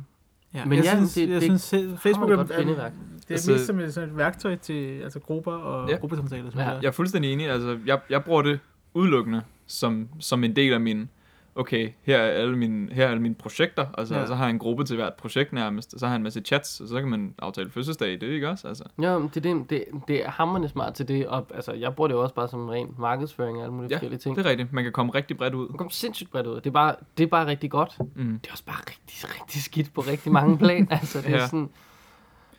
Ja, 0.54 0.66
Men 0.66 0.78
jeg 0.78 0.86
ja, 0.86 0.96
synes, 0.96 1.14
det- 1.14 1.22
jeg 1.22 1.36
det 1.36 1.44
synes 1.44 1.62
selv- 1.62 1.98
Facebook 1.98 2.30
er, 2.32 2.38
er, 2.38 2.44
det 2.44 2.80
er 2.80 2.92
Altså- 3.30 3.52
mest 3.52 3.66
som 3.66 3.80
et, 3.80 3.94
sådan 3.94 4.10
et 4.10 4.18
værktøj 4.18 4.56
til 4.56 5.00
altså 5.00 5.20
grupper 5.20 5.52
og 5.52 5.90
Ja. 5.90 5.96
gruppesamtaler. 5.96 6.50
Som 6.52 6.60
ja. 6.60 6.70
Jeg 6.70 6.84
er 6.88 6.92
fuldstændig 6.92 7.34
enig. 7.34 7.50
Altså, 7.50 7.80
jeg, 7.86 8.00
jeg 8.10 8.24
bruger 8.24 8.42
det 8.42 8.60
udelukkende 8.94 9.42
som, 9.68 10.10
som 10.20 10.44
en 10.44 10.56
del 10.56 10.74
af 10.74 10.80
min... 10.82 11.10
Okay, 11.58 11.90
her 12.02 12.18
er 12.18 12.22
alle 12.32 12.58
mine, 12.58 12.94
her 12.94 13.06
er 13.06 13.10
alle 13.10 13.22
mine 13.22 13.36
projekter. 13.36 13.86
Altså, 13.98 14.16
ja. 14.16 14.26
Så 14.26 14.36
har 14.36 14.44
jeg 14.46 14.50
en 14.50 14.60
gruppe 14.60 14.84
til 14.84 14.96
hvert 14.96 15.14
projekt 15.14 15.54
nærmest. 15.54 15.94
Og 15.94 16.00
så 16.00 16.06
har 16.06 16.14
jeg 16.14 16.18
en 16.18 16.24
masse 16.24 16.42
chats, 16.42 16.80
og 16.82 16.88
så 16.88 17.00
kan 17.00 17.10
man 17.10 17.36
aftale 17.40 17.70
fødselsdag. 17.70 18.12
Det 18.12 18.24
er 18.24 18.34
ikke 18.34 18.50
også, 18.50 18.68
altså. 18.68 18.84
Ja, 19.02 19.18
men 19.18 19.28
det, 19.34 19.46
er 19.46 19.54
det, 19.54 19.70
det, 19.70 19.84
det 20.08 20.26
er 20.26 20.30
hammerende 20.30 20.70
smart 20.70 20.94
til 20.94 21.08
det. 21.08 21.28
Og, 21.28 21.46
altså, 21.56 21.74
jeg 21.74 21.96
bruger 21.96 22.08
det 22.08 22.16
jo 22.16 22.22
også 22.24 22.36
bare 22.36 22.48
som 22.48 22.70
ren 22.70 22.96
markedsføring 22.98 23.58
og 23.58 23.64
alle 23.64 23.74
mulige 23.74 23.90
Ja, 23.90 23.96
forskellige 23.96 24.20
ting. 24.20 24.36
Det 24.36 24.46
er 24.46 24.50
rigtigt. 24.50 24.74
Man 24.74 24.84
kan 24.84 24.94
komme 24.94 25.12
rigtig 25.16 25.38
bredt 25.38 25.54
ud. 25.54 25.70
Man 25.70 25.78
kommer 25.78 25.92
sindssygt 25.92 26.32
bredt 26.32 26.48
ud. 26.48 26.56
Det 26.56 26.68
er 26.68 26.72
bare, 26.72 26.96
det 27.18 27.24
er 27.24 27.28
bare 27.28 27.48
rigtig 27.48 27.72
godt. 27.72 27.98
Mm. 28.16 28.40
Det 28.40 28.48
er 28.48 28.52
også 28.52 28.66
bare 28.66 28.80
rigtig, 28.80 29.42
rigtig 29.42 29.62
skidt 29.64 29.94
på 29.94 30.02
rigtig 30.02 30.32
mange 30.32 30.58
plan. 30.58 30.88
altså, 30.92 31.22
det 31.22 31.30
er 31.30 31.38
Ja. 31.38 31.46
sådan... 31.48 31.70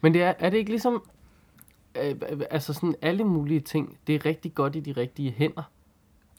Men 0.00 0.14
det 0.14 0.22
er, 0.22 0.32
er 0.38 0.50
det 0.50 0.58
ikke 0.58 0.70
ligesom... 0.70 1.02
Øh, 2.02 2.14
altså 2.50 2.72
sådan 2.72 2.94
alle 3.02 3.24
mulige 3.24 3.60
ting, 3.60 3.98
det 4.06 4.14
er 4.14 4.26
rigtig 4.26 4.54
godt 4.54 4.76
i 4.76 4.80
de 4.80 4.92
rigtige 4.92 5.30
hænder. 5.38 5.62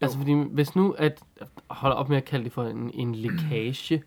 Altså 0.02 0.18
fordi 0.18 0.34
hvis 0.34 0.76
nu 0.76 0.92
at... 0.92 1.24
Hold 1.70 1.94
op 1.94 2.10
med 2.10 2.18
at 2.18 2.26
kalde 2.26 2.44
det 2.46 2.52
for 2.54 2.64
en, 2.64 2.92
en 2.94 3.16
lækage. 3.16 4.04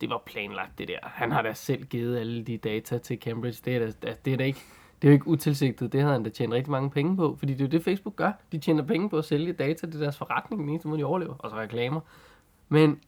Det 0.00 0.10
var 0.10 0.22
planlagt 0.26 0.78
det 0.78 0.88
der. 0.88 0.98
Han 1.02 1.32
har 1.32 1.42
da 1.42 1.52
selv 1.52 1.84
givet 1.84 2.18
alle 2.18 2.42
de 2.42 2.56
data 2.56 2.98
til 2.98 3.18
Cambridge. 3.20 3.60
Det 3.64 3.76
er 3.76 3.90
da, 4.02 4.14
det 4.24 4.32
er 4.32 4.36
da 4.36 4.44
ikke... 4.44 4.60
Det 5.02 5.08
er 5.08 5.12
jo 5.12 5.14
ikke 5.14 5.28
utilsigtet. 5.28 5.92
Det 5.92 6.00
havde 6.00 6.12
han 6.12 6.22
da 6.22 6.30
tjent 6.30 6.52
rigtig 6.52 6.70
mange 6.70 6.90
penge 6.90 7.16
på. 7.16 7.36
Fordi 7.38 7.52
det 7.52 7.60
er 7.60 7.64
jo 7.64 7.70
det, 7.70 7.84
Facebook 7.84 8.16
gør. 8.16 8.32
De 8.52 8.58
tjener 8.58 8.82
penge 8.82 9.10
på 9.10 9.18
at 9.18 9.24
sælge 9.24 9.52
data. 9.52 9.86
Det 9.86 9.94
er 9.94 9.98
deres 9.98 10.16
forretning. 10.18 10.62
Den 10.62 10.68
eneste 10.68 10.88
måde, 10.88 10.98
de 11.00 11.04
overlever. 11.04 11.34
Og 11.38 11.50
så 11.50 11.56
reklamer. 11.56 12.00
Men 12.68 13.00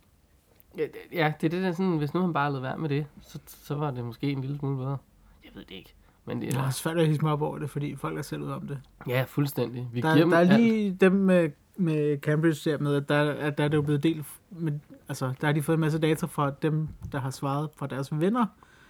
Ja, 0.78 0.82
det- 0.82 0.92
ja, 1.12 1.32
det 1.40 1.46
er 1.46 1.50
det 1.50 1.62
der 1.62 1.72
sådan, 1.72 1.96
hvis 1.98 2.14
nu 2.14 2.20
han 2.20 2.32
bare 2.32 2.50
lavede 2.50 2.62
være 2.62 2.78
med 2.78 2.88
det, 2.88 3.06
så, 3.22 3.38
så 3.46 3.74
var 3.74 3.90
det 3.90 4.04
måske 4.04 4.30
en 4.30 4.40
lille 4.40 4.58
smule 4.58 4.76
bedre. 4.76 4.96
Jeg 5.44 5.50
ved 5.54 5.64
det 5.64 5.74
ikke. 5.74 5.94
Men 6.24 6.40
det 6.42 6.52
Det 6.52 6.58
er 6.58 6.62
er, 6.64 6.70
svært 6.70 6.98
at 6.98 7.06
hisse 7.06 7.22
mig 7.22 7.32
op 7.32 7.42
over 7.42 7.58
det, 7.58 7.70
fordi 7.70 7.96
folk 7.96 8.18
er 8.18 8.22
selv 8.22 8.42
ud 8.42 8.50
om 8.50 8.66
det. 8.68 8.80
ja, 9.08 9.24
fuldstændig. 9.28 9.88
Vi 9.92 10.00
Der, 10.00 10.12
giver 10.14 10.24
dem 10.24 10.30
der 10.30 10.36
er 10.36 10.40
alt. 10.40 10.60
lige 10.60 10.96
dem 11.00 11.12
med, 11.12 11.50
med 11.76 12.18
Cambridge 12.18 12.70
der 12.70 12.78
med, 12.78 12.94
at 12.96 13.08
der, 13.08 13.32
at 13.32 13.58
der 13.58 13.64
er 13.64 13.68
det 13.68 13.76
jo 13.76 13.82
blevet 13.82 14.02
delt, 14.02 14.26
med, 14.50 14.72
altså 15.08 15.32
der 15.40 15.46
har 15.46 15.52
de 15.52 15.62
fået 15.62 15.74
en 15.76 15.80
masse 15.80 15.98
data 15.98 16.26
fra 16.26 16.52
dem, 16.62 16.88
der 17.12 17.20
har 17.20 17.30
svaret 17.30 17.68
fra 17.76 17.86
deres 17.86 18.20
venner, 18.20 18.46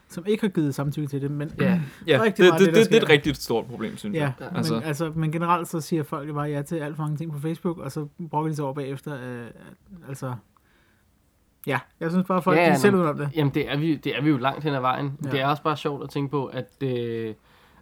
som 0.08 0.26
ikke 0.26 0.40
har 0.40 0.48
givet 0.48 0.74
samtykke 0.74 1.08
til 1.08 1.22
det, 1.22 1.30
men 1.30 1.50
Ja, 1.60 1.80
Ja, 2.06 2.12
det, 2.14 2.22
Rigtig 2.22 2.42
det, 2.44 2.50
meget 2.52 2.60
det, 2.60 2.66
det, 2.68 2.76
det, 2.76 2.90
det 2.90 2.98
er 2.98 3.02
et 3.02 3.08
rigtig 3.08 3.36
stort 3.36 3.66
problem, 3.66 3.96
synes 3.96 4.14
Ja, 4.16 4.20
jeg. 4.20 4.32
ja 4.40 4.56
Altså- 4.56 4.74
men, 4.74 4.82
altså, 4.82 5.12
men 5.14 5.32
generelt 5.32 5.68
så 5.68 5.80
siger 5.80 6.02
folk 6.02 6.28
jo 6.28 6.34
bare 6.34 6.48
ja 6.48 6.62
til 6.62 6.76
alt 6.76 6.96
for 6.96 7.02
mange 7.02 7.16
ting 7.16 7.32
på 7.32 7.38
Facebook, 7.38 7.78
og 7.78 7.92
så 7.92 8.06
brokker 8.30 8.48
de 8.50 8.56
sig 8.56 8.64
over 8.64 8.74
bagefter. 8.74 9.18
Øh, 9.22 9.46
altså, 10.08 10.34
ja, 11.66 11.78
jeg 12.00 12.10
synes 12.10 12.26
bare, 12.26 12.38
at 12.38 12.44
folk 12.44 12.56
Ja, 12.58 12.62
ja, 12.68 12.76
selv 12.76 12.94
ud 12.96 13.00
om 13.00 13.18
det. 13.18 13.30
Jamen, 13.34 13.54
det 13.54 13.70
er, 13.72 13.76
vi, 13.76 13.94
det 13.96 14.16
er 14.18 14.22
vi 14.22 14.30
jo 14.30 14.36
langt 14.36 14.64
hen 14.64 14.74
ad 14.74 14.80
vejen. 14.80 15.18
Ja. 15.24 15.30
Det 15.30 15.40
er 15.40 15.46
også 15.46 15.62
bare 15.62 15.76
sjovt 15.76 16.04
at 16.04 16.10
tænke 16.10 16.30
på, 16.30 16.46
at, 16.46 16.68
øh, 16.82 17.34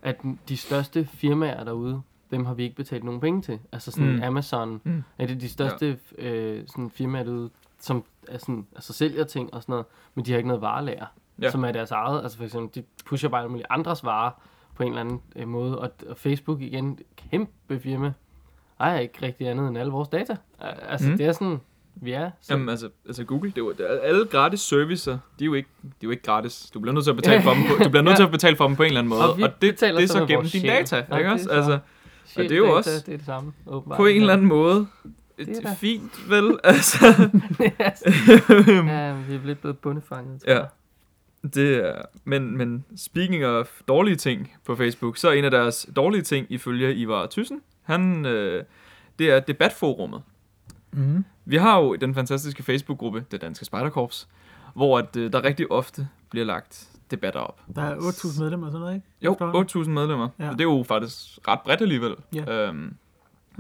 at 0.03 0.17
de 0.49 0.57
største 0.57 1.09
firmaer 1.13 1.65
derude, 1.65 2.01
dem 2.31 2.45
har 2.47 2.55
vi 2.55 2.63
ikke 2.63 2.77
betalt 2.77 3.05
nogen 3.05 3.21
penge 3.21 3.43
til. 3.43 3.59
Altså 3.73 3.91
sådan 3.91 4.13
Mm. 4.17 4.23
Amazon, 4.23 4.81
Mm. 4.85 5.03
er 5.19 5.27
det 5.27 5.41
de 5.41 5.49
største 5.49 5.99
ja. 6.19 6.25
øh, 6.33 6.63
sådan 6.67 6.91
firmaer 6.91 7.23
derude, 7.25 7.51
som 7.81 8.05
er 8.29 8.39
sådan, 8.39 8.67
altså 8.75 8.93
sælger 8.93 9.25
ting 9.25 9.55
og 9.55 9.63
sådan 9.63 9.73
noget, 9.73 9.87
men 10.15 10.25
de 10.25 10.31
har 10.31 10.39
ikke 10.39 10.49
noget 10.49 10.63
varelager, 10.63 11.07
Ja. 11.39 11.45
ja. 11.45 11.51
som 11.51 11.65
er 11.65 11.73
deres 11.73 11.91
eget. 11.91 12.23
Altså 12.23 12.37
for 12.39 12.45
eksempel, 12.45 12.83
de 12.83 12.87
pusher 13.07 13.29
bare 13.29 13.41
alle 13.41 13.51
mulige 13.51 13.67
andres 13.71 14.05
varer 14.05 14.31
på 14.75 14.83
en 14.83 14.89
eller 14.89 15.01
anden 15.01 15.21
øh, 15.37 15.49
måde. 15.49 15.79
Og, 15.79 15.91
og 16.09 16.17
Facebook 16.17 16.61
igen, 16.61 16.99
kæmpe 17.31 17.81
firma, 17.81 18.13
ejer 18.81 18.99
ikke 18.99 19.19
rigtig 19.23 19.49
andet 19.49 19.69
end 19.69 19.79
alle 19.79 19.93
vores 19.93 20.09
data. 20.09 20.37
Altså 20.89 21.11
Mm. 21.11 21.17
det 21.17 21.27
er 21.27 21.33
sådan, 21.33 21.61
vi 21.95 22.13
er. 22.13 22.31
Så, 22.41 22.53
Jamen, 22.53 22.69
altså, 22.69 22.89
altså 23.07 23.25
Google, 23.25 23.51
det 23.51 23.59
er 23.59 23.63
jo, 23.63 23.73
det 23.73 23.91
er, 23.91 24.01
alle 24.01 24.27
gratis 24.27 24.61
servicer, 24.61 25.19
de 25.39 25.45
er, 25.45 25.47
jo 25.47 25.55
ikke, 25.55 25.69
de 25.83 25.89
er 25.89 25.93
jo 26.05 26.11
ikke 26.11 26.23
gratis. 26.23 26.71
Du 26.75 26.81
bliver 26.81 26.95
nødt 26.95 27.05
til 27.05 27.11
at 27.11 27.17
betale 27.17 27.43
for 27.43 27.51
dem 27.55 27.63
på, 27.69 27.85
du 27.85 27.89
bliver 27.91 28.03
nødt 28.09 28.17
til 28.17 28.23
at 28.25 28.31
betale 28.31 28.57
for 28.57 28.67
dem 28.67 28.77
på 28.77 28.83
en 28.83 28.87
eller 28.87 29.01
anden 29.01 29.09
måde. 29.09 29.21
Og 29.23 29.31
Og 29.33 29.39
det, 29.63 29.81
det 29.81 29.83
er 29.83 30.07
så 30.07 30.27
gennem 30.27 30.47
dine 30.47 30.69
data, 30.69 31.05
Ja, 31.11 31.17
ikke 31.17 31.31
også? 31.33 31.45
så- 31.45 31.51
Altså, 31.51 31.79
Shit, 32.31 32.49
det 32.51 32.53
er 32.53 32.57
jo 32.59 32.65
data, 32.65 32.75
også 32.77 32.91
Det 33.07 33.13
er 33.13 33.17
det 33.17 33.27
samme, 33.27 33.53
åbenbart. 33.67 33.97
på 33.97 34.07
en 34.07 34.21
eller 34.21 34.33
anden 34.33 34.47
måde, 34.49 34.87
Det 35.39 35.65
er 35.65 35.75
fint, 35.75 36.31
vel? 36.31 36.59
Altså, 36.65 37.07
ja, 37.59 39.13
vi 39.29 39.35
er 39.35 39.41
lidt 39.45 39.61
blevet 39.61 39.79
bundefanget. 39.79 40.41
tror 40.43 40.53
Ja. 40.53 40.63
det 41.55 41.77
er, 41.89 42.03
men, 42.25 42.57
men 42.57 42.85
speaking 42.97 43.45
of 43.47 43.81
dårlige 43.89 44.17
ting 44.17 44.53
på 44.65 44.77
Facebook, 44.77 45.17
så 45.17 45.29
er 45.29 45.33
en 45.33 45.45
af 45.45 45.51
deres 45.51 45.87
dårlige 45.97 46.23
ting, 46.23 46.47
ifølge 46.51 46.95
Ivar 46.95 47.27
Thyssen, 47.27 47.61
han, 47.83 48.27
øh, 48.27 48.65
det 49.19 49.31
er 49.31 49.41
debatforummet. 49.41 50.23
Mm. 50.93 51.25
Vi 51.45 51.57
har 51.57 51.81
jo 51.81 51.95
den 51.95 52.15
fantastiske 52.15 52.63
Facebook-gruppe, 52.63 53.25
det 53.31 53.41
danske 53.41 53.65
Spejderkorps, 53.65 54.29
hvor 54.75 54.99
at, 54.99 55.17
øh, 55.17 55.33
der 55.33 55.45
rigtig 55.45 55.71
ofte 55.73 56.09
bliver 56.31 56.47
lagt 56.47 56.89
debatter 57.11 57.41
op. 57.41 57.61
Der 57.77 57.83
er 57.83 57.97
8.000 57.97 58.41
medlemmer 58.43 58.67
og 58.67 58.73
sådan 58.73 58.81
noget, 58.81 58.95
ikke? 58.95 59.07
Jo, 59.23 59.33
Efterhånden. 59.33 59.83
8.000 59.85 59.89
medlemmer. 59.91 60.29
Ja. 60.39 60.51
Det 60.51 60.61
er 60.61 60.65
jo 60.65 60.85
faktisk 60.89 61.49
ret 61.49 61.61
bredt 61.65 61.81
alligevel. 61.81 62.15
Ja. 62.35 62.67
Øhm, 62.69 62.95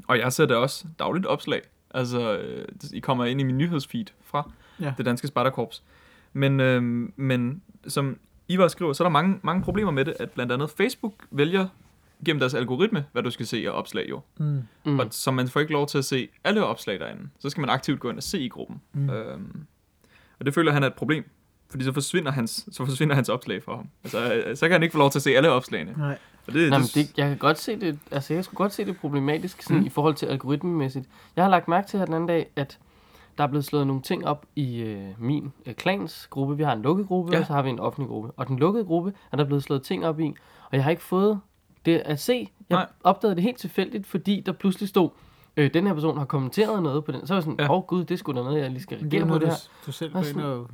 og 0.08 0.18
jeg 0.18 0.32
sætter 0.32 0.56
også 0.56 0.84
dagligt 0.98 1.26
opslag. 1.26 1.60
Altså, 1.94 2.36
øh, 2.38 2.64
I 2.92 2.98
kommer 3.00 3.24
ind 3.24 3.40
i 3.40 3.44
min 3.44 3.58
nyhedsfeed 3.58 4.04
fra 4.24 4.50
Ja. 4.80 4.94
det 4.98 5.06
danske 5.06 5.26
Spejderkorps. 5.26 5.82
Men, 6.32 6.60
øhm, 6.60 7.12
men 7.16 7.62
som 7.88 8.16
Ivar 8.48 8.68
skriver, 8.68 8.92
så 8.92 9.02
er 9.02 9.08
der 9.08 9.12
mange, 9.12 9.40
mange 9.42 9.62
problemer 9.62 9.90
med 9.90 10.04
det, 10.04 10.14
at 10.20 10.30
blandt 10.30 10.52
andet 10.52 10.70
Facebook 10.70 11.12
vælger 11.30 11.68
gennem 12.24 12.40
deres 12.40 12.54
algoritme, 12.54 13.04
hvad 13.12 13.22
du 13.22 13.30
skal 13.30 13.46
se 13.46 13.64
af 13.66 13.70
opslag 13.70 14.06
jo. 14.10 14.20
Mm. 14.38 14.62
Mm. 14.84 14.98
Og, 14.98 15.06
så 15.10 15.30
man 15.30 15.48
får 15.48 15.60
ikke 15.60 15.72
lov 15.72 15.86
til 15.86 15.98
at 15.98 16.04
se 16.04 16.28
alle 16.44 16.64
opslag 16.64 17.00
derinde. 17.00 17.28
Så 17.38 17.50
skal 17.50 17.60
man 17.60 17.70
aktivt 17.70 18.00
gå 18.00 18.10
ind 18.10 18.16
og 18.16 18.22
se 18.22 18.40
i 18.40 18.48
gruppen. 18.48 18.80
Mm. 18.92 19.10
Øhm, 19.10 19.66
og 20.40 20.46
det 20.46 20.54
føler 20.54 20.72
han 20.72 20.82
er 20.82 20.86
et 20.86 20.94
problem. 20.94 21.24
Fordi 21.70 21.84
så 21.84 21.92
forsvinder 21.92 22.32
hans, 22.32 22.68
så 22.72 22.86
forsvinder 22.86 23.14
hans 23.14 23.28
opslag 23.28 23.62
for 23.62 23.76
ham. 23.76 23.88
Altså, 24.04 24.34
øh, 24.34 24.56
så 24.56 24.66
kan 24.68 24.72
han 24.72 24.82
ikke 24.82 24.92
få 24.92 24.98
lov 24.98 25.10
til 25.10 25.18
at 25.18 25.22
se 25.22 25.30
alle 25.36 25.50
opslagene. 25.50 25.94
Nej. 25.98 26.18
Og 26.46 26.52
det, 26.52 26.70
Nå, 26.70 26.78
men 26.78 26.84
det, 26.86 26.94
det, 26.94 27.18
jeg 27.18 27.28
kan 27.28 27.38
godt 27.38 27.58
se 27.58 27.80
det, 27.80 27.98
altså 28.10 28.34
jeg 28.34 28.44
skulle 28.44 28.58
godt 28.58 28.72
se 28.72 28.84
det 28.84 28.96
problematisk 28.96 29.62
sådan, 29.62 29.80
Mm. 29.80 29.86
i 29.86 29.88
forhold 29.88 30.14
til 30.14 30.26
algoritmemæssigt. 30.26 31.06
Jeg 31.36 31.44
har 31.44 31.50
lagt 31.50 31.68
mærke 31.68 31.88
til 31.88 31.98
her 31.98 32.06
den 32.06 32.14
anden 32.14 32.28
dag, 32.28 32.50
at 32.56 32.78
der 33.38 33.44
er 33.44 33.48
blevet 33.48 33.64
slået 33.64 33.86
nogle 33.86 34.02
ting 34.02 34.26
op 34.26 34.46
i 34.56 34.80
øh, 34.80 35.04
min 35.18 35.52
øh, 35.66 35.74
klans 35.74 36.26
gruppe. 36.30 36.56
Vi 36.56 36.62
har 36.62 36.72
en 36.72 36.82
lukket 36.82 37.06
gruppe, 37.06 37.32
Ja. 37.32 37.40
og 37.40 37.46
så 37.46 37.52
har 37.52 37.62
vi 37.62 37.68
en 37.70 37.80
offentlig 37.80 38.08
gruppe. 38.08 38.30
Og 38.36 38.48
den 38.48 38.58
lukkede 38.58 38.84
gruppe 38.84 39.12
er 39.32 39.36
der 39.36 39.44
blevet 39.44 39.62
slået 39.62 39.82
ting 39.82 40.06
op 40.06 40.20
i, 40.20 40.26
og 40.70 40.76
jeg 40.76 40.82
har 40.84 40.90
ikke 40.90 41.02
fået 41.02 41.40
det 41.86 41.98
at 42.04 42.20
se. 42.20 42.48
Jeg 42.70 42.76
Nej. 42.76 42.86
opdagede 43.04 43.34
det 43.36 43.42
helt 43.42 43.58
tilfældigt, 43.58 44.06
fordi 44.06 44.42
der 44.46 44.52
pludselig 44.52 44.88
stod, 44.88 45.10
øh, 45.56 45.74
den 45.74 45.86
her 45.86 45.94
person 45.94 46.18
har 46.18 46.24
kommenteret 46.24 46.82
noget 46.82 47.04
på 47.04 47.12
den. 47.12 47.26
Så 47.26 47.34
var 47.34 47.36
jeg 47.38 47.42
sådan, 47.42 47.60
åh 47.60 47.64
Ja. 47.64 47.74
oh, 47.76 47.82
gud, 47.82 48.04
det 48.04 48.18
skulle 48.18 48.40
da 48.40 48.44
noget, 48.44 48.62
jeg 48.62 48.70
lige 48.70 48.82
skal 48.82 48.96
er 48.98 49.00
reagere 49.02 49.20
på 49.20 49.26
noget, 49.26 49.40
det 49.42 49.48
her. 49.48 49.56
du 49.86 49.92
selv 49.92 50.16
ind 50.16 50.24
sådan- 50.24 50.42
og... 50.42 50.70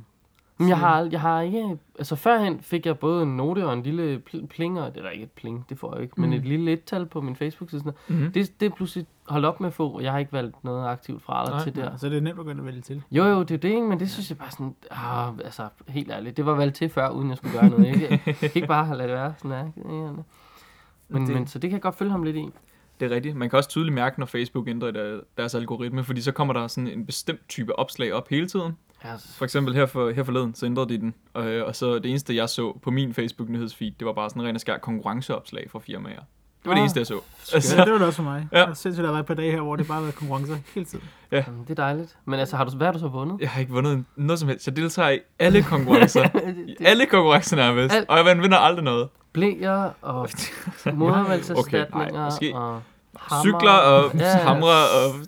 Men 0.57 0.69
jeg 0.69 0.77
har, 0.79 1.07
jeg 1.11 1.21
har 1.21 1.41
ikke... 1.41 1.77
Altså 1.97 2.15
førhen 2.15 2.59
fik 2.61 2.85
jeg 2.85 2.99
både 2.99 3.23
en 3.23 3.37
note 3.37 3.65
og 3.67 3.73
en 3.73 3.83
lille 3.83 4.21
pl- 4.29 4.45
plinger. 4.47 4.89
Det 4.89 5.05
er 5.05 5.09
ikke 5.09 5.23
et 5.23 5.31
pling, 5.31 5.65
det 5.69 5.79
får 5.79 5.93
jeg 5.93 6.03
ikke. 6.03 6.21
Men 6.21 6.29
Mm. 6.29 6.35
et 6.35 6.45
lille 6.45 6.71
et-tal 6.71 7.05
på 7.05 7.21
min 7.21 7.35
Facebook-side. 7.35 7.83
Mm-hmm. 8.07 8.31
Det, 8.31 8.59
det 8.59 8.65
er 8.65 8.69
pludselig 8.75 9.07
holdt 9.27 9.45
op 9.45 9.59
med 9.59 9.67
at 9.67 9.73
få, 9.73 9.89
og 9.89 10.03
jeg 10.03 10.11
har 10.11 10.19
ikke 10.19 10.33
valgt 10.33 10.63
noget 10.63 10.87
aktivt 10.87 11.23
fra 11.23 11.41
eller 11.43 11.55
Nej, 11.55 11.63
til 11.63 11.75
der. 11.75 11.83
Ja, 11.91 11.97
så 11.97 12.09
det 12.09 12.17
er 12.17 12.21
nemt 12.21 12.39
at 12.39 12.47
ind 12.47 12.59
og 12.59 12.65
vælge 12.65 12.81
til. 12.81 13.03
Jo, 13.11 13.23
jo, 13.25 13.39
det 13.43 13.51
er 13.51 13.57
det, 13.57 13.69
ikke? 13.69 13.81
men 13.81 13.99
det 13.99 14.11
synes 14.11 14.29
jeg 14.29 14.37
bare 14.37 14.51
sådan, 14.51 14.75
ah, 14.91 15.33
altså 15.43 15.67
helt 15.87 16.11
ærligt, 16.11 16.37
det 16.37 16.45
var 16.45 16.53
valgt 16.53 16.75
til 16.75 16.89
før, 16.89 17.09
uden 17.09 17.29
jeg 17.29 17.37
skulle 17.37 17.59
gøre 17.59 17.69
noget. 17.69 18.01
Jeg, 18.01 18.21
jeg 18.25 18.35
kan 18.35 18.51
ikke 18.55 18.67
bare 18.67 18.85
have 18.85 18.97
ladet 18.97 19.09
det 19.09 19.17
være, 19.17 19.33
sådan 19.37 19.51
er 19.51 19.63
det. 19.63 20.23
Men, 21.09 21.25
Det- 21.25 21.33
men, 21.35 21.47
så 21.47 21.59
det 21.59 21.69
kan 21.69 21.75
jeg 21.75 21.81
godt 21.81 21.95
følge 21.95 22.11
ham 22.11 22.23
lidt 22.23 22.35
i. 22.35 22.49
Det 22.99 23.11
er 23.11 23.15
rigtigt. 23.15 23.35
Man 23.35 23.49
kan 23.49 23.57
også 23.57 23.69
tydeligt 23.69 23.93
mærke, 23.95 24.19
når 24.19 24.25
Facebook 24.25 24.67
ændrer 24.67 24.91
der- 24.91 25.19
deres 25.37 25.55
algoritme, 25.55 26.03
fordi 26.03 26.21
så 26.21 26.31
kommer 26.31 26.53
der 26.53 26.67
sådan 26.67 26.87
en 26.87 27.05
bestemt 27.05 27.39
type 27.49 27.79
opslag 27.79 28.13
op 28.13 28.29
hele 28.29 28.47
tiden. 28.47 28.77
Ja, 29.03 29.09
For 29.37 29.43
eksempel 29.45 29.73
her, 29.75 29.85
for, 29.85 30.11
her 30.11 30.23
forleden, 30.23 30.55
så 30.55 30.65
ændrede 30.65 30.89
de 30.89 30.97
den. 30.97 31.13
Og, 31.33 31.43
og 31.43 31.75
så 31.75 31.95
det 31.95 32.05
eneste, 32.05 32.35
jeg 32.35 32.49
så 32.49 32.79
på 32.83 32.91
min 32.91 33.13
Facebook-nyhedsfeed, 33.13 33.91
det 33.99 34.05
var 34.07 34.13
bare 34.13 34.29
sådan 34.29 34.41
en 34.41 34.47
ren 34.47 34.55
og 34.55 34.61
skær 34.61 34.77
konkurrenceopslag 34.77 35.67
fra 35.71 35.79
firmaer. 35.79 36.19
Det 36.63 36.69
var 36.69 36.71
det 36.71 36.77
Ah, 36.79 36.83
eneste, 36.83 36.99
jeg 36.99 37.07
så. 37.07 37.13
Ja, 37.13 37.55
Altså, 37.55 37.83
det 37.83 37.91
var 37.91 37.97
det 37.97 38.07
også 38.07 38.15
for 38.15 38.23
mig. 38.23 38.47
Ja. 38.51 38.59
Ja. 38.59 38.67
Jeg 38.67 38.77
synes, 38.77 38.95
der 38.97 39.03
har 39.05 39.11
været 39.11 39.19
et 39.23 39.27
par 39.27 39.33
dage 39.33 39.51
her, 39.51 39.61
hvor 39.61 39.75
det 39.75 39.87
bare 39.87 39.95
har 39.95 40.01
været 40.01 40.15
konkurrencer 40.15 40.57
hele 40.75 40.85
tiden. 40.85 41.05
Jamen, 41.31 41.61
det 41.61 41.69
er 41.69 41.75
dejligt. 41.83 42.17
Men 42.25 42.39
altså, 42.39 42.55
har 42.57 42.65
du, 42.65 42.77
hvad 42.77 42.87
har 42.87 42.91
du 42.93 42.99
så 42.99 43.07
vundet? 43.07 43.37
jeg 43.41 43.49
har 43.49 43.59
ikke 43.59 43.71
vundet 43.71 44.05
noget 44.15 44.39
som 44.39 44.49
helst. 44.49 44.67
Jeg 44.67 44.75
deltager 44.75 45.09
i 45.09 45.19
alle 45.39 45.63
konkurrencer. 45.63 46.29
I 46.67 46.75
alle 46.79 47.05
konkurrencer 47.05 47.55
nærmest. 47.55 47.95
Alt. 47.95 48.09
Og 48.09 48.17
jeg 48.17 48.37
vinder 48.41 48.57
aldrig 48.57 48.83
noget. 48.83 49.09
Blæer 49.33 49.89
og 50.01 50.29
modermælserstatninger 50.93 51.87
Okay, 51.97 52.11
nej, 52.13 52.25
måske 52.25 52.55
og 52.55 52.81
hammer. 53.19 53.43
Cykler 53.59 53.71
og 53.71 54.11
Ja, 54.19 54.25
ja. 54.25 54.37
hamre 54.37 54.67
og... 54.69 55.19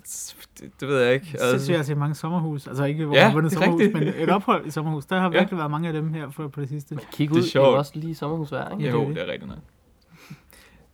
Det, 0.60 0.72
det 0.80 0.88
ved 0.88 1.02
jeg 1.02 1.14
ikke. 1.14 1.26
Så 1.40 1.50
synes 1.50 1.70
jeg 1.70 1.78
altså 1.78 1.92
i 1.92 1.96
mange 1.96 2.16
sommerhus, 2.16 2.68
altså 2.68 2.84
ikke 2.84 3.06
hvor 3.06 3.16
Ja, 3.16 3.22
ja, 3.22 3.28
man 3.28 3.36
vundet 3.36 3.52
det 3.52 3.58
er 3.58 3.62
sommerhus, 3.62 3.82
rigtigt. 3.82 4.16
men 4.16 4.24
et 4.24 4.30
ophold 4.30 4.66
i 4.66 4.72
sommerhus, 4.72 5.06
der 5.06 5.16
har 5.20 5.24
Ja. 5.24 5.30
virkelig 5.40 5.58
været 5.58 5.72
mange 5.72 5.88
af 5.88 5.94
dem 5.94 6.14
her 6.14 6.30
for, 6.30 6.48
på 6.48 6.62
det 6.62 6.70
sidste. 6.70 6.98
Kig 7.12 7.30
Det 7.30 7.36
er 7.36 7.38
ud, 7.38 7.42
det 7.42 7.46
er 7.48 7.50
sjovt. 7.52 7.68
jo 7.68 7.78
også 7.78 7.92
lige 7.96 8.16
sommerhusvær, 8.16 8.70
ikke? 8.72 8.84
Ja, 8.84 8.90
det 8.92 8.96
er 8.98 9.02
jo, 9.04 9.08
det. 9.08 9.16
det 9.16 9.24
er 9.28 9.32
rigtigt 9.32 9.48
nok. 9.50 9.58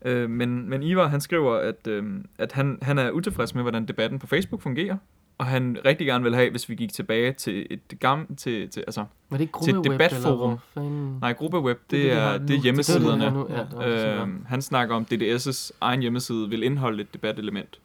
Øh, 0.06 0.30
men, 0.30 0.70
men 0.70 0.84
Ivar, 0.84 1.08
han 1.08 1.22
skriver, 1.22 1.56
at, 1.56 1.88
øh, 1.88 2.04
at 2.40 2.52
han, 2.52 2.78
han 2.82 2.98
er 2.98 3.12
utilfreds 3.12 3.56
med, 3.56 3.64
hvordan 3.64 3.86
debatten 3.86 4.20
på 4.20 4.28
Facebook 4.28 4.62
fungerer. 4.62 4.98
Og 5.38 5.46
han 5.46 5.78
rigtig 5.86 6.08
gerne 6.08 6.24
vil 6.24 6.36
have, 6.36 6.50
hvis 6.52 6.70
vi 6.70 6.76
gik 6.76 6.94
tilbage 6.94 7.34
til 7.34 7.68
et 7.70 8.00
gammelt, 8.00 8.40
til, 8.40 8.70
til, 8.70 8.84
altså, 8.88 9.06
Var 9.30 9.38
det 9.38 9.42
ikke 9.44 9.60
Til 9.64 9.76
et 9.76 9.84
debatforum. 9.84 10.60
nej, 11.22 11.34
gruppeweb, 11.34 11.78
det, 11.78 11.92
Det 11.92 12.12
er 12.12 12.32
det, 12.32 12.34
er, 12.34 12.38
det 12.38 12.50
er 12.54 12.58
er 12.58 12.62
hjemmesiderne. 12.62 13.26
Det 13.26 13.34
det. 13.50 13.56
Ja, 13.56 13.60
det 13.60 13.70
det, 13.72 14.00
sådan 14.02 14.20
Øhm, 14.20 14.46
han 14.48 14.62
snakker 14.62 14.96
om 14.96 15.06
DDS' 15.14 15.72
egen 15.82 16.02
hjemmeside 16.02 16.50
vil 16.50 16.64
indeholde 16.64 17.02
et 17.02 17.14
debatelement. 17.14 17.80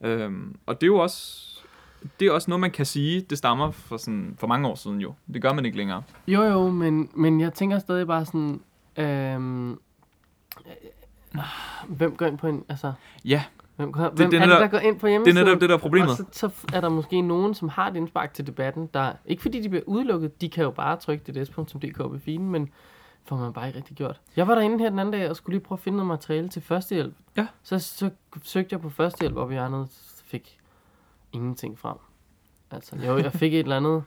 Øhm, 0.00 0.56
og 0.66 0.74
det 0.80 0.82
er 0.82 0.86
jo 0.88 0.96
også, 0.98 1.46
det 2.20 2.28
er 2.28 2.32
også 2.32 2.50
noget, 2.50 2.60
man 2.60 2.70
kan 2.70 2.86
sige, 2.86 3.20
det 3.20 3.38
stammer 3.38 3.70
for, 3.70 3.96
sådan, 3.96 4.36
for 4.38 4.46
mange 4.46 4.68
år 4.68 4.74
siden 4.74 5.00
jo. 5.00 5.14
Det 5.34 5.42
gør 5.42 5.52
man 5.52 5.64
ikke 5.64 5.76
længere. 5.76 6.02
Jo, 6.28 6.42
jo, 6.42 6.70
men, 6.70 7.10
men 7.14 7.40
jeg 7.40 7.54
tænker 7.54 7.78
stadig 7.78 8.06
bare 8.06 8.24
sådan... 8.26 8.60
Øhm, 8.96 9.70
øh, 9.70 9.76
hvem 11.88 12.16
går 12.16 12.26
ind 12.26 12.38
på 12.38 12.46
en... 12.46 12.64
Altså, 12.68 12.92
Ja, 13.24 13.44
hvem, 13.80 13.92
hvem 13.92 14.16
det, 14.16 14.30
det 14.30 14.38
er 14.38 14.42
er, 14.42 14.48
det, 14.48 14.60
der 14.60 14.66
går 14.68 14.78
ind 14.78 14.98
på 14.98 15.06
det 15.06 15.10
er 15.10 15.12
hjemmesiden? 15.12 15.44
netop 15.44 15.60
det, 15.60 15.68
der 15.68 15.74
er 15.74 15.78
problemet. 15.78 16.10
Og 16.10 16.16
så, 16.16 16.24
så 16.32 16.50
er 16.72 16.80
der 16.80 16.88
måske 16.88 17.22
nogen, 17.22 17.54
som 17.54 17.68
har 17.68 17.90
et 17.90 17.96
indspark 17.96 18.34
til 18.34 18.46
debatten, 18.46 18.88
der... 18.94 19.12
Ikke 19.26 19.42
fordi 19.42 19.62
de 19.62 19.68
bliver 19.68 19.84
udelukket, 19.86 20.40
de 20.40 20.48
kan 20.48 20.64
jo 20.64 20.70
bare 20.70 20.96
trykke 20.96 21.32
dds.dk 21.32 21.96
på 21.96 22.18
feeden, 22.24 22.48
men 22.48 22.70
får 23.24 23.36
man 23.36 23.52
bare 23.52 23.66
ikke 23.66 23.78
rigtig 23.78 23.96
gjort. 23.96 24.20
Jeg 24.36 24.48
var 24.48 24.54
derinde 24.54 24.78
her 24.78 24.90
den 24.90 24.98
anden 24.98 25.12
dag 25.12 25.30
og 25.30 25.36
skulle 25.36 25.54
lige 25.54 25.64
prøve 25.64 25.76
at 25.76 25.82
finde 25.82 25.96
noget 25.96 26.08
materiale 26.08 26.48
til 26.48 26.62
førstehjælp. 26.62 27.14
Ja. 27.36 27.46
Så, 27.62 27.78
så 27.78 28.10
søgte 28.42 28.72
jeg 28.72 28.80
på 28.80 28.90
førstehjælp 28.90 29.36
op 29.36 29.50
i 29.50 29.54
hjørnet, 29.54 29.88
fik 30.24 30.58
ingenting 31.32 31.78
frem. 31.78 31.96
Altså, 32.70 32.96
jo, 32.96 33.18
jeg 33.18 33.32
fik 33.32 33.54
et 33.54 33.58
eller 33.58 33.76
andet... 33.76 34.04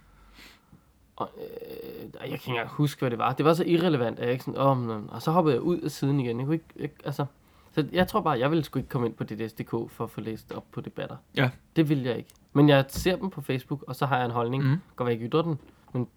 Og, 1.15 1.29
øh, 1.37 2.03
jeg 2.13 2.21
kan 2.21 2.33
ikke 2.33 2.49
engang 2.49 2.69
huske, 2.69 2.99
hvad 2.99 3.11
det 3.11 3.19
var. 3.19 3.33
Det 3.33 3.45
var 3.45 3.53
så 3.53 3.63
irrelevant, 3.63 4.19
at 4.19 4.25
jeg 4.25 4.31
ikke 4.31 4.43
sådan, 4.43 4.59
åh, 4.59 4.77
men, 4.77 5.09
og 5.09 5.21
så 5.21 5.31
hoppede 5.31 5.55
jeg 5.55 5.61
ud 5.61 5.79
af 5.79 5.91
siden 5.91 6.19
igen. 6.19 6.39
Jeg 6.39 6.45
kunne 6.45 6.55
ikke, 6.55 6.65
jeg, 6.75 6.89
altså, 7.05 7.25
så 7.73 7.87
jeg 7.91 8.07
tror 8.07 8.21
bare, 8.21 8.39
jeg 8.39 8.49
ville 8.49 8.63
sgu 8.63 8.79
ikke 8.79 8.89
komme 8.89 9.07
ind 9.07 9.15
på 9.15 9.23
DDS.dk 9.23 9.91
for 9.91 10.03
at 10.03 10.09
få 10.09 10.21
læst 10.21 10.51
op 10.51 10.65
på 10.71 10.81
debatter. 10.81 11.15
Ja. 11.37 11.49
Det 11.75 11.89
vil 11.89 12.03
jeg 12.03 12.17
ikke. 12.17 12.29
Men 12.53 12.69
jeg 12.69 12.85
ser 12.87 13.15
dem 13.15 13.29
på 13.29 13.41
Facebook, 13.41 13.83
og 13.87 13.95
så 13.95 14.05
har 14.05 14.17
jeg 14.17 14.25
en 14.25 14.31
holdning. 14.31 14.63
Mm. 14.63 14.69
Mm. 14.69 14.77
Går 14.95 15.07
jeg 15.07 15.21
ikke 15.21 15.37
den, 15.37 15.59
men, 15.93 16.07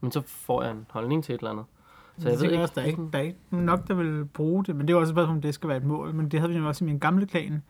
men 0.00 0.12
så 0.12 0.20
får 0.20 0.62
jeg 0.62 0.72
en 0.72 0.86
holdning 0.90 1.24
til 1.24 1.34
et 1.34 1.38
eller 1.38 1.50
andet. 1.50 1.64
Så 2.18 2.28
jeg 2.28 2.32
jeg 2.32 2.40
ved 2.40 2.50
ikke, 2.50 2.62
også, 2.62 2.74
der 2.76 2.82
er, 2.82 2.86
ikke, 2.86 3.08
der 3.12 3.18
er 3.18 3.22
ikke 3.22 3.38
nok, 3.50 3.88
der 3.88 3.94
vil 3.94 4.24
bruge 4.24 4.64
det, 4.64 4.76
men 4.76 4.88
det 4.88 4.94
er 4.94 4.98
også 4.98 5.10
et 5.10 5.14
spørgsmål, 5.14 5.36
om 5.36 5.42
det 5.42 5.54
skal 5.54 5.68
være 5.68 5.78
et 5.78 5.84
mål. 5.84 6.14
Men 6.14 6.28
det 6.28 6.40
havde 6.40 6.52
vi 6.52 6.58
jo 6.58 6.68
også 6.68 6.84
i 6.84 6.86
min 6.86 6.98
gamle 6.98 7.26
klan. 7.26 7.62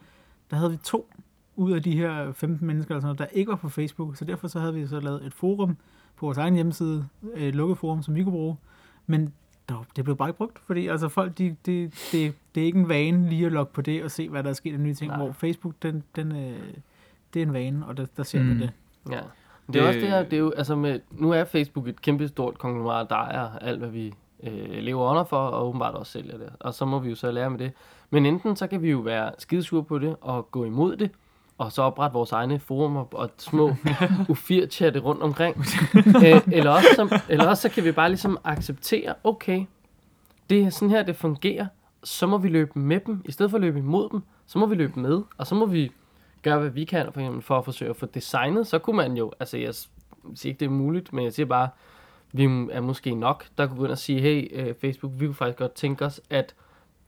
Der 0.50 0.56
havde 0.56 0.70
vi 0.70 0.76
to 0.76 1.12
ud 1.56 1.72
af 1.72 1.82
de 1.82 1.96
her 1.96 2.32
15 2.32 2.66
mennesker, 2.66 2.94
eller 2.94 3.00
sådan 3.00 3.16
noget, 3.16 3.18
der 3.18 3.38
ikke 3.38 3.50
var 3.50 3.56
på 3.56 3.68
Facebook. 3.68 4.16
Så 4.16 4.24
derfor 4.24 4.48
så 4.48 4.60
havde 4.60 4.74
vi 4.74 4.86
så 4.86 5.00
lavet 5.00 5.26
et 5.26 5.34
forum 5.34 5.76
på 6.16 6.26
vores 6.26 6.38
egen 6.38 6.54
hjemmeside, 6.54 7.08
et 7.36 7.54
lukket 7.54 7.78
forum, 7.78 8.02
som 8.02 8.14
vi 8.14 8.22
kunne 8.22 8.32
bruge, 8.32 8.56
men 9.06 9.32
der, 9.68 9.84
det 9.96 10.04
blev 10.04 10.16
bare 10.16 10.28
ikke 10.28 10.36
brugt, 10.38 10.58
fordi 10.66 10.86
altså 10.86 11.08
folk, 11.08 11.38
de, 11.38 11.56
de, 11.66 11.90
det, 12.12 12.34
det 12.54 12.60
er 12.60 12.64
ikke 12.66 12.78
en 12.78 12.88
vane 12.88 13.28
lige 13.28 13.46
at 13.46 13.52
logge 13.52 13.72
på 13.74 13.82
det 13.82 14.04
og 14.04 14.10
se, 14.10 14.28
hvad 14.28 14.42
der 14.42 14.48
er 14.50 14.54
sket 14.54 14.72
af 14.72 14.80
nye 14.80 14.94
ting, 14.94 15.08
Nej. 15.10 15.18
hvor 15.18 15.32
Facebook, 15.32 15.74
den, 15.82 16.02
den, 16.16 16.32
øh, 16.32 16.58
det 17.34 17.42
er 17.42 17.46
en 17.46 17.52
vane, 17.52 17.86
og 17.86 17.96
der, 17.96 18.06
der 18.16 18.22
ser 18.22 18.40
mm. 18.42 18.46
Man 18.46 18.60
det. 18.60 18.70
Ja. 19.10 19.16
Det 19.16 19.20
er 19.66 19.72
Det- 19.72 19.82
også 19.82 20.00
det 20.00 20.08
her, 20.08 20.22
det 20.22 20.32
er 20.32 20.38
jo, 20.40 20.50
altså 20.56 20.76
med, 20.76 21.00
nu 21.10 21.30
er 21.32 21.44
Facebook 21.44 21.88
et 21.88 22.02
kæmpe 22.02 22.28
stort 22.28 22.58
konglomerat, 22.58 23.10
der 23.10 23.16
er 23.26 23.58
alt, 23.58 23.78
hvad 23.78 23.88
vi 23.88 24.12
øh, 24.42 24.78
lever 24.82 25.10
under 25.10 25.24
for, 25.24 25.36
og 25.36 25.68
åbenbart 25.68 25.94
også 25.94 26.12
sælger 26.12 26.38
det. 26.38 26.48
Og 26.60 26.74
så 26.74 26.84
må 26.84 26.98
vi 26.98 27.08
jo 27.08 27.14
så 27.14 27.30
lære 27.30 27.50
med 27.50 27.58
det. 27.58 27.72
Men 28.10 28.26
enten 28.26 28.56
så 28.56 28.66
kan 28.66 28.82
vi 28.82 28.90
jo 28.90 28.98
være 28.98 29.30
skidesure 29.38 29.84
på 29.84 29.98
det, 29.98 30.16
og 30.20 30.50
gå 30.50 30.64
imod 30.64 30.96
det, 30.96 31.10
og 31.58 31.72
så 31.72 31.82
oprette 31.82 32.14
vores 32.14 32.32
egne 32.32 32.58
forumer 32.58 33.04
og 33.14 33.30
små 33.38 33.74
ufir-chatte 34.28 35.00
rundt 35.00 35.22
omkring. 35.22 35.56
øh, 36.24 36.40
eller, 36.52 36.70
også 36.70 36.88
så, 36.96 37.20
eller 37.28 37.46
også 37.46 37.62
så 37.62 37.68
kan 37.68 37.84
vi 37.84 37.92
bare 37.92 38.08
ligesom 38.08 38.38
acceptere, 38.44 39.14
okay, 39.24 39.64
det 40.50 40.62
er 40.62 40.70
sådan 40.70 40.90
her, 40.90 41.02
det 41.02 41.16
fungerer, 41.16 41.66
så 42.04 42.26
må 42.26 42.38
vi 42.38 42.48
løbe 42.48 42.78
med 42.78 43.00
dem, 43.06 43.22
i 43.24 43.32
stedet 43.32 43.50
for 43.50 43.58
at 43.58 43.62
løbe 43.62 43.78
imod 43.78 44.08
dem, 44.08 44.22
så 44.46 44.58
må 44.58 44.66
vi 44.66 44.74
løbe 44.74 45.00
med, 45.00 45.22
og 45.38 45.46
så 45.46 45.54
må 45.54 45.66
vi 45.66 45.92
gøre, 46.42 46.58
hvad 46.58 46.70
vi 46.70 46.84
kan 46.84 47.12
for, 47.12 47.20
eksempel, 47.20 47.42
for 47.42 47.58
at 47.58 47.64
forsøge 47.64 47.90
at 47.90 47.96
få 47.96 48.06
designet, 48.06 48.66
så 48.66 48.78
kunne 48.78 48.96
man 48.96 49.16
jo, 49.16 49.32
altså 49.40 49.56
jeg 49.56 49.74
siger 49.74 50.50
ikke, 50.50 50.60
det 50.60 50.66
er 50.66 50.70
muligt, 50.70 51.12
men 51.12 51.24
jeg 51.24 51.32
siger 51.32 51.46
bare, 51.46 51.68
vi 52.32 52.44
er 52.44 52.80
måske 52.80 53.14
nok, 53.14 53.46
der 53.58 53.66
kunne 53.66 53.78
gå 53.78 53.84
ind 53.84 53.92
og 53.92 53.98
sige, 53.98 54.20
hey 54.20 54.48
øh, 54.52 54.74
Facebook, 54.74 55.12
vi 55.16 55.26
kunne 55.26 55.34
faktisk 55.34 55.58
godt 55.58 55.72
tænke 55.72 56.04
os, 56.04 56.20
at 56.30 56.54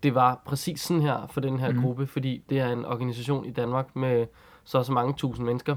det 0.03 0.15
var 0.15 0.43
præcis 0.45 0.81
sådan 0.81 1.03
her 1.03 1.27
for 1.31 1.41
den 1.41 1.59
her 1.61 1.73
mm. 1.73 1.83
gruppe, 1.83 2.07
fordi 2.07 2.43
det 2.51 2.59
er 2.61 2.69
en 2.73 2.85
organisation 2.85 3.45
i 3.45 3.51
Danmark 3.51 3.97
med 3.97 4.27
så 4.65 4.79
og 4.79 4.85
så 4.85 4.93
mange 4.93 5.13
tusind 5.17 5.47
mennesker. 5.47 5.77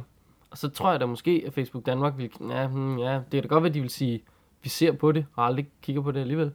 Og 0.51 0.57
så 0.57 0.69
tror 0.69 0.91
jeg 0.91 0.99
da 0.99 1.05
måske, 1.05 1.43
at 1.47 1.53
Facebook 1.53 1.86
Danmark 1.86 2.13
vil, 2.17 2.29
ja, 2.49 2.67
hmm, 2.67 2.97
ja 2.99 3.19
det 3.31 3.38
er 3.38 3.41
da 3.41 3.47
godt, 3.47 3.65
at 3.65 3.73
de 3.73 3.81
vil 3.81 3.89
sige, 3.89 4.23
vi 4.63 4.69
ser 4.69 4.91
på 4.91 5.12
det, 5.12 5.25
og 5.36 5.45
aldrig 5.45 5.67
kigger 5.81 6.01
på 6.01 6.12
det 6.12 6.19
alligevel. 6.19 6.51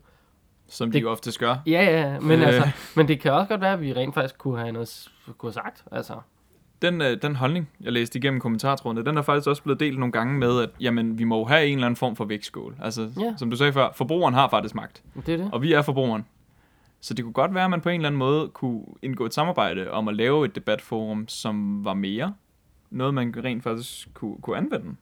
Som 0.68 0.90
de 0.90 0.98
Det- 0.98 1.02
jo 1.02 1.10
oftest 1.10 1.38
gør. 1.38 1.56
Ja, 1.66 1.84
ja, 2.00 2.20
men, 2.20 2.40
Øh. 2.40 2.46
altså, 2.48 2.68
men 2.96 3.08
det 3.08 3.20
kan 3.20 3.32
også 3.32 3.48
godt 3.48 3.60
være, 3.60 3.72
at 3.72 3.80
vi 3.80 3.92
rent 3.92 4.14
faktisk 4.14 4.38
kunne 4.38 4.58
have 4.58 4.72
noget 4.72 5.08
kunne 5.38 5.48
have 5.48 5.52
sagt. 5.52 5.84
Altså, 5.92 6.14
Den, 6.82 7.00
øh, 7.00 7.22
den 7.22 7.36
holdning, 7.36 7.68
jeg 7.80 7.92
læste 7.92 8.18
igennem 8.18 8.40
kommentartrådene, 8.40 9.04
den 9.04 9.16
er 9.16 9.22
faktisk 9.22 9.48
også 9.48 9.62
blevet 9.62 9.80
delt 9.80 9.98
nogle 9.98 10.12
gange 10.12 10.38
med, 10.38 10.60
at 10.62 10.70
jamen, 10.80 11.18
vi 11.18 11.24
må 11.24 11.44
have 11.44 11.66
en 11.66 11.74
eller 11.74 11.86
anden 11.86 11.96
form 11.96 12.16
for 12.16 12.24
vægtskål. 12.24 12.76
Altså, 12.82 13.10
Ja. 13.20 13.34
som 13.36 13.50
du 13.50 13.56
sagde 13.56 13.72
før, 13.72 13.88
forbrugeren 13.94 14.34
har 14.34 14.48
faktisk 14.48 14.74
magt, 14.74 15.02
det 15.26 15.34
er 15.34 15.36
det. 15.38 15.48
og 15.52 15.62
vi 15.62 15.72
er 15.72 15.82
forbrugeren. 15.82 16.26
Så 17.06 17.14
det 17.14 17.24
kunne 17.24 17.32
godt 17.32 17.54
være, 17.54 17.64
at 17.64 17.70
man 17.70 17.80
på 17.80 17.88
en 17.88 18.00
eller 18.00 18.08
anden 18.08 18.18
måde 18.18 18.48
kunne 18.48 18.84
indgå 19.02 19.26
et 19.26 19.34
samarbejde 19.34 19.90
om 19.90 20.08
at 20.08 20.16
lave 20.16 20.44
et 20.44 20.54
debatforum, 20.54 21.28
som 21.28 21.84
var 21.84 21.94
mere 21.94 22.34
noget, 22.90 23.14
man 23.14 23.34
rent 23.44 23.62
faktisk 23.62 24.08
kunne, 24.14 24.36
kunne 24.42 24.56
anvende. 24.56 24.96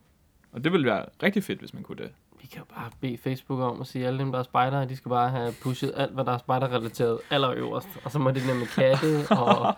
Og 0.53 0.65
det 0.65 0.73
ville 0.73 0.87
være 0.87 1.05
rigtig 1.23 1.45
fedt, 1.45 1.59
hvis 1.59 1.75
man 1.75 1.83
kunne 1.83 1.99
det. 1.99 2.11
Vi 2.41 2.47
kan 2.47 2.59
jo 2.59 2.65
bare 2.75 2.91
bede 3.01 3.19
Facebook 3.19 3.61
om 3.61 3.81
at 3.81 3.87
sige, 3.87 4.03
at 4.03 4.09
alle 4.09 4.19
dem, 4.19 4.33
der 4.33 4.39
er 4.39 4.43
spejdere, 4.43 4.89
de 4.89 4.97
skal 4.97 5.09
bare 5.09 5.31
have 5.31 5.53
pushet 5.63 5.93
alt, 5.97 6.13
hvad 6.13 6.25
der 6.25 6.33
er 6.33 6.39
spejderrelateret 6.39 7.19
allerøverst. 7.31 7.89
Og 8.05 8.11
så 8.11 8.19
må 8.19 8.31
det 8.31 8.47
nemlig 8.47 8.69
katte 8.69 9.27
og 9.31 9.75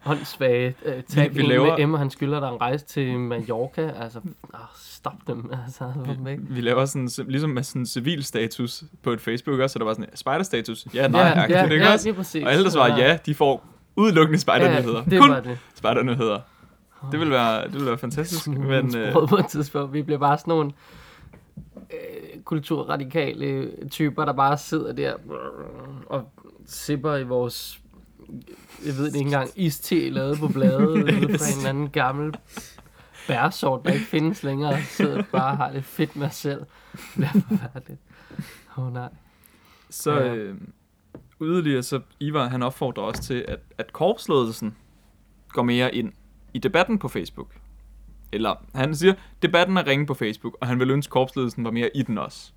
håndsvage 0.00 0.74
øh, 0.84 1.02
tage 1.02 1.28
Vi- 1.28 1.34
vi, 1.34 1.38
vi 1.38 1.44
en 1.44 1.48
laver- 1.48 1.76
med 1.78 1.86
M, 1.86 1.94
han 1.94 2.10
skylder 2.10 2.40
dig 2.40 2.48
en 2.48 2.60
rejse 2.60 2.84
til 2.86 3.18
Mallorca. 3.18 3.92
Altså, 4.00 4.20
oh, 4.54 4.60
stop 4.76 5.12
dem. 5.26 5.50
Altså, 5.66 5.92
væk. 6.24 6.38
Vi 6.40 6.60
laver 6.60 6.84
sådan, 6.84 7.08
ligesom 7.28 7.50
med 7.50 7.62
sådan 7.62 7.86
civil 7.86 8.24
status 8.24 8.84
på 9.02 9.10
et 9.12 9.20
Facebook 9.20 9.60
også, 9.60 9.72
så 9.72 9.78
der 9.78 9.84
var 9.84 9.92
sådan, 9.92 10.06
spider-status? 10.14 10.86
Ja, 10.94 11.08
nej, 11.08 11.20
ja, 11.20 11.40
ja, 11.58 11.62
ikke 11.64 11.84
ja, 11.84 11.92
også? 11.92 12.12
præcis. 12.12 12.44
Og 12.44 12.52
alle, 12.52 12.64
der 12.64 12.70
svarer 12.70 12.98
ja, 12.98 13.18
de 13.26 13.34
får 13.34 13.66
udelukkende 13.96 14.38
spider-nyheder. 14.40 15.02
Ja, 15.04 15.10
det 15.10 15.20
Kun 15.20 15.30
det. 15.30 15.58
spider-nyheder. 15.74 16.40
Det 17.12 17.20
vil 17.20 17.30
være, 17.30 17.64
det 17.64 17.74
vil 17.74 17.86
være 17.86 17.98
fantastisk, 17.98 18.46
men... 18.48 18.96
Øh, 18.96 19.12
på 19.28 19.36
et 19.36 19.46
tidspunkt. 19.46 19.92
Vi 19.92 20.02
bliver 20.02 20.18
bare 20.18 20.38
sådan 20.38 20.50
nogle 20.52 20.72
øh, 21.76 22.40
kulturradikale 22.44 23.70
typer, 23.90 24.24
der 24.24 24.32
bare 24.32 24.58
sidder 24.58 24.92
der 24.92 25.14
og 26.06 26.28
sipper 26.66 27.16
i 27.16 27.22
vores, 27.22 27.79
jeg 28.86 28.96
ved 28.96 29.04
det 29.04 29.14
ikke 29.14 29.18
engang, 29.26 29.50
iste 29.56 30.10
lavet 30.10 30.38
på 30.38 30.48
bladet 30.48 30.88
ude 30.88 31.06
fra 31.38 31.46
en 31.52 31.56
eller 31.56 31.68
anden 31.68 31.88
gammel 31.88 32.34
bærsort, 33.28 33.84
der 33.84 33.92
ikke 33.92 34.04
findes 34.06 34.42
længere, 34.42 34.72
og 34.72 34.78
sidder 34.88 35.22
bare 35.32 35.50
og 35.50 35.56
har 35.56 35.72
det 35.72 35.84
fedt 35.84 36.16
med 36.16 36.30
selv. 36.30 36.60
Det 36.92 37.00
bliver 37.14 37.28
forfærdeligt. 37.48 38.00
Åh 38.78 38.86
oh, 38.86 38.92
nej. 38.92 39.08
Så 39.90 40.12
Ja. 40.12 40.34
øh, 40.34 40.56
yderligere, 41.42 41.82
så 41.82 42.00
Ivar, 42.20 42.48
han 42.48 42.62
opfordrer 42.62 43.02
også 43.04 43.22
til, 43.22 43.44
at, 43.48 43.58
at 43.78 43.92
korpsledelsen 43.92 44.76
går 45.48 45.62
mere 45.62 45.94
ind 45.94 46.12
i 46.54 46.58
debatten 46.58 46.98
på 46.98 47.08
Facebook. 47.08 47.54
Eller 48.32 48.54
han 48.74 48.94
siger, 48.94 49.14
debatten 49.42 49.76
er 49.76 49.86
ringe 49.86 50.06
på 50.06 50.14
Facebook, 50.14 50.56
og 50.60 50.66
han 50.66 50.78
vil 50.78 50.90
ønske, 50.90 51.10
korpsledelsen 51.10 51.64
var 51.64 51.70
mere 51.70 51.90
i 51.96 52.02
den 52.02 52.18
også. 52.18 52.52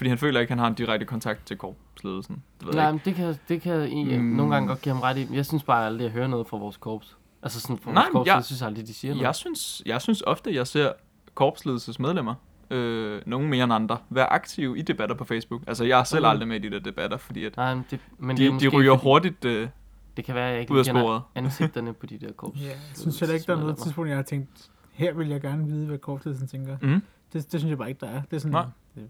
Fordi 0.00 0.08
han 0.08 0.18
føler 0.18 0.40
ikke, 0.40 0.48
at 0.48 0.50
han 0.50 0.58
har 0.58 0.66
en 0.66 0.74
direkte 0.74 1.06
kontakt 1.06 1.46
til 1.46 1.56
korpsledelsen. 1.56 2.42
Det 2.60 2.66
ved 2.66 2.74
Nej, 2.74 2.84
jeg 2.84 2.92
men 2.94 3.00
det 3.04 3.14
kan, 3.14 3.34
det 3.48 3.62
kan 3.62 3.88
I 3.92 4.04
Mm. 4.04 4.22
mm. 4.24 4.36
nogle 4.36 4.54
gange 4.54 4.68
godt 4.68 4.80
give 4.82 4.94
ham 4.94 5.02
ret 5.02 5.16
i. 5.16 5.28
Jeg 5.32 5.46
synes 5.46 5.62
bare 5.62 5.86
aldrig, 5.86 6.00
at 6.00 6.04
jeg 6.04 6.12
hører 6.12 6.26
noget 6.28 6.46
fra 6.46 6.56
vores 6.56 6.76
korps. 6.76 7.16
Altså 7.42 7.60
sådan 7.60 7.78
fra 7.78 7.92
Nej, 7.92 8.02
vores 8.02 8.12
korps, 8.12 8.26
jeg- 8.26 8.34
jeg 8.36 8.44
synes 8.44 8.62
aldrig, 8.62 8.86
de 8.86 8.94
siger 8.94 9.12
ikke. 9.12 9.16
noget. 9.18 9.26
Jeg 9.26 9.34
synes, 9.34 9.82
jeg 9.86 10.00
synes 10.02 10.22
ofte, 10.26 10.54
jeg 10.54 10.66
ser 10.66 10.92
korpsledelsesmedlemmer, 11.34 12.34
øh, 12.70 13.22
nogen 13.26 13.48
mere 13.50 13.64
end 13.64 13.72
andre, 13.72 13.98
være 14.10 14.26
aktive 14.32 14.78
i 14.78 14.82
debatter 14.82 15.16
på 15.16 15.24
Facebook. 15.24 15.62
Altså, 15.66 15.84
jeg 15.84 16.00
er 16.00 16.04
selv 16.04 16.22
Mm. 16.24 16.30
aldrig 16.30 16.48
med 16.48 16.56
i 16.56 16.68
de 16.68 16.70
der 16.70 16.78
debatter, 16.80 17.16
fordi 17.16 17.44
at 17.44 17.56
Nej, 17.56 17.74
men 17.74 17.84
det, 17.90 18.00
men 18.18 18.36
det, 18.36 18.46
er 18.46 18.50
de, 18.52 18.60
de 18.60 18.68
ryger 18.68 18.92
fordi- 18.94 19.02
hurtigt 19.02 19.44
øh, 19.44 19.68
Det 20.16 20.24
kan 20.24 20.34
være, 20.34 20.46
at 20.46 20.52
jeg 20.52 20.60
ikke 20.60 20.72
ud 20.72 20.78
af 20.78 20.84
lige 20.84 20.94
kender 20.94 21.30
ansigterne 21.34 21.92
på 21.92 22.06
de 22.06 22.18
der 22.18 22.32
korps. 22.40 22.60
Ja, 22.60 22.66
jeg 22.66 22.76
synes 22.94 23.20
heller 23.20 23.34
ikke, 23.34 23.46
der 23.46 23.56
er 23.56 23.60
noget 23.60 23.76
tidspunkt, 23.76 24.08
jeg 24.08 24.16
har 24.16 24.22
tænkt, 24.22 24.70
her 24.92 25.12
vil 25.14 25.28
jeg 25.28 25.40
gerne 25.40 25.66
vide, 25.66 25.86
hvad 25.86 25.98
korpsledelsen 25.98 26.48
tænker. 26.48 26.76
Mm. 26.82 27.02
Det, 27.32 27.52
det 27.52 27.60
synes 27.60 27.70
jeg 27.70 27.78
bare 27.78 27.88
ikke, 27.88 28.00
der 28.00 28.06
er. 28.12 28.22
Det 28.30 28.36
er 28.36 28.40
sådan, 28.40 28.52
Nej. 28.52 28.64
det, 28.94 29.08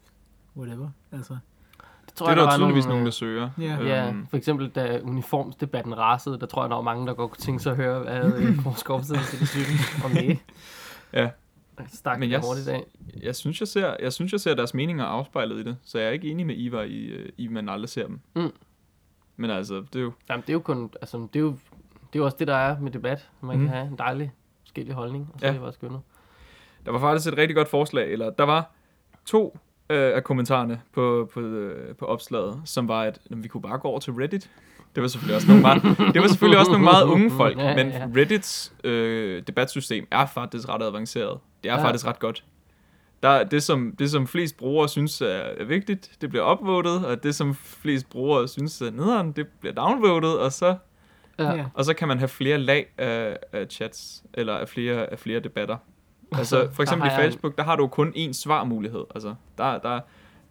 whatever. 0.57 0.89
Altså, 1.13 1.37
Det 2.07 2.15
tror 2.15 2.27
Det 2.27 2.31
er 2.33 2.37
der 2.37 2.45
var 2.45 2.57
tydeligvis 2.57 2.85
nogle, 2.87 2.93
nogen, 2.95 3.05
der 3.07 3.09
øh, 3.09 3.13
søger. 3.13 3.51
Ja. 3.59 3.83
Ja, 3.85 4.09
Øhm, 4.09 4.27
for 4.27 4.37
eksempel 4.37 4.69
da 4.69 5.01
uniformsdebatten 5.03 5.99
rasede, 5.99 6.41
der 6.41 6.47
tror 6.47 6.63
jeg, 6.63 6.71
der 6.71 6.77
var 6.77 6.83
mange, 6.83 7.07
der 7.07 7.15
godt 7.15 7.31
kunne 7.31 7.41
tænke 7.41 7.63
sig 7.63 7.71
at 7.71 7.77
høre, 7.77 7.99
hvad 8.03 8.33
øh, 8.43 8.65
vores 8.65 8.83
korpsledelse 8.83 9.39
de 9.41 9.47
synes 9.47 10.05
om 10.05 10.11
det. 10.11 10.39
Ja. 11.13 11.31
Stak 11.89 12.19
Men 12.19 12.31
jeg- 12.31 12.35
jeg... 12.35 12.47
hurtigt 12.49 12.69
af. 12.69 12.85
Jeg 13.23 13.37
synes, 13.37 13.61
jeg 13.61 13.69
ser, 13.69 13.97
jeg 14.01 14.13
synes, 14.13 14.33
jeg 14.33 14.41
ser 14.41 14.55
deres 14.55 14.75
meninger 14.75 15.05
afspejlet 15.05 15.57
i 15.59 15.63
det, 15.63 15.77
så 15.83 15.99
jeg 15.99 16.07
er 16.09 16.11
ikke 16.11 16.29
enig 16.31 16.47
med 16.47 16.55
Ivar 16.57 16.83
i, 16.83 17.05
øh, 17.05 17.29
i 17.37 17.47
at 17.47 17.53
man 17.53 17.69
aldrig 17.69 17.89
ser 17.89 18.07
dem. 18.07 18.21
Mm. 18.37 18.51
Men 19.37 19.51
altså, 19.51 19.75
det 19.75 19.97
er 19.97 20.01
jo... 20.01 20.13
Jamen, 20.31 20.41
det 20.43 20.49
er 20.49 20.53
jo 20.53 20.59
kun, 20.61 20.91
altså, 21.01 21.19
det 21.19 21.37
er 21.37 21.41
jo, 21.41 21.51
det 21.93 22.15
er 22.15 22.19
jo 22.19 22.25
også 22.25 22.37
det, 22.39 22.49
der 22.49 22.55
er 22.57 22.79
med 22.81 22.91
debat. 22.91 23.29
Man 23.41 23.57
Mhm. 23.57 23.67
kan 23.67 23.77
have 23.77 23.89
en 23.89 23.99
dejlig 23.99 24.33
forskellig 24.63 24.95
holdning, 24.95 25.31
og 25.35 25.41
så 25.41 25.47
Ja. 25.47 25.49
er 25.49 25.53
det 25.53 25.63
bare 25.63 25.73
skønnet. 25.73 26.01
Der 26.87 26.93
var 26.93 26.99
faktisk 26.99 27.33
et 27.33 27.39
rigtig 27.39 27.57
godt 27.57 27.69
forslag, 27.69 28.13
eller 28.13 28.31
der 28.31 28.45
var 28.45 28.71
to 29.27 29.59
øh, 29.91 30.17
af 30.17 30.25
kommentarerne 30.25 30.81
på, 30.95 31.31
på, 31.35 31.41
øh, 31.41 31.95
på 31.97 32.05
opslaget, 32.05 32.61
som 32.65 32.89
var, 32.89 33.03
at 33.03 33.19
"Nå, 33.31 33.37
vi 33.37 33.49
kunne 33.49 33.63
bare 33.63 33.79
gå 33.79 33.89
over 33.89 34.01
til 34.01 34.13
Reddit. 34.13 34.51
Det 34.95 35.03
var 35.03 35.09
selvfølgelig 35.09 35.37
også 35.37 35.49
nogle 35.49 35.63
meget, 35.63 35.83
det 36.15 36.23
var 36.23 36.29
selvfølgelig 36.29 36.59
også 36.59 36.71
nogle 36.71 36.85
meget 36.85 37.05
unge 37.05 37.31
folk, 37.31 37.59
Ja, 37.59 37.77
men 37.77 37.89
ja. 37.89 38.07
Reddits 38.17 38.73
øh, 38.85 39.43
debatsystem 39.47 40.07
er 40.11 40.27
faktisk 40.27 40.69
ret 40.69 40.83
avanceret. 40.83 41.39
Det 41.65 41.71
er 41.71 41.75
Ja. 41.79 41.85
faktisk 41.85 42.07
ret 42.07 42.19
godt. 42.19 42.45
Der, 43.23 43.45
det, 43.45 43.63
som, 43.63 43.95
det, 43.99 44.11
som 44.11 44.27
flest 44.27 44.57
brugere 44.57 44.89
synes 44.89 45.21
er, 45.21 45.27
er 45.27 45.65
vigtigt, 45.65 46.11
det 46.21 46.29
bliver 46.31 46.53
upvotet, 46.53 47.07
og 47.07 47.23
det, 47.23 47.35
som 47.35 47.55
flest 47.55 48.11
brugere 48.11 48.49
synes 48.49 48.81
er 48.81 48.91
nederen, 48.91 49.33
det 49.33 49.47
bliver 49.61 49.75
downvotet, 49.75 50.39
og 50.39 50.53
så 50.53 50.77
Ja. 51.39 51.51
ja. 51.55 51.65
og 51.75 51.85
så 51.85 51.95
kan 51.95 52.09
man 52.09 52.19
have 52.19 52.29
flere 52.29 52.59
lag 52.59 52.87
af, 52.99 53.37
af 53.53 53.67
chats, 53.71 54.23
eller 54.35 54.55
af 54.55 54.69
flere, 54.69 55.13
af 55.13 55.19
flere 55.19 55.41
debatter. 55.41 55.77
Altså, 56.39 56.69
for 56.73 56.83
eksempel 56.83 57.07
i 57.09 57.11
jeg 57.11 57.19
Facebook, 57.21 57.57
der 57.59 57.63
har 57.65 57.77
du 57.77 57.87
kun 57.87 58.09
én 58.17 58.33
svarmulighed. 58.33 59.05
Altså, 59.15 59.35
der, 59.59 59.79
der, 59.79 60.01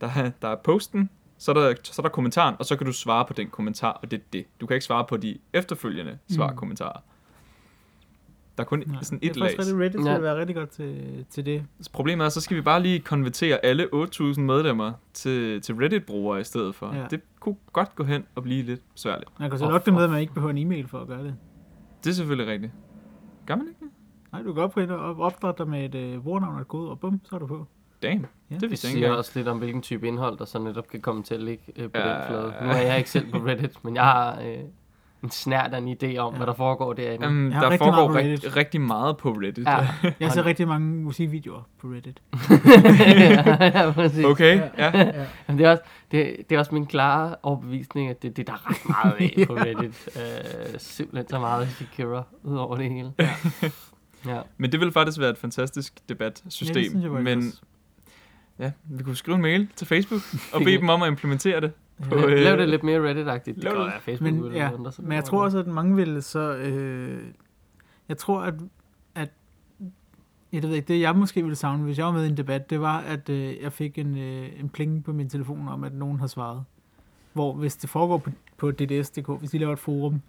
der, 0.01 0.07
er- 0.15 0.31
der 0.41 0.47
er 0.47 0.55
posten, 0.55 1.09
så 1.37 1.51
er 1.51 1.55
der, 1.55 1.73
så 1.83 2.01
er 2.01 2.03
der 2.03 2.09
kommentaren, 2.09 2.55
og 2.59 2.65
så 2.65 2.75
kan 2.75 2.85
du 2.87 2.93
svare 2.93 3.25
på 3.25 3.33
den 3.33 3.47
kommentar, 3.49 3.91
og 3.91 4.11
det 4.11 4.19
er 4.19 4.23
det. 4.33 4.45
Du 4.61 4.65
kan 4.65 4.75
ikke 4.75 4.85
svare 4.85 5.05
på 5.09 5.17
de 5.17 5.37
efterfølgende 5.53 6.17
svarkommentarer. 6.35 6.99
Der 8.57 8.63
er 8.63 8.67
kun 8.67 8.83
Nej, 8.87 9.03
sådan 9.03 9.19
det 9.19 9.29
et 9.29 9.35
er 9.35 9.39
lag. 9.39 9.49
faktisk 9.49 9.75
rigtig 9.75 9.99
Reddit 9.99 10.05
Ja. 10.05 10.13
vil 10.13 10.23
være 10.23 10.39
rigtig 10.39 10.55
godt 10.55 10.69
til, 10.69 11.25
til 11.29 11.45
det. 11.45 11.63
Så 11.81 11.89
Problemet 11.91 12.25
er, 12.25 12.29
så 12.29 12.41
skal 12.41 12.57
vi 12.57 12.61
bare 12.61 12.81
lige 12.81 12.99
konvertere 12.99 13.65
alle 13.65 13.87
8.000 13.93 14.39
medlemmer 14.39 14.93
til, 15.13 15.61
til 15.61 15.75
Reddit-brugere 15.75 16.39
i 16.41 16.43
stedet 16.43 16.75
for. 16.75 16.95
Ja. 16.95 17.05
Det 17.09 17.21
kunne 17.39 17.55
godt 17.73 17.95
gå 17.95 18.03
hen 18.03 18.25
og 18.36 18.43
blive 18.43 18.63
lidt 18.63 18.82
besværligt. 18.93 19.30
Man 19.39 19.49
kan 19.49 19.59
så 19.59 19.69
lokke 19.69 19.86
dem 19.86 19.93
med, 19.93 20.03
at 20.03 20.09
man 20.09 20.21
ikke 20.21 20.34
behøver 20.34 20.51
en 20.51 20.57
e-mail 20.57 20.88
for 20.88 20.99
at 20.99 21.07
gøre 21.07 21.23
det. 21.23 21.36
Det 22.03 22.09
er 22.09 22.13
selvfølgelig 22.13 22.53
rigtigt. 22.53 22.71
Gør 23.45 23.55
man 23.55 23.67
ikke 23.67 23.78
det? 23.78 23.78
Nej, 24.32 24.41
du 24.41 24.53
kan 24.53 24.61
godt 24.61 24.71
prøve 24.71 24.93
at 24.93 25.19
opdrætte 25.19 25.57
dig 25.63 25.69
med 25.69 25.86
et 25.86 25.95
øh, 25.95 26.21
brugernavn 26.23 26.55
og 26.55 26.61
et 26.61 26.67
kode, 26.67 26.89
og 26.89 26.99
bum, 26.99 27.21
så 27.23 27.36
er 27.36 27.39
du 27.39 27.47
på. 27.47 27.65
Damn, 28.03 28.25
Ja. 28.49 28.53
det 28.55 28.61
Det 28.61 28.69
vidste 28.69 28.88
jeg 28.88 28.95
ikke 28.95 29.05
siger 29.07 29.17
også 29.17 29.32
lidt 29.36 29.47
om, 29.47 29.57
hvilken 29.57 29.82
type 29.82 30.07
indhold, 30.07 30.38
der 30.38 30.45
så 30.45 30.59
netop 30.59 30.88
kan 30.88 31.01
komme 31.01 31.23
til 31.23 31.34
at 31.36 31.41
ligge 31.41 31.63
øh, 31.75 31.89
på 31.91 31.97
Ja, 31.99 32.13
den 32.13 32.21
flade. 32.27 32.53
ja. 32.59 32.65
Nu 32.65 32.69
er 32.71 32.77
jeg 32.77 32.97
ikke 32.97 33.09
selv 33.09 33.32
på 33.32 33.38
Reddit, 33.38 33.84
men 33.86 33.95
jeg 33.95 34.03
har 34.03 34.39
øh, 34.41 34.57
en 35.23 35.30
snært 35.32 35.73
af 35.73 35.77
en 35.77 35.88
idé 35.88 36.17
om, 36.17 36.34
Ja. 36.34 36.38
hvad 36.38 36.47
der 36.47 36.53
foregår 36.53 36.93
derinde. 36.93 37.51
Har 37.53 37.61
der 37.61 37.69
rigtig 37.69 37.86
foregår 37.86 38.11
meget 38.13 38.41
på 38.41 38.55
rigtig, 38.57 38.82
meget 38.82 39.17
på 39.17 39.30
Reddit. 39.32 39.67
Ja. 39.67 39.88
Jeg 40.19 40.32
ser 40.32 40.45
rigtig 40.45 40.67
mange 40.67 40.88
musikvideoer 41.03 41.61
på 41.82 41.88
Reddit. 41.88 42.21
ja, 43.75 43.91
præcis. 43.91 44.25
Okay, 44.25 44.61
ja. 44.77 44.97
ja. 44.97 45.25
Men 45.47 45.57
det 45.57 45.65
er, 45.65 45.71
også, 45.71 45.84
det, 46.11 46.36
det 46.49 46.55
er 46.55 46.59
også 46.59 46.73
min 46.73 46.86
klare 46.86 47.36
overbevisning, 47.43 48.09
at 48.09 48.21
det, 48.21 48.38
det 48.38 48.49
er 48.49 48.53
der 48.53 48.69
ret 48.69 48.89
meget 48.89 49.13
af 49.39 49.47
på 49.47 49.53
Reddit. 49.53 50.09
øh, 50.15 50.80
simpelthen 50.80 51.30
så 51.30 51.39
meget 51.39 51.67
Shakira 51.67 52.23
ud 52.43 52.57
over 52.57 52.75
det 52.77 52.89
hele. 52.89 53.11
Ja. 53.19 53.30
Ja. 54.26 54.41
Men 54.57 54.72
det 54.72 54.80
vil 54.80 54.91
faktisk 54.91 55.20
være 55.20 55.30
et 55.30 55.38
fantastisk 55.38 55.93
Ja, 56.09 56.13
debatsystem. 56.13 56.74
det 56.74 56.89
synes 56.89 57.03
jeg 57.03 57.11
men 57.11 57.38
også. 57.38 57.61
Ja, 58.59 58.72
vi 58.84 59.03
kunne 59.03 59.15
skrive 59.15 59.36
en 59.36 59.41
mail 59.41 59.67
til 59.76 59.88
Facebook 59.88 60.22
og 60.53 60.61
bede 60.61 60.78
dem 60.78 60.89
om 60.89 61.01
at 61.01 61.07
implementere 61.07 61.61
det. 61.61 61.72
På, 62.09 62.15
Lav, 62.15 62.30
øh, 62.30 62.38
lav 62.39 62.57
det 62.57 62.70
lidt 62.70 62.84
mere 62.84 62.99
Reddit-agtigt. 62.99 63.55
Det 63.55 63.63
gør 63.63 63.84
det. 63.84 63.86
jeg 63.86 64.01
Facebook. 64.01 64.34
Men, 64.34 64.53
ja, 64.53 64.74
ændre 64.74 64.91
sig 64.91 65.03
men 65.03 65.13
jeg 65.13 65.24
tror 65.24 65.43
også, 65.43 65.57
at 65.57 65.67
mange 65.67 65.95
ville 65.95 66.22
så... 66.22 66.55
Øh, 66.55 67.24
jeg 68.09 68.17
tror, 68.17 68.41
at, 68.41 68.53
at 69.15 69.30
jeg 70.51 70.63
ved 70.63 70.74
ikke, 70.74 70.88
det 70.93 71.01
jeg 71.01 71.15
måske 71.15 71.41
ville 71.41 71.55
savne, 71.55 71.84
hvis 71.84 71.97
jeg 71.97 72.05
var 72.05 72.11
med 72.11 72.26
i 72.26 72.28
en 72.30 72.38
debat, 72.38 72.70
det 72.70 72.82
var, 72.82 72.97
at 72.99 73.30
øh, 73.30 73.61
jeg 73.61 73.74
fik 73.74 73.97
en, 73.97 74.17
øh, 74.17 74.49
en 74.59 74.70
pling 74.70 75.03
på 75.03 75.13
min 75.13 75.30
telefon 75.30 75.67
om, 75.67 75.84
at 75.84 75.93
nogen 75.93 76.20
har 76.20 76.28
svaret. 76.28 76.63
Hvor 77.34 77.53
hvis 77.53 77.76
det 77.76 77.89
foregår 77.89 78.17
på, 78.17 78.32
på 78.57 78.72
DDS.dk, 78.72 79.39
hvis 79.39 79.51
de 79.51 79.57
laver 79.57 79.74
et 79.74 79.80
forum, 79.80 80.22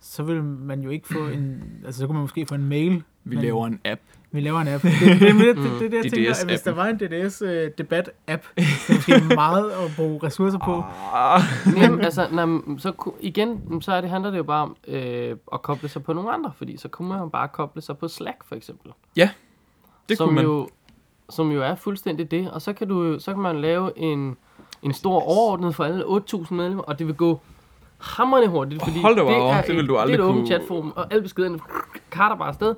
så 0.00 0.22
vil 0.22 0.42
man 0.44 0.80
jo 0.80 0.90
ikke 0.90 1.08
få 1.08 1.28
en... 1.28 1.62
Altså, 1.84 1.98
så 1.98 2.06
kunne 2.06 2.14
man 2.14 2.22
måske 2.22 2.46
få 2.46 2.54
en 2.54 2.68
mail. 2.68 3.02
Vi 3.24 3.34
men- 3.36 3.44
laver 3.44 3.66
en 3.66 3.80
app. 3.84 4.00
Vi 4.32 4.40
laver 4.40 4.60
en 4.60 4.68
app. 4.68 4.82
Det, 4.82 4.92
det, 5.00 5.20
det, 5.20 5.20
det, 5.20 5.56
det, 5.56 5.56
det, 5.80 5.90
det 5.90 5.96
jeg 5.96 6.12
tænker, 6.12 6.30
at 6.40 6.46
hvis 6.46 6.60
der 6.60 6.72
var 6.72 6.86
en 6.86 6.96
DDS-debat-app, 6.96 8.42
så 8.86 9.12
er 9.14 9.18
det 9.18 9.34
meget 9.34 9.70
at 9.70 9.92
bruge 9.96 10.20
ressourcer 10.22 10.58
på. 10.58 10.82
Ah. 11.14 11.40
Jamen, 11.76 12.00
altså, 12.00 12.26
nej, 12.32 12.44
men 12.46 12.78
så 12.78 13.12
igen, 13.20 13.82
så 13.82 13.92
er 13.92 14.00
det, 14.00 14.10
handler 14.10 14.30
det 14.30 14.38
jo 14.38 14.42
bare 14.42 14.62
om 14.62 14.76
øh, 14.88 15.36
at 15.52 15.62
koble 15.62 15.88
sig 15.88 16.02
på 16.04 16.12
nogle 16.12 16.32
andre, 16.32 16.52
fordi 16.56 16.76
så 16.76 16.88
kunne 16.88 17.08
man 17.08 17.18
jo 17.18 17.26
bare 17.28 17.48
koble 17.48 17.82
sig 17.82 17.98
på 17.98 18.08
Slack, 18.08 18.36
for 18.48 18.54
eksempel. 18.56 18.92
Det 20.08 20.16
som 20.18 20.26
kunne 20.28 20.34
man. 20.34 20.44
Jo, 20.44 20.68
som 21.30 21.50
jo 21.52 21.62
er 21.62 21.74
fuldstændig 21.74 22.30
det, 22.30 22.50
og 22.50 22.62
så 22.62 22.72
kan, 22.72 22.88
du, 22.88 23.16
så 23.18 23.32
kan 23.32 23.42
man 23.42 23.60
lave 23.60 23.98
en, 23.98 24.36
en 24.82 24.92
stor 24.92 25.20
overordnet 25.20 25.74
for 25.74 25.84
alle 25.84 26.04
8.000 26.04 26.54
medlemmer, 26.54 26.82
og 26.84 26.98
det 26.98 27.06
vil 27.06 27.14
gå 27.14 27.40
hammerende 27.98 28.48
hurtigt, 28.48 28.82
fordi 28.84 29.00
Hold 29.00 29.16
da 29.16 29.22
det, 29.22 29.36
er 29.50 29.62
det 29.62 29.76
vil 29.76 29.88
du 29.88 29.96
aldrig 29.98 30.18
det 30.18 30.24
er 30.24 30.28
et 30.28 30.30
åbent 30.30 30.48
kunne- 30.48 30.56
chatforum, 30.58 30.92
og 30.96 31.06
alle 31.10 31.22
beskederne 31.22 31.58
karter 32.10 32.36
bare 32.36 32.48
afsted. 32.48 32.74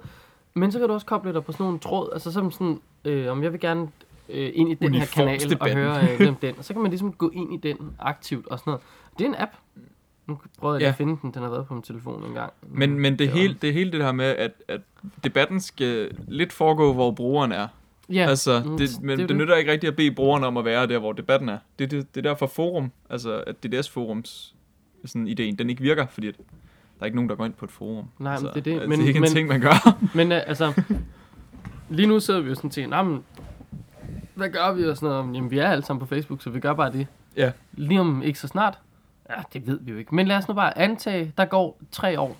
Men 0.54 0.72
så 0.72 0.78
kan 0.78 0.88
du 0.88 0.94
også 0.94 1.06
koble 1.06 1.32
dig 1.32 1.44
på 1.44 1.52
sådan 1.52 1.64
nogle 1.64 1.78
tråd, 1.78 2.10
altså 2.12 2.32
som 2.32 2.50
sådan, 2.50 2.80
øh, 3.04 3.30
om 3.32 3.42
jeg 3.42 3.52
vil 3.52 3.60
gerne 3.60 3.88
øh, 4.28 4.50
ind 4.54 4.70
i 4.70 4.74
den 4.74 4.94
her 4.94 5.06
kanal 5.06 5.56
og 5.60 5.70
høre 5.70 6.08
øh, 6.20 6.28
om 6.28 6.34
den, 6.34 6.54
og 6.58 6.64
så 6.64 6.72
kan 6.72 6.82
man 6.82 6.90
ligesom 6.90 7.12
gå 7.12 7.30
ind 7.34 7.54
i 7.54 7.56
den 7.68 7.76
aktivt 7.98 8.46
og 8.46 8.58
sådan 8.58 8.70
noget. 8.70 8.82
Det 9.18 9.24
er 9.24 9.28
en 9.28 9.34
app. 9.38 9.52
Nu 10.26 10.38
prøvede 10.58 10.76
jeg 10.80 10.82
Ja. 10.86 10.88
at 10.88 10.94
finde 10.96 11.18
den, 11.22 11.30
den 11.30 11.42
har 11.42 11.50
været 11.50 11.66
på 11.66 11.74
min 11.74 11.82
telefon 11.82 12.24
en 12.24 12.32
gang. 12.34 12.52
Men, 12.68 12.98
men 13.00 13.18
det, 13.18 13.28
var- 13.30 13.36
hele, 13.36 13.56
det 13.62 13.72
hele 13.74 13.92
det 13.92 14.02
her 14.04 14.12
med, 14.12 14.24
at, 14.24 14.52
at 14.68 14.80
debatten 15.24 15.60
skal 15.60 16.10
lidt 16.28 16.52
foregå, 16.52 16.92
hvor 16.92 17.10
brugeren 17.10 17.52
er. 17.52 17.68
Ja, 18.08 18.26
altså, 18.28 18.62
mm, 18.66 18.76
det, 18.78 18.90
men 19.02 19.10
er 19.10 19.16
det, 19.16 19.22
jo 19.22 19.28
det 19.28 19.36
nytter 19.36 19.56
ikke 19.56 19.72
rigtigt 19.72 19.90
at 19.90 19.96
bede 19.96 20.10
brugeren 20.10 20.44
om 20.44 20.56
at 20.56 20.64
være 20.64 20.86
der, 20.86 20.98
hvor 20.98 21.12
debatten 21.12 21.48
er. 21.48 21.58
Det, 21.78 21.90
det, 21.90 22.14
det 22.14 22.26
er 22.26 22.30
derfor 22.30 22.46
forum, 22.46 22.92
altså 23.10 23.44
at 23.46 23.56
DDS-forums 23.66 24.54
sådan 25.04 25.26
ideen, 25.28 25.56
den 25.58 25.70
ikke 25.70 25.82
virker, 25.82 26.06
fordi 26.06 26.32
der 27.02 27.04
er 27.04 27.06
ikke 27.06 27.16
nogen, 27.16 27.28
der 27.28 27.36
går 27.36 27.44
ind 27.44 27.52
på 27.54 27.64
et 27.64 27.70
forum. 27.70 27.94
Nej, 27.96 28.04
men 28.18 28.28
altså, 28.46 28.46
det 28.46 28.56
er 28.74 28.78
det. 28.80 28.88
Men- 28.88 28.98
det 28.98 29.04
er 29.04 29.08
ikke 29.08 29.20
men- 29.20 29.28
en 29.28 29.34
ting, 29.34 29.48
man 29.48 29.60
gør. 29.60 29.98
Men 30.14 30.32
uh, 30.32 30.38
altså, 30.46 30.82
lige 31.88 32.08
nu 32.08 32.20
sidder 32.20 32.40
vi 32.40 32.48
jo 32.48 32.54
sådan 32.54 32.70
til, 32.70 32.88
nah, 32.88 33.06
men, 33.06 33.24
hvad 34.34 34.48
gør 34.50 34.72
vi 34.72 34.84
og 34.84 34.96
sådan 34.96 35.08
noget? 35.08 35.34
Jamen, 35.36 35.50
vi 35.50 35.58
er 35.58 35.68
alle 35.68 35.84
sammen 35.84 36.00
på 36.00 36.06
Facebook, 36.06 36.42
så 36.42 36.50
vi 36.50 36.60
gør 36.60 36.72
bare 36.74 36.92
det. 36.92 37.06
Ja. 37.36 37.52
Lige 37.72 38.00
om 38.00 38.22
ikke 38.22 38.38
så 38.38 38.48
snart, 38.48 38.78
ja, 39.30 39.34
det 39.52 39.66
ved 39.66 39.78
vi 39.82 39.92
jo 39.92 39.98
ikke. 39.98 40.14
Men 40.14 40.26
lad 40.26 40.36
os 40.36 40.48
nu 40.48 40.54
bare 40.54 40.78
antage, 40.78 41.32
der 41.38 41.44
går 41.44 41.80
tre 41.90 42.20
år. 42.20 42.36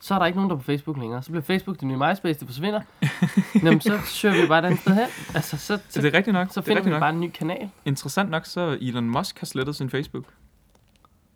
Så 0.00 0.14
er 0.14 0.18
der 0.18 0.26
ikke 0.26 0.38
nogen, 0.38 0.50
der 0.50 0.56
er 0.56 0.60
på 0.60 0.64
Facebook 0.64 0.98
længere. 0.98 1.22
Så 1.22 1.30
bliver 1.30 1.42
Facebook 1.42 1.76
det 1.80 1.88
nye 1.88 1.96
MySpace, 1.96 2.40
det 2.40 2.48
forsvinder. 2.48 2.80
Jamen, 3.64 3.80
så 3.80 3.98
søger 4.04 4.42
vi 4.42 4.48
bare 4.48 4.66
andet 4.66 4.80
sted 4.80 4.94
hen. 4.94 5.06
Altså, 5.34 5.56
så, 5.56 5.78
Så 5.88 6.02
det 6.02 6.14
er 6.14 6.18
rigtigt 6.18 6.34
nok. 6.34 6.48
så 6.50 6.60
er 6.60 6.64
finder 6.64 6.82
vi 6.82 6.90
nok. 6.90 7.00
bare 7.00 7.10
en 7.10 7.20
ny 7.20 7.30
kanal. 7.30 7.70
Interessant 7.84 8.30
nok, 8.30 8.46
så 8.46 8.78
Elon 8.80 9.10
Musk 9.10 9.38
har 9.38 9.46
slettet 9.46 9.76
sin 9.76 9.90
Facebook. 9.90 10.24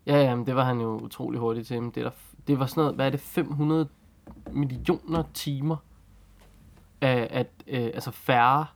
Ja, 0.06 0.16
ja, 0.22 0.34
men 0.36 0.46
det 0.46 0.54
var 0.56 0.64
han 0.64 0.80
jo 0.80 0.88
utrolig 0.98 1.40
hurtigt 1.40 1.66
til. 1.66 1.82
Men 1.82 1.90
det, 1.90 1.96
er 1.96 2.02
der, 2.04 2.10
det 2.46 2.58
var 2.58 2.66
sådan 2.66 2.80
noget, 2.80 2.94
hvad 2.94 3.06
er 3.06 3.10
det, 3.10 3.20
500 3.20 3.88
millioner 4.52 5.24
timer 5.34 5.76
af 7.00 7.28
at, 7.30 7.46
øh, 7.66 7.84
altså 7.84 8.10
færre, 8.10 8.66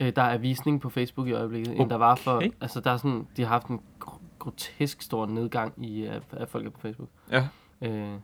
øh, 0.00 0.12
der 0.16 0.22
er 0.22 0.38
visning 0.38 0.80
på 0.80 0.90
Facebook 0.90 1.28
i 1.28 1.32
øjeblikket, 1.32 1.72
okay. 1.72 1.80
end 1.80 1.90
der 1.90 1.96
var 1.96 2.14
for, 2.14 2.42
altså 2.60 2.80
der 2.80 2.90
er 2.90 2.96
sådan, 2.96 3.28
de 3.36 3.42
har 3.42 3.48
haft 3.48 3.66
en 3.66 3.80
gr- 4.04 4.20
grotesk 4.38 5.02
stor 5.02 5.26
nedgang 5.26 5.86
i, 5.86 6.06
øh, 6.06 6.20
af 6.32 6.48
folk 6.48 6.72
på 6.72 6.80
Facebook. 6.80 7.08
Ja. 7.30 7.48
Øh, 7.82 8.20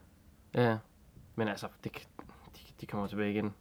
ja, 0.55 0.78
men 1.34 1.49
altså, 1.49 1.66
det, 1.84 2.09
de, 2.57 2.61
de 2.80 2.86
kommer 2.86 3.07
tilbage 3.07 3.30
igen. 3.30 3.55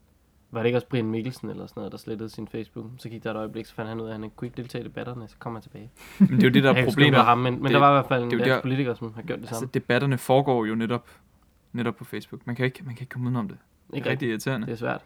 Var 0.53 0.59
det 0.59 0.65
ikke 0.67 0.77
også 0.77 0.87
Brian 0.87 1.05
Mikkelsen 1.05 1.49
eller 1.49 1.67
sådan 1.67 1.81
noget, 1.81 1.91
der 1.91 1.97
slettede 1.97 2.29
sin 2.29 2.47
Facebook? 2.47 2.85
Så 2.97 3.09
gik 3.09 3.23
der 3.23 3.31
et 3.31 3.37
øjeblik, 3.37 3.65
så 3.65 3.73
fandt 3.73 3.89
han 3.89 3.99
ud 3.99 4.05
af, 4.05 4.09
at 4.09 4.13
han 4.13 4.23
ikke 4.23 4.35
kunne 4.35 4.45
ikke 4.47 4.57
deltage 4.57 4.83
i 4.83 4.87
debatterne, 4.87 5.27
så 5.27 5.35
kom 5.39 5.53
han 5.53 5.61
tilbage. 5.61 5.91
Men 6.19 6.29
det 6.29 6.39
er 6.43 6.47
jo 6.47 6.49
det, 6.53 6.63
der 6.63 6.73
er 6.73 6.85
problemet. 6.85 7.19
ham, 7.19 7.37
men, 7.37 7.53
men 7.53 7.63
Det- 7.63 7.71
der 7.71 7.79
var 7.79 7.89
i 7.89 7.93
hvert 7.93 8.07
fald 8.07 8.23
en 8.33 8.39
er 8.39 8.45
der- 8.45 8.61
politiker, 8.61 8.93
som 8.93 9.13
har 9.15 9.21
gjort 9.21 9.37
det 9.39 9.43
Altså, 9.45 9.55
samme. 9.59 9.69
debatterne 9.73 10.17
foregår 10.17 10.65
jo 10.65 10.75
netop, 10.75 11.07
netop 11.73 11.95
på 11.95 12.03
Facebook. 12.03 12.47
Man 12.47 12.55
kan 12.55 12.65
ikke, 12.65 12.83
man 12.85 12.95
kan 12.95 13.01
ikke 13.03 13.11
komme 13.11 13.25
udenom 13.25 13.47
det. 13.47 13.57
Det 13.87 13.95
Ikke 13.97 14.07
er 14.07 14.11
rigtig 14.11 14.29
irriterende. 14.29 14.67
Det 14.67 14.73
er 14.73 14.77
svært. 14.77 15.01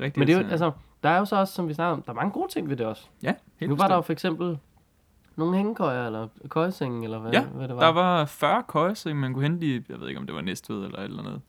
Rigtig 0.00 0.20
Men 0.20 0.28
det 0.28 0.34
er 0.36 0.40
jo, 0.42 0.46
altså, 0.48 0.70
der 1.02 1.08
er 1.08 1.18
jo 1.18 1.24
så 1.24 1.36
også, 1.36 1.54
som 1.54 1.68
vi 1.68 1.74
snakkede 1.74 1.92
om, 1.92 2.02
der 2.02 2.10
er 2.10 2.14
mange 2.16 2.32
gode 2.32 2.52
ting 2.52 2.68
ved 2.68 2.76
det 2.76 2.86
også. 2.86 3.06
Ja, 3.22 3.34
helt 3.56 3.70
nu 3.70 3.76
var 3.76 3.88
der 3.88 3.94
jo 3.94 4.00
bestemt. 4.00 4.06
for 4.06 4.12
eksempel 4.12 4.58
nogle 5.36 5.56
hængekøjer, 5.56 6.06
eller 6.06 6.28
køjesenge, 6.48 7.04
eller 7.04 7.18
hvad, 7.18 7.32
Ja, 7.32 7.44
hvad 7.44 7.68
det 7.68 7.76
var. 7.76 7.82
Der 7.82 7.92
var 7.92 8.24
40 8.24 8.62
køjer, 8.68 9.14
man 9.14 9.32
kunne 9.34 9.42
hente 9.42 9.66
i, 9.66 9.84
jeg 9.88 10.00
ved 10.00 10.08
ikke 10.08 10.20
om 10.20 10.26
det 10.26 10.34
var 10.34 10.40
Næstved 10.40 10.84
eller 10.84 10.98
eller 10.98 11.18
andet. 11.22 11.40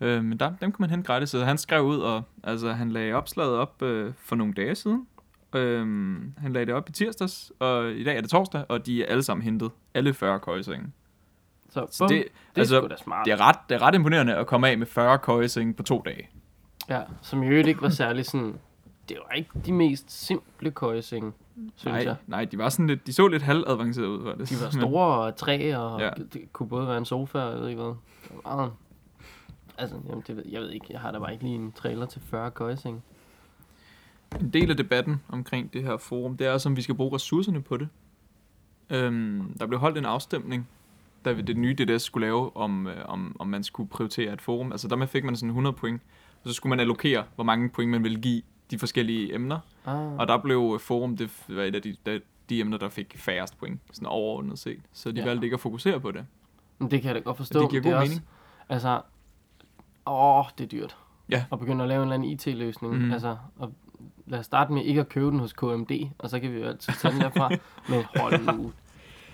Øh, 0.00 0.24
men 0.24 0.38
der, 0.38 0.52
dem 0.60 0.72
kunne 0.72 0.82
man 0.82 0.90
hente 0.90 1.06
gratis, 1.06 1.30
så 1.30 1.44
han 1.44 1.58
skrev 1.58 1.82
ud, 1.82 1.98
og 1.98 2.22
altså, 2.44 2.72
han 2.72 2.90
lagde 2.90 3.12
opslaget 3.12 3.52
op 3.56 3.82
øh, 3.82 4.12
for 4.18 4.36
nogle 4.36 4.52
dage 4.54 4.74
siden. 4.74 5.06
Øh, 5.54 5.80
han 6.38 6.52
lagde 6.52 6.66
det 6.66 6.74
op 6.74 6.88
i 6.88 6.92
tirsdags, 6.92 7.52
og 7.58 7.90
i 7.92 8.04
dag 8.04 8.16
er 8.16 8.20
det 8.20 8.30
torsdag, 8.30 8.64
og 8.68 8.86
de 8.86 9.02
er 9.02 9.06
alle 9.06 9.22
sammen 9.22 9.44
hentet. 9.44 9.70
Alle 9.94 10.14
40 10.14 10.40
køjesenge. 10.40 10.86
så, 11.70 11.86
Så 11.90 12.04
bum, 12.04 12.08
det, 12.08 12.24
det, 12.54 12.60
altså, 12.60 12.80
er 12.82 12.88
da 12.88 12.96
smart. 12.96 13.24
det, 13.26 13.32
er 13.32 13.40
ret, 13.48 13.56
det 13.68 13.74
er 13.74 13.82
ret 13.82 13.94
imponerende 13.94 14.34
at 14.36 14.46
komme 14.46 14.68
af 14.68 14.78
med 14.78 14.86
40 14.86 15.18
køjesenge 15.18 15.74
på 15.74 15.82
to 15.82 16.02
dage. 16.04 16.28
Ja, 16.88 17.00
som 17.22 17.42
i 17.42 17.46
øvrigt 17.46 17.68
ikke 17.68 17.82
var 17.82 17.88
særlig 17.88 18.26
sådan... 18.26 18.54
Det 19.08 19.18
var 19.28 19.34
ikke 19.34 19.50
de 19.66 19.72
mest 19.72 20.26
simple 20.26 20.70
køjesenge, 20.70 21.32
synes 21.76 21.84
Nej, 21.94 22.02
jeg. 22.04 22.16
nej, 22.26 22.44
de 22.44 22.58
var 22.58 22.68
sådan 22.68 22.86
lidt, 22.86 23.06
de 23.06 23.12
så 23.12 23.28
lidt 23.28 23.42
halvavancerede 23.42 24.10
ud, 24.10 24.34
det. 24.38 24.50
De 24.50 24.54
var 24.64 24.70
store 24.80 25.06
og 25.26 25.36
træ, 25.36 25.76
og 25.76 26.00
ja. 26.00 26.10
det 26.32 26.52
kunne 26.52 26.68
både 26.68 26.86
være 26.86 26.98
en 26.98 27.04
sofa, 27.04 27.38
og 27.38 27.52
jeg 27.52 27.60
ved 27.60 27.68
ikke 27.68 27.82
hvad. 27.82 27.92
Det 28.24 28.30
var 28.44 28.56
meget... 28.56 28.72
Altså, 29.80 29.96
jamen, 30.08 30.24
det 30.26 30.36
ved, 30.36 30.44
jeg 30.48 30.60
ved 30.60 30.70
ikke, 30.70 30.86
jeg 30.90 31.00
har 31.00 31.10
da 31.12 31.18
bare 31.18 31.32
ikke 31.32 31.44
lige 31.44 31.54
en 31.56 31.72
trailer 31.72 32.06
til 32.06 32.20
40 32.20 32.50
køjesenge. 32.50 33.00
En 34.40 34.50
del 34.50 34.70
af 34.70 34.76
debatten 34.76 35.22
omkring 35.28 35.72
det 35.72 35.82
her 35.82 35.96
forum, 35.96 36.36
det 36.36 36.46
er 36.46 36.50
også, 36.52 36.68
om 36.68 36.76
vi 36.76 36.82
skal 36.82 36.94
bruge 36.94 37.14
ressourcerne 37.14 37.62
på 37.62 37.76
det. 37.76 37.88
Øhm, 38.90 39.56
der 39.60 39.66
blev 39.66 39.78
holdt 39.80 39.98
en 39.98 40.04
afstemning, 40.04 40.68
da 41.24 41.32
vi 41.32 41.42
det 41.42 41.56
nye 41.56 41.74
DDS 41.74 42.02
skulle 42.02 42.26
lave, 42.26 42.56
om, 42.56 42.86
øh, 42.86 42.96
om, 43.08 43.36
om 43.38 43.46
man 43.46 43.62
skulle 43.64 43.88
prioritere 43.88 44.32
et 44.32 44.40
forum. 44.40 44.72
Altså 44.72 44.88
der 44.88 45.06
fik 45.06 45.24
man 45.24 45.36
sådan 45.36 45.48
100 45.48 45.76
point, 45.76 46.02
og 46.42 46.48
så 46.48 46.54
skulle 46.54 46.70
man 46.70 46.80
allokere, 46.80 47.24
hvor 47.34 47.44
mange 47.44 47.68
point 47.70 47.90
man 47.90 48.02
ville 48.02 48.20
give 48.20 48.42
de 48.70 48.78
forskellige 48.78 49.34
emner. 49.34 49.58
Ah. 49.86 50.12
Og 50.12 50.28
der 50.28 50.38
blev 50.38 50.70
øh, 50.74 50.80
forum, 50.80 51.16
det 51.16 51.44
var 51.48 51.62
et 51.62 51.74
af 51.74 51.82
de, 51.82 51.96
de, 52.06 52.20
de 52.48 52.60
emner, 52.60 52.78
der 52.78 52.88
fik 52.88 53.18
færrest 53.18 53.58
point, 53.58 53.80
sådan 53.92 54.06
overordnet 54.06 54.58
set. 54.58 54.80
Så 54.92 55.10
de 55.12 55.16
Ja. 55.16 55.20
ja. 55.22 55.28
valgte 55.28 55.46
ikke 55.46 55.54
at 55.54 55.60
fokusere 55.60 56.00
på 56.00 56.10
det. 56.10 56.26
Men 56.78 56.90
det 56.90 57.02
kan 57.02 57.08
jeg 57.08 57.14
da 57.14 57.20
godt 57.20 57.36
forstå. 57.36 57.58
Og 57.58 57.62
det 57.62 57.70
giver 57.70 57.82
god 57.82 57.92
er 57.92 58.00
mening. 58.00 58.20
Også, 58.20 58.22
altså, 58.68 59.02
åh, 60.10 60.44
det 60.58 60.64
er 60.64 60.68
dyrt. 60.68 60.96
Ja. 61.28 61.44
At 61.52 61.58
begynde 61.58 61.82
at 61.84 61.88
lave 61.88 62.02
en 62.02 62.12
eller 62.12 62.14
anden 62.14 62.30
IT-løsning. 62.30 62.94
Mm. 62.98 63.12
Altså, 63.12 63.36
og 63.58 63.72
lad 64.26 64.38
os 64.38 64.46
starte 64.46 64.72
med 64.72 64.84
ikke 64.84 65.00
at 65.00 65.08
købe 65.08 65.26
den 65.30 65.40
hos 65.40 65.52
KMD, 65.52 65.90
og 66.18 66.30
så 66.30 66.40
kan 66.40 66.52
vi 66.52 66.58
jo 66.58 66.66
altid 66.66 66.92
tage 66.92 67.12
den 67.14 67.20
derfra. 67.20 67.48
Men 67.90 68.04
hold 68.16 68.56
nu. 68.56 68.72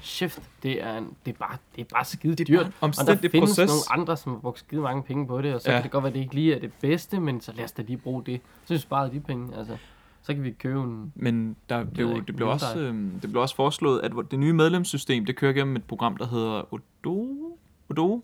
Shift, 0.00 0.42
det 0.62 0.82
er, 0.82 0.98
en, 0.98 1.16
det 1.26 1.34
er 1.34 1.38
bare, 1.38 1.56
det 1.76 1.80
er 1.80 1.86
bare 1.94 2.04
skide 2.04 2.32
Det 2.34 2.40
er 2.40 2.44
dyrt. 2.44 2.72
bare 2.80 2.90
Og 3.00 3.06
der 3.22 3.28
findes 3.28 3.50
proces. 3.50 3.70
nogle 3.70 4.00
andre, 4.00 4.16
som 4.16 4.32
har 4.32 4.38
brugt 4.38 4.58
skide 4.58 4.80
mange 4.80 5.02
penge 5.02 5.26
på 5.26 5.42
det, 5.42 5.54
og 5.54 5.60
så 5.60 5.70
Ja. 5.70 5.76
kan 5.76 5.82
det 5.82 5.90
godt 5.90 6.02
være, 6.04 6.08
at 6.08 6.14
det 6.14 6.20
ikke 6.20 6.34
lige 6.34 6.54
er 6.54 6.58
det 6.60 6.72
bedste, 6.80 7.20
men 7.20 7.40
så 7.40 7.52
lad 7.56 7.64
os 7.64 7.72
da 7.72 7.82
lige 7.82 7.96
bruge 7.96 8.22
det. 8.24 8.40
Så 8.64 8.74
vi 8.74 8.78
sparer 8.78 9.08
de 9.10 9.20
penge, 9.20 9.56
altså. 9.56 9.76
Så 10.22 10.34
kan 10.34 10.42
vi 10.44 10.50
købe 10.50 10.80
en... 10.80 11.12
Men 11.14 11.56
der 11.68 11.84
blev, 11.84 12.08
ikke, 12.10 12.26
det, 12.26 12.36
blev 12.36 12.48
også, 12.48 12.78
øhm, 12.78 13.18
det 13.22 13.30
blev 13.30 13.42
også 13.42 13.56
foreslået, 13.56 14.00
at 14.00 14.12
det 14.30 14.38
nye 14.38 14.52
medlemssystem, 14.52 15.26
det 15.26 15.36
kører 15.36 15.52
gennem 15.52 15.76
et 15.76 15.84
program, 15.84 16.16
der 16.16 16.26
hedder 16.26 16.74
Odo. 16.74 17.58
Odo? 17.90 18.22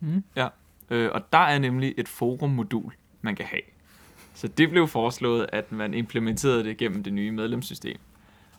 Mm. 0.00 0.24
Ja. 0.36 0.48
Øh, 0.90 1.10
og 1.12 1.32
der 1.32 1.38
er 1.38 1.58
nemlig 1.58 1.94
et 1.96 2.08
forummodul, 2.08 2.92
man 3.22 3.36
kan 3.36 3.46
have. 3.46 3.62
Så 4.34 4.48
det 4.48 4.70
blev 4.70 4.88
foreslået, 4.88 5.46
at 5.52 5.72
man 5.72 5.94
implementerede 5.94 6.64
det 6.64 6.76
gennem 6.76 7.02
det 7.02 7.12
nye 7.12 7.30
medlemssystem. 7.30 7.96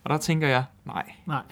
Og 0.04 0.10
der 0.10 0.16
tænker 0.16 0.48
jeg, 0.48 0.64
nej. 0.84 1.12
Nej. 1.26 1.42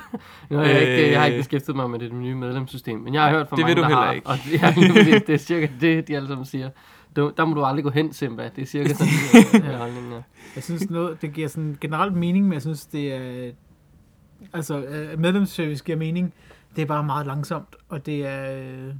Har 0.50 0.62
jeg, 0.62 0.80
ikke, 0.80 1.10
jeg 1.10 1.20
har 1.20 1.26
ikke 1.26 1.36
Øh. 1.36 1.40
beskæftet 1.40 1.76
mig 1.76 1.90
med 1.90 1.98
det 1.98 2.12
nye 2.12 2.34
medlemssystem, 2.34 2.98
men 3.00 3.14
jeg 3.14 3.22
har 3.22 3.30
hørt 3.30 3.48
fra 3.48 3.56
det 3.56 3.62
mange, 3.62 3.74
vil 3.74 3.76
du 3.76 3.82
der 3.82 3.88
heller 3.88 4.04
har, 4.04 4.12
ikke. 4.12 4.26
Og 4.26 4.36
det, 4.44 4.62
er, 5.14 5.18
det 5.18 5.34
er 5.34 5.38
cirka 5.38 5.68
det, 5.80 6.08
de 6.08 6.16
alle 6.16 6.28
sammen 6.28 6.44
siger. 6.44 6.70
Du, 7.16 7.32
der 7.36 7.44
må 7.44 7.54
du 7.54 7.64
aldrig 7.64 7.84
gå 7.84 7.90
hen, 7.90 8.12
Simba. 8.12 8.50
Det 8.56 8.62
er 8.62 8.66
cirka 8.66 8.94
sådan, 8.94 9.12
det 9.62 9.74
er 9.74 9.78
holdningen 9.78 10.12
er. 10.12 10.22
Jeg 10.54 10.62
synes 10.64 10.90
noget, 10.90 11.22
det 11.22 11.32
giver 11.32 11.48
sådan 11.48 11.78
generelt 11.80 12.16
mening, 12.16 12.44
men 12.44 12.52
jeg 12.52 12.62
synes, 12.62 12.86
det 12.86 13.12
er... 13.12 13.50
Altså, 14.52 14.78
øh, 14.82 15.18
medlemsservice 15.18 15.84
giver 15.84 15.98
mening. 15.98 16.34
Det 16.76 16.82
er 16.82 16.86
bare 16.86 17.04
meget 17.04 17.26
langsomt, 17.26 17.76
og 17.88 18.06
det 18.06 18.26
er... 18.26 18.92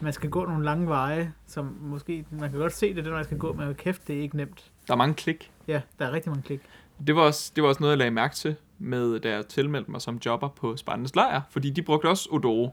Man 0.00 0.12
skal 0.12 0.30
gå 0.30 0.44
nogle 0.46 0.64
lange 0.64 0.86
veje, 0.88 1.32
som 1.46 1.76
måske... 1.80 2.24
Man 2.30 2.50
kan 2.50 2.58
godt 2.58 2.72
se 2.72 2.94
det, 2.94 2.96
den 3.04 3.04
vej, 3.12 3.18
man 3.18 3.24
skal 3.24 3.38
gå, 3.38 3.52
men 3.52 3.74
kæft, 3.74 4.08
det 4.08 4.16
er 4.16 4.20
ikke 4.20 4.36
nemt. 4.36 4.70
Der 4.86 4.92
er 4.92 4.98
mange 4.98 5.14
klik. 5.14 5.50
Ja, 5.68 5.80
der 5.98 6.06
er 6.06 6.12
rigtig 6.12 6.30
mange 6.30 6.42
klik. 6.42 6.60
Det 7.06 7.16
var 7.16 7.22
også, 7.22 7.52
det 7.56 7.62
var 7.62 7.68
også 7.68 7.80
noget, 7.80 7.90
jeg 7.90 7.98
lagde 7.98 8.10
mærke 8.10 8.34
til, 8.34 8.56
med, 8.78 9.20
da 9.20 9.30
jeg 9.30 9.46
tilmeldte 9.46 9.90
mig 9.90 10.00
som 10.02 10.18
jobber 10.26 10.48
på 10.48 10.76
Spartans 10.76 11.14
Lejr, 11.16 11.40
fordi 11.50 11.70
de 11.70 11.82
brugte 11.82 12.06
også 12.08 12.28
Odoo. 12.32 12.72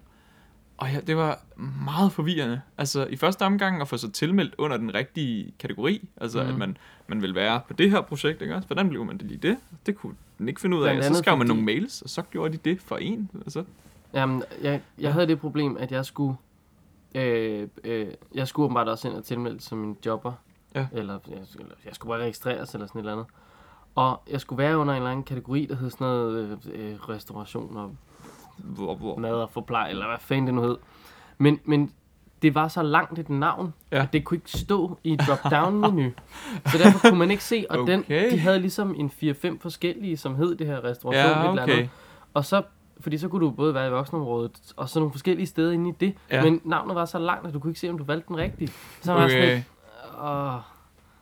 Og 0.77 0.91
ja, 0.93 0.99
det 1.07 1.17
var 1.17 1.41
meget 1.85 2.11
forvirrende. 2.11 2.61
Altså, 2.77 3.05
i 3.09 3.15
første 3.15 3.41
omgang 3.45 3.81
at 3.81 3.87
få 3.87 3.97
sig 3.97 4.13
tilmeldt 4.13 4.55
under 4.57 4.77
den 4.77 4.93
rigtige 4.95 5.53
kategori. 5.59 6.09
Altså, 6.21 6.39
mm. 6.39 6.43
Mhm. 6.45 6.53
at 6.53 6.59
man, 6.59 6.77
man 7.07 7.21
vil 7.21 7.35
være 7.35 7.61
på 7.67 7.73
det 7.73 7.91
her 7.91 8.01
projekt, 8.01 8.41
ikke 8.41 8.55
også? 8.55 8.67
Hvordan 8.67 8.89
blev 8.89 9.05
man 9.05 9.17
det 9.17 9.25
lige 9.27 9.37
det? 9.37 9.57
Det 9.85 9.95
kunne 9.95 10.15
den 10.37 10.47
ikke 10.47 10.61
finde 10.61 10.77
ud 10.77 10.83
af. 10.83 11.03
Så 11.03 11.13
skrev 11.13 11.37
man 11.37 11.47
fordi- 11.47 11.47
nogle 11.47 11.63
mails, 11.63 12.01
og 12.01 12.09
så 12.09 12.21
gjorde 12.21 12.53
de 12.53 12.57
det 12.69 12.81
for 12.81 12.97
en. 12.97 13.29
Altså, 13.35 13.63
Jamen, 14.13 14.43
jeg, 14.61 14.81
jeg 14.99 15.13
havde 15.13 15.27
det 15.27 15.39
problem, 15.39 15.77
at 15.79 15.91
jeg 15.91 16.05
skulle... 16.05 16.35
Øh, 17.15 17.67
øh, 17.83 18.07
jeg 18.35 18.47
skulle 18.47 18.63
åbenbart 18.65 18.87
også 18.87 19.07
ind 19.07 19.15
og 19.17 19.23
tilmelde 19.23 19.61
som 19.61 19.83
en 19.83 19.97
jobber. 20.05 20.33
Ja. 20.75 20.87
Eller, 20.91 21.19
jeg, 21.29 21.37
eller 21.59 21.75
jeg 21.85 21.95
skulle 21.95 22.09
bare 22.11 22.21
registreres 22.23 22.73
eller 22.73 22.87
sådan 22.87 22.99
et 22.99 23.03
eller 23.03 23.11
andet. 23.13 23.25
Og 23.95 24.21
jeg 24.29 24.41
skulle 24.41 24.63
være 24.63 24.77
under 24.77 24.93
en 24.93 24.97
eller 24.97 25.11
anden 25.11 25.23
kategori, 25.23 25.65
der 25.65 25.75
hed 25.75 25.89
sådan 25.89 26.07
noget 26.07 26.59
øh, 26.73 26.91
øh, 26.91 26.95
restauration 27.09 27.77
og 27.77 27.95
hvor, 28.57 28.95
hvor. 28.95 29.17
mad 29.17 29.31
og 29.33 29.49
forpleje, 29.49 29.89
eller 29.89 30.07
hvad 30.07 30.17
fanden 30.19 30.45
det 30.45 30.53
nu 30.53 30.61
hed. 30.61 30.77
Men, 31.37 31.59
men 31.65 31.93
det 32.41 32.55
var 32.55 32.67
så 32.67 32.83
langt 32.83 33.19
et 33.19 33.29
navn, 33.29 33.73
Ja. 33.91 34.01
at 34.01 34.13
det 34.13 34.23
kunne 34.25 34.35
ikke 34.37 34.51
stå 34.51 34.97
i 35.03 35.15
drop-down-menu. 35.15 36.11
så 36.65 36.77
derfor 36.77 37.09
kunne 37.09 37.19
man 37.19 37.31
ikke 37.31 37.43
se, 37.43 37.65
og 37.69 37.87
den, 37.87 37.99
Okay. 37.99 38.31
de 38.31 38.39
havde 38.39 38.59
ligesom 38.59 38.95
en 38.97 39.11
4-5 39.23 39.57
forskellige, 39.61 40.17
som 40.17 40.35
hed 40.35 40.55
det 40.55 40.67
her 40.67 40.83
restauration. 40.83 41.31
et 41.31 41.43
Ja, 41.43 41.49
eller 41.49 41.63
okay. 41.63 41.73
andet. 41.73 41.89
Og 42.33 42.45
så, 42.45 42.63
fordi 42.99 43.17
så 43.17 43.27
kunne 43.27 43.45
du 43.45 43.51
både 43.51 43.73
være 43.73 43.87
i 43.87 43.91
voksenområdet, 43.91 44.51
og 44.77 44.89
så 44.89 44.99
nogle 44.99 45.11
forskellige 45.11 45.47
steder 45.47 45.71
inde 45.71 45.89
i 45.89 45.93
det. 45.99 46.13
Ja. 46.31 46.43
Men 46.43 46.61
navnet 46.65 46.95
var 46.95 47.05
så 47.05 47.19
langt, 47.19 47.47
at 47.47 47.53
du 47.53 47.59
kunne 47.59 47.71
ikke 47.71 47.79
se, 47.79 47.89
om 47.89 47.97
du 47.97 48.03
valgte 48.03 48.27
den 48.27 48.37
rigtige. 48.37 48.71
Så 49.01 49.13
var 49.13 49.21
jeg 49.21 49.29
sådan 49.29 49.43
Okay. 49.43 49.55
lidt, 49.55 49.65
åh, 50.21 50.59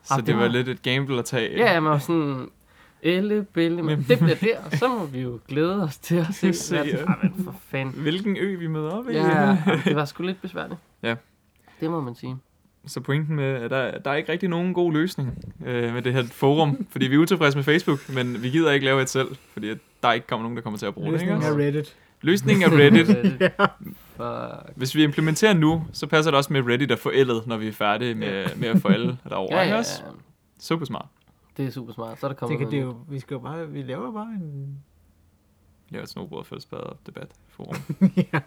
Så 0.04 0.14
Ah, 0.14 0.26
det 0.26 0.36
var 0.36 0.48
lidt 0.48 0.68
et 0.68 0.82
gamble 0.82 1.18
at 1.18 1.24
tage. 1.24 1.56
ja, 1.58 1.80
man 1.80 1.90
var 1.92 1.98
sådan, 1.98 2.48
Elle, 3.02 3.46
Belle, 3.52 3.82
men 3.82 4.04
det 4.08 4.18
bliver 4.18 4.34
der, 4.34 4.64
og 4.64 4.72
så 4.72 4.88
må 4.88 5.06
vi 5.06 5.20
jo 5.20 5.40
glæde 5.48 5.82
os 5.82 5.98
til 5.98 6.16
at 6.16 6.26
se. 6.34 6.52
Se, 6.54 6.76
hvad- 6.76 6.84
ja. 6.86 6.96
Men 7.22 7.44
for 7.44 7.54
fanden. 7.68 7.94
Hvilken 8.02 8.36
ø 8.36 8.56
vi 8.58 8.66
møder 8.66 8.90
op 8.90 9.08
i. 9.08 9.12
Ja, 9.12 9.56
det 9.84 9.96
var 9.96 10.04
sgu 10.04 10.22
lidt 10.22 10.42
besværligt. 10.42 10.80
Ja. 11.02 11.14
Det 11.80 11.90
må 11.90 12.00
man 12.00 12.14
sige. 12.14 12.36
Så 12.86 13.00
pointen 13.00 13.36
med, 13.36 13.44
at 13.44 13.70
der, 13.70 13.98
der 13.98 14.10
er 14.10 14.14
ikke 14.14 14.32
rigtig 14.32 14.48
nogen 14.48 14.74
god 14.74 14.92
løsning 14.92 15.44
øh, 15.66 15.94
med 15.94 16.02
det 16.02 16.12
her 16.12 16.22
forum, 16.32 16.86
fordi 16.90 17.06
vi 17.06 17.14
er 17.14 17.18
utilfredse 17.18 17.58
med 17.58 17.64
Facebook, 17.64 18.08
men 18.14 18.42
vi 18.42 18.48
gider 18.50 18.70
ikke 18.72 18.86
lave 18.86 19.02
et 19.02 19.08
selv, 19.08 19.28
fordi 19.52 19.68
at 19.68 19.78
der 20.02 20.12
ikke 20.12 20.26
kommer 20.26 20.42
nogen, 20.42 20.56
der 20.56 20.62
kommer 20.62 20.78
til 20.78 20.86
at 20.86 20.94
bruge 20.94 21.12
det. 21.12 21.20
Ikke? 21.20 21.32
Løsningen 21.32 21.60
er 21.60 21.66
Reddit. 21.66 21.96
Løsningen 22.20 22.72
er 22.72 22.78
Reddit. 22.78 23.06
Fuck. 24.16 24.76
Hvis 24.76 24.94
vi 24.94 25.02
implementerer 25.02 25.54
nu, 25.54 25.84
så 25.92 26.06
passer 26.06 26.30
det 26.30 26.38
også 26.38 26.52
med 26.52 26.62
Reddit 26.62 26.90
er 26.90 26.96
forældet, 26.96 27.46
når 27.46 27.56
vi 27.56 27.68
er 27.68 27.72
færdige 27.72 28.14
med, 28.14 28.56
med 28.56 28.68
at 28.68 28.84
alle 28.84 29.18
derovre. 29.28 29.56
Ja, 29.56 29.62
ja, 29.62 29.76
ja. 29.76 29.82
Super 30.60 30.84
smart. 30.84 31.06
Det 31.56 31.66
er 31.66 31.70
super 31.70 31.92
smart. 31.92 32.20
Så 32.20 32.26
er 32.26 32.28
der 32.28 32.34
Det 32.34 32.38
kommet 32.38 32.58
kan, 32.58 32.70
det 32.70 32.78
er 32.78 32.82
noget 32.82 32.94
jo, 32.94 33.00
vi 33.08 33.18
skal 33.18 33.34
jo 33.34 33.40
bare, 33.40 33.68
vi 33.68 33.82
laver 33.82 34.12
bare 34.12 34.26
en... 34.40 34.78
Jeg 35.90 35.98
har 35.98 36.02
et 36.02 36.08
snobrød 36.08 36.62
og 36.72 36.96
debat 37.06 37.28
forum. 37.48 37.76
ja. 38.32 38.40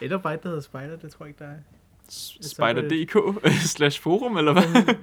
Et 0.00 0.10
der 0.10 0.18
bare 0.18 0.34
et, 0.34 0.42
der 0.42 0.48
hedder 0.48 0.62
Spider, 0.62 0.96
det 0.96 1.10
tror 1.10 1.24
jeg 1.24 1.28
ikke, 1.28 1.44
der 1.44 1.50
er. 1.50 1.56
Spider.dk 2.40 3.46
slash 3.76 4.02
forum, 4.02 4.36
eller 4.36 4.52
hvad? 4.52 4.94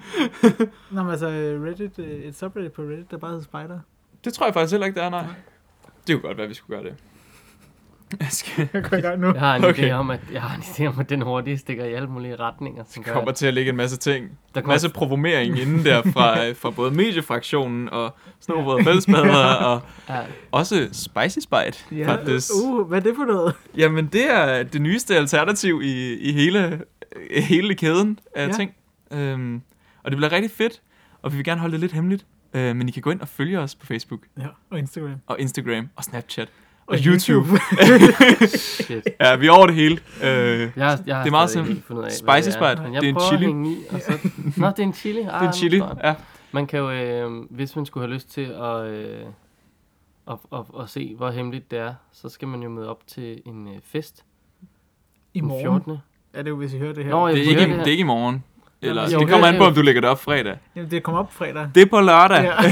Nå, 0.92 1.04
men 1.04 1.12
altså 1.12 1.28
Reddit, 1.66 2.00
øh, 2.00 2.08
et 2.08 2.36
subreddit 2.36 2.72
på 2.72 2.82
Reddit, 2.82 3.12
der 3.12 3.18
bare 3.18 3.32
hedder 3.32 3.44
Spider. 3.44 3.80
Det 4.24 4.34
tror 4.34 4.46
jeg 4.46 4.54
faktisk 4.54 4.72
heller 4.74 4.88
ikke, 4.88 5.00
det 5.00 5.06
er, 5.06 5.10
nej. 5.10 5.26
Det 6.08 6.16
kunne 6.16 6.28
godt 6.28 6.38
være, 6.38 6.44
at 6.44 6.50
vi 6.50 6.54
skulle 6.56 6.78
gøre 6.82 6.90
det. 6.92 6.98
Jeg 8.20 8.28
skal, 8.30 8.70
Jeg 8.74 8.84
går 8.84 8.98
i 8.98 9.02
gang 9.02 9.20
nu. 9.20 9.28
Jeg 9.34 9.40
har 9.40 9.56
en 9.56 9.66
Okay. 9.66 9.90
idé 9.90 9.92
om, 9.94 10.10
at 10.10 10.20
jeg 10.34 10.42
har 10.42 10.56
en 10.56 10.62
idé 10.62 10.86
om, 10.86 11.00
at 11.00 11.10
den 11.10 11.22
hurtigt 11.22 11.60
stikker 11.60 11.86
i 11.86 11.94
alle 11.94 12.08
mulige 12.08 12.36
retninger. 12.36 12.84
Som 12.90 13.04
gør, 13.04 13.14
kommer 13.14 13.32
til 13.32 13.48
at 13.48 13.54
ligge 13.54 13.70
en 13.70 13.76
masse 13.76 13.98
ting. 13.98 14.38
der 14.56 14.62
En 14.62 14.68
masse 14.68 14.90
provomering 14.90 15.60
inden 15.60 15.86
der 15.86 16.02
fra, 16.02 16.52
fra 16.62 16.70
både 16.70 16.92
mediefraktionen 16.92 17.90
og 17.90 18.16
snobrød 18.40 18.76
og 18.80 18.84
fællesbader 18.84 19.46
og 19.74 19.82
Ja, 20.10 20.20
også 20.52 20.90
Spicy 20.92 21.40
Spite, 21.40 21.96
Ja, 22.00 22.08
faktisk. 22.14 22.52
uh, 22.64 22.88
hvad 22.88 22.98
er 22.98 23.04
det 23.04 23.14
for 23.16 23.26
noget? 23.26 23.54
Jamen, 23.78 24.06
det 24.08 24.32
er 24.34 24.64
det 24.64 24.82
nyeste 24.82 25.16
alternativ 25.16 25.82
i, 25.84 26.14
i 26.14 26.32
hele, 26.34 26.82
hele 27.32 27.76
kæden 27.76 28.20
af 28.36 28.42
Ja. 28.42 28.48
ja. 28.48 28.54
ting. 28.54 28.72
Øhm, 29.12 29.62
og 30.04 30.12
det 30.12 30.18
bliver 30.18 30.32
rigtig 30.32 30.52
fedt, 30.52 30.82
og 31.22 31.32
vi 31.32 31.36
vil 31.38 31.46
gerne 31.46 31.62
holde 31.62 31.72
det 31.74 31.80
lidt 31.80 31.92
hemmeligt. 31.92 32.26
Øh, 32.56 32.76
men 32.76 32.88
I 32.90 32.92
kan 32.92 33.02
gå 33.02 33.12
ind 33.12 33.22
og 33.22 33.28
følge 33.28 33.60
os 33.60 33.76
på 33.76 33.86
Facebook 33.86 34.20
Ja, 34.40 34.48
og 34.70 34.80
Instagram. 34.80 35.16
og 35.28 35.40
Instagram 35.40 35.90
og 35.96 36.04
Snapchat 36.04 36.48
og, 36.88 36.94
Og 36.94 36.98
YouTube. 37.06 37.48
shit. 38.58 39.08
ja, 39.22 39.36
vi 39.36 39.48
er 39.48 39.52
over 39.52 39.66
det 39.68 39.76
hele. 39.76 40.00
Øh, 40.24 40.28
Jeg, 40.30 40.72
jeg 40.76 41.16
har 41.16 41.24
Det 41.24 41.30
er 41.30 41.32
meget 41.32 41.50
simpelt. 41.50 41.84
Spicy 42.14 42.50
Spite, 42.50 42.76
det 42.76 43.04
er 43.04 43.10
en 43.10 43.20
chili. 43.20 43.72
I, 43.72 43.78
og 43.90 44.02
så... 44.02 44.12
Nå, 44.62 44.68
det 44.70 44.80
er 44.80 44.84
en 44.84 44.94
chili. 44.94 45.20
Ah, 45.20 45.42
det 45.42 45.48
er 45.48 45.52
chili. 45.52 45.78
nu 45.80 45.86
forstår 45.86 46.02
jeg. 46.08 46.16
Ja. 46.20 46.24
Man 46.52 46.68
kan 46.68 46.80
jo, 46.80 46.92
øh, 46.92 47.32
hvis 47.50 47.76
man 47.76 47.86
skulle 47.86 48.08
have 48.08 48.14
lyst 48.14 48.30
til 48.32 48.42
at, 48.42 48.86
øh, 48.88 49.20
at, 50.28 50.38
at, 50.54 50.60
at 50.82 50.90
se, 50.90 51.14
hvor 51.18 51.30
hemmeligt 51.32 51.72
det 51.72 51.80
er, 51.80 51.94
så 52.12 52.30
skal 52.30 52.48
man 52.48 52.64
jo 52.64 52.70
møde 52.70 52.90
op 52.90 53.08
til 53.08 53.42
en 53.46 53.68
øh, 53.68 53.74
fest 53.84 54.24
I 55.34 55.40
den 55.40 55.48
morgen 55.48 55.64
14. 55.84 55.98
er 56.34 56.42
det 56.42 56.50
jo, 56.50 56.56
hvis 56.56 56.74
I 56.74 56.78
hører 56.78 56.94
det 56.94 57.04
her. 57.04 57.12
Nå, 57.12 57.28
Det, 57.28 57.38
er 57.38 57.42
ikke, 57.50 57.62
det 57.62 57.70
her. 57.70 57.78
det 57.78 57.88
er 57.88 57.92
ikke 57.92 58.02
i 58.02 58.04
morgen. 58.04 58.44
Eller, 58.90 59.10
jo, 59.14 59.20
det 59.20 59.30
kommer 59.30 59.48
an 59.48 59.58
på, 59.58 59.64
om 59.66 59.74
du 59.74 59.82
lægger 59.82 60.02
det 60.02 60.10
op 60.10 60.20
fredag. 60.20 60.58
Jamen, 60.76 60.92
det 60.92 61.04
kommer 61.04 61.20
op 61.22 61.34
fredag. 61.34 61.70
Det 61.76 61.82
er 61.84 61.86
på 61.90 62.02
lørdag. 62.02 62.44
Ja. 62.44 62.52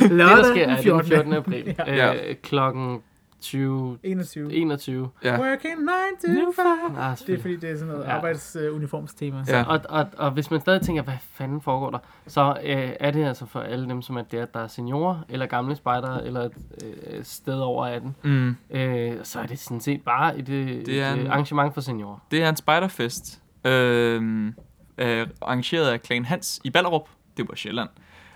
Det, 0.00 0.10
der 0.10 0.16
Lørdag 0.16 0.44
sker, 0.44 0.62
er 0.62 0.66
den 0.66 0.74
den 0.76 0.82
14. 0.82 1.06
14. 1.06 1.32
april. 1.32 1.74
Ja. 1.86 2.14
øh, 2.14 2.34
klokken 2.42 3.00
20, 3.40 3.98
21. 4.02 4.52
21. 4.52 5.08
Ja. 5.24 5.40
Working 5.40 5.74
9 5.80 6.34
to 6.44 6.52
5. 6.52 6.96
Ah, 6.98 7.16
Det 7.26 7.34
er 7.34 7.40
fordi, 7.40 7.56
det 7.56 7.70
er 7.70 7.74
sådan 7.74 7.92
noget 7.94 8.04
Ja. 8.04 8.16
arbejdsuniformstema. 8.16 9.44
Ja. 9.48 9.62
Og, 9.68 9.80
og, 9.88 10.06
og 10.16 10.30
hvis 10.30 10.50
man 10.50 10.60
stadig 10.60 10.80
tænker, 10.80 11.02
hvad 11.02 11.14
fanden 11.32 11.60
foregår 11.60 11.90
der, 11.90 11.98
så 12.26 12.56
øh, 12.64 12.90
er 13.00 13.10
det 13.10 13.24
altså 13.24 13.46
for 13.46 13.60
alle 13.60 13.88
dem, 13.88 14.02
som 14.02 14.16
er 14.16 14.22
der, 14.22 14.44
der 14.46 14.60
er 14.60 14.66
seniorer, 14.66 15.16
eller 15.28 15.46
gamle 15.46 15.76
spejdere, 15.76 16.26
eller 16.26 16.40
et 16.40 16.52
øh, 16.84 17.24
sted 17.24 17.54
over 17.60 17.86
18. 17.86 18.16
Mm. 18.24 18.56
Øh, 18.70 19.12
så 19.22 19.40
er 19.40 19.46
det 19.46 19.58
sådan 19.58 19.80
set 19.80 20.02
bare 20.04 20.38
et, 20.38 20.46
Det 20.46 21.00
er 21.02 21.10
et 21.12 21.18
en- 21.18 21.26
øh, 21.26 21.30
arrangement 21.32 21.74
for 21.74 21.80
seniorer. 21.80 22.18
Det 22.30 22.42
er 22.42 22.48
en 22.48 22.56
spiderfest, 22.56 23.40
øh, 23.64 24.52
øh, 24.98 25.26
arrangeret 25.42 25.90
af 25.90 26.02
Klan 26.02 26.24
Hans 26.24 26.60
i 26.64 26.70
Ballerup. 26.70 27.08
Det 27.36 27.48
var 27.48 27.54
Sjælland. 27.54 27.88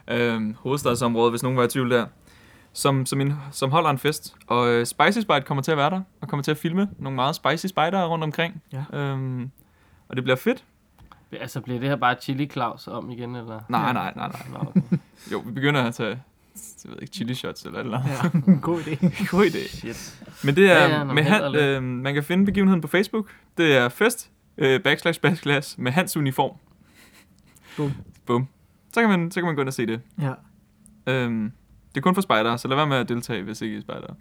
Øh, 0.08 0.54
hovedstadsområdet, 0.56 1.32
hvis 1.32 1.42
nogen 1.42 1.58
var 1.58 1.64
i 1.64 1.68
tvivl 1.68 1.90
der. 1.90 2.06
Som, 2.72 3.06
som, 3.06 3.20
en, 3.20 3.34
som 3.50 3.70
holder 3.70 3.90
en 3.90 3.98
fest. 3.98 4.34
Og 4.46 4.68
øh, 4.68 4.86
Spicy 4.86 5.18
Spite 5.18 5.40
kommer 5.40 5.62
til 5.62 5.70
at 5.70 5.76
være 5.76 5.90
der, 5.90 6.00
og 6.20 6.28
kommer 6.28 6.42
til 6.42 6.50
at 6.50 6.56
filme 6.56 6.88
nogle 6.98 7.16
meget 7.16 7.34
spicy 7.34 7.66
spider 7.66 8.04
rundt 8.06 8.24
omkring. 8.24 8.62
Ja. 8.72 8.98
Øhm, 8.98 9.50
og 10.08 10.16
det 10.16 10.24
bliver 10.24 10.36
fedt. 10.36 10.64
Altså, 11.32 11.60
bliver 11.60 11.80
det 11.80 11.88
her 11.88 11.96
bare 11.96 12.14
Chili 12.20 12.46
Claus 12.46 12.88
om 12.88 13.10
igen, 13.10 13.36
eller? 13.36 13.60
Nej, 13.68 13.92
nej, 13.92 14.12
nej, 14.16 14.32
nej. 14.50 14.82
Jo, 15.32 15.38
vi 15.38 15.52
begynder 15.52 15.82
at 15.82 15.94
tage 15.94 16.20
jeg 16.84 16.92
ved 16.92 17.02
ikke, 17.02 17.14
chili 17.14 17.34
shots 17.34 17.64
eller 17.64 17.80
eller. 17.80 18.00
Ja, 18.06 18.40
god 18.62 18.80
idé. 18.80 18.96
God 19.36 19.46
idé. 19.46 19.68
Shit. 19.68 20.24
Men 20.44 20.56
det 20.56 20.70
er, 20.70 20.88
Ja, 20.88 20.98
ja, 20.98 21.04
med 21.04 21.22
han, 21.22 21.54
øh, 21.54 21.82
man 21.82 22.14
kan 22.14 22.24
finde 22.24 22.46
begivenheden 22.46 22.80
på 22.80 22.88
Facebook. 22.88 23.30
Det 23.58 23.76
er 23.76 23.88
fest, 23.88 24.30
øh, 24.58 24.82
backslash, 24.82 25.20
backslash, 25.20 25.80
med 25.80 25.92
hans 25.92 26.16
uniform. 26.16 26.56
Bum. 27.76 27.92
Bum. 28.26 28.48
Så 28.94 29.00
kan 29.00 29.08
man, 29.10 29.30
så 29.30 29.40
kan 29.40 29.46
man 29.46 29.54
gå 29.54 29.60
ind 29.60 29.68
og 29.68 29.74
se 29.74 29.86
det. 29.86 30.00
Ja. 30.20 30.32
Øhm, 31.06 31.52
det 31.88 31.96
er 31.96 32.00
kun 32.00 32.14
for 32.14 32.22
spejdere, 32.22 32.58
så 32.58 32.68
lad 32.68 32.76
være 32.76 32.86
med 32.86 32.96
at 32.96 33.08
deltage, 33.08 33.42
hvis 33.42 33.60
ikke 33.62 33.74
I 33.74 33.78
er 33.78 33.82
spejdere. 33.82 34.14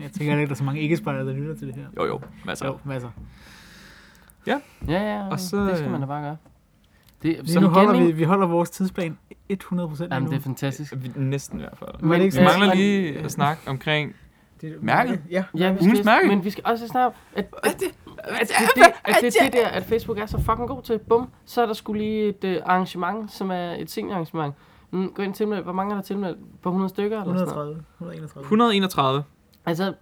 Jeg 0.00 0.12
tænker 0.12 0.34
ikke, 0.34 0.46
der 0.46 0.50
er 0.52 0.56
så 0.56 0.64
mange 0.64 0.80
ikke 0.80 0.96
der 1.04 1.32
lytter 1.32 1.54
til 1.56 1.66
det 1.66 1.74
her. 1.76 1.84
Jo, 1.96 2.04
jo, 2.06 2.20
masser. 2.46 2.66
Jo, 2.66 2.78
masser. 2.84 3.10
Ja, 4.46 4.60
ja, 4.88 5.22
Og 5.24 5.28
og 5.32 5.40
så, 5.40 5.48
så, 5.48 5.64
det 5.64 5.78
skal 5.78 5.90
man 5.90 6.00
da 6.00 6.06
bare 6.06 6.22
gøre. 6.22 6.36
Det, 7.22 7.36
Lige 7.42 7.60
nu 7.60 7.68
holder 7.68 8.04
vi, 8.06 8.12
vi 8.12 8.22
holder 8.24 8.46
vores 8.46 8.70
tidsplan 8.70 9.18
100 9.48 9.88
procent 9.88 10.12
Jamen, 10.12 10.24
nu. 10.26 10.30
det 10.32 10.38
er 10.38 10.42
fantastisk. 10.42 10.94
Vi, 10.96 11.10
næsten 11.16 11.58
i 11.58 11.62
hvert 11.62 11.78
fald. 11.78 12.02
Men 12.02 12.12
ikke 12.20 12.24
Vi 12.24 12.30
så- 12.30 12.42
mangler 12.58 12.74
lige 12.74 13.18
at 13.18 13.32
snakke 13.32 13.62
omkring... 13.68 14.14
Det 14.60 14.68
er- 14.72 14.74
Mærket? 14.80 15.20
Ja. 15.30 15.44
Ja, 15.58 15.72
vi 15.72 15.84
skal, 15.84 16.04
mærke. 16.04 16.28
men 16.28 16.44
vi 16.44 16.50
skal 16.50 16.64
også 16.66 16.88
snakke 16.88 17.06
om, 17.06 17.12
at, 17.34 17.46
at, 17.62 17.70
at, 17.70 17.80
det, 17.80 17.86
at, 18.18 18.50
det, 18.74 18.82
at 19.04 19.16
det 19.20 19.36
er 19.40 19.44
det 19.44 19.52
der, 19.52 19.66
at 19.68 19.84
Facebook 19.84 20.18
er 20.18 20.26
så 20.26 20.38
fucking 20.40 20.68
god 20.68 20.82
til. 20.82 20.98
Bum, 20.98 21.28
så 21.44 21.62
er 21.62 21.66
der 21.66 21.72
skulle 21.72 22.00
lige 22.02 22.28
et 22.28 22.44
uh, 22.58 22.62
arrangement, 22.70 23.32
som 23.32 23.50
er 23.50 23.74
et 23.78 23.90
seniorarrangement. 23.90 24.54
Mm, 24.90 25.12
gå 25.14 25.22
ind 25.22 25.34
til 25.34 25.46
Hvor 25.46 25.72
mange 25.72 25.92
er 25.92 25.96
der 25.96 26.02
tilmeldt? 26.02 26.38
På 26.62 26.68
100 26.68 26.88
stykker? 26.88 27.22
Eller 27.22 27.36
sådan 27.38 27.54
noget? 27.54 27.84
130. 28.00 28.42
131. 28.42 28.42
131. 28.42 29.24
Altså, 29.66 29.94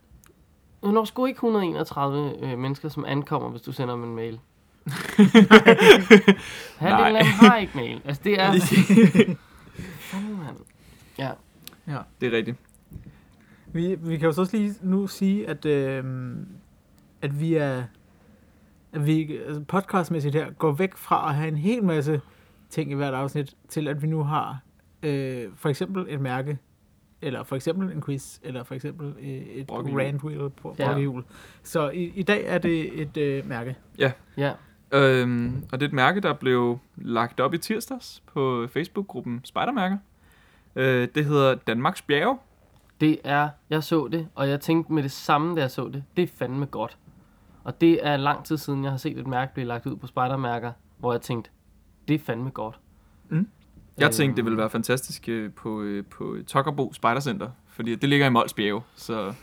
du 0.85 0.91
når 0.91 1.05
sgu 1.05 1.27
ikke 1.27 1.37
131 1.37 2.35
øh, 2.43 2.59
mennesker, 2.59 2.89
som 2.89 3.05
ankommer, 3.09 3.49
hvis 3.49 3.63
du 3.63 3.73
sender 3.73 3.95
dem 3.95 4.05
en 4.05 4.15
mail. 4.17 4.41
Halvdelen 6.79 7.17
af 7.17 7.25
dem 7.25 7.33
har 7.49 7.57
ikke 7.57 7.73
mail. 7.75 8.01
Altså, 8.05 8.23
det 8.25 8.41
er... 8.41 8.53
Fanden, 10.11 10.39
mand. 10.45 10.57
Ja. 11.19 11.31
Det 12.21 12.33
er 12.33 12.37
rigtigt. 12.37 12.57
Vi, 13.73 13.95
vi 13.95 14.17
kan 14.17 14.27
jo 14.27 14.33
så 14.33 14.41
også 14.41 14.57
lige 14.57 14.75
nu 14.83 15.07
sige, 15.07 15.49
at, 15.49 15.65
øh, 15.65 16.05
at 17.23 17.41
vi 17.41 17.55
er 17.55 17.83
at 18.93 19.07
vi 19.07 19.37
altså 19.47 19.61
podcastmæssigt 19.69 20.35
her 20.35 20.51
går 20.51 20.73
væk 20.73 20.97
fra 20.97 21.29
at 21.29 21.35
have 21.35 21.49
en 21.49 21.57
hel 21.57 21.85
masse 21.85 22.21
ting 22.71 22.91
i 22.91 22.95
hvert 22.95 23.15
afsnit, 23.15 23.55
til 23.69 23.89
at 23.89 24.03
vi 24.03 24.07
nu 24.07 24.23
har 24.23 24.61
øh, 25.03 25.45
for 25.57 25.69
eksempel 25.69 26.07
et 26.09 26.21
mærke, 26.21 26.59
eller 27.23 27.43
for 27.45 27.57
eksempel 27.57 27.93
en 27.93 28.03
quiz, 28.03 28.39
eller 28.43 28.65
for 28.65 28.75
eksempel 28.75 29.07
øh, 29.21 29.27
et 29.29 29.71
randwheel 29.71 30.51
på 30.51 30.75
Ja. 30.79 30.85
brokkehjul. 30.87 31.25
Så 31.63 31.91
i, 31.91 32.13
i 32.15 32.23
dag 32.23 32.45
er 32.47 32.59
det 32.59 33.01
et 33.03 33.17
øh, 33.17 33.49
mærke. 33.49 33.77
Ja. 33.99 34.53
Øhm, 34.93 35.63
og 35.73 35.81
det 35.81 35.87
er 35.87 35.89
et 35.89 35.95
mærke, 35.95 36.21
der 36.21 36.33
blev 36.33 36.79
lagt 36.97 37.41
op 37.41 37.55
i 37.55 37.59
tirsdags 37.59 38.23
på 38.33 38.67
Facebook-gruppen 38.73 39.41
Spejdermærker. 39.45 39.97
Øh, 40.77 41.09
det 41.15 41.25
hedder 41.25 41.55
Danmarks 41.55 42.03
Bjerge. 42.03 42.39
Det 43.03 43.19
er, 43.25 43.49
jeg 43.71 43.85
så 43.85 44.09
det, 44.09 44.29
og 44.35 44.49
jeg 44.49 44.61
tænkte 44.61 44.93
med 44.93 45.03
det 45.03 45.13
samme, 45.13 45.57
da 45.57 45.61
jeg 45.61 45.71
så 45.71 45.89
det, 45.89 46.05
det 46.17 46.23
er 46.23 46.27
fandme 46.39 46.67
godt. 46.67 46.97
Og 47.65 47.81
det 47.81 48.07
er 48.07 48.17
lang 48.17 48.45
tid 48.45 48.57
siden, 48.57 48.85
jeg 48.85 48.91
har 48.93 48.99
set 48.99 49.19
et 49.19 49.27
mærke 49.27 49.55
blive 49.55 49.67
lagt 49.67 49.87
ud 49.87 49.97
på 49.97 50.07
spejdermærker, 50.07 50.73
hvor 50.99 51.13
jeg 51.13 51.21
tænkte, 51.21 51.51
det 52.09 52.15
er 52.15 52.19
fandme 52.19 52.51
godt. 52.51 52.79
Jeg 53.99 54.07
Øh, 54.07 54.11
tænkte, 54.13 54.37
det 54.37 54.45
ville 54.45 54.59
være 54.59 54.71
fantastisk 54.71 55.29
øh, 55.29 55.53
på, 55.53 55.83
øh, 55.83 56.05
på 56.05 56.37
Tokkerbo 56.47 56.93
Spejdercenter, 56.93 57.51
fordi 57.69 57.95
det 57.95 58.09
ligger 58.09 58.27
i 58.27 58.31
Mols 58.31 58.55
Bjerge, 58.55 58.83
så 58.97 59.35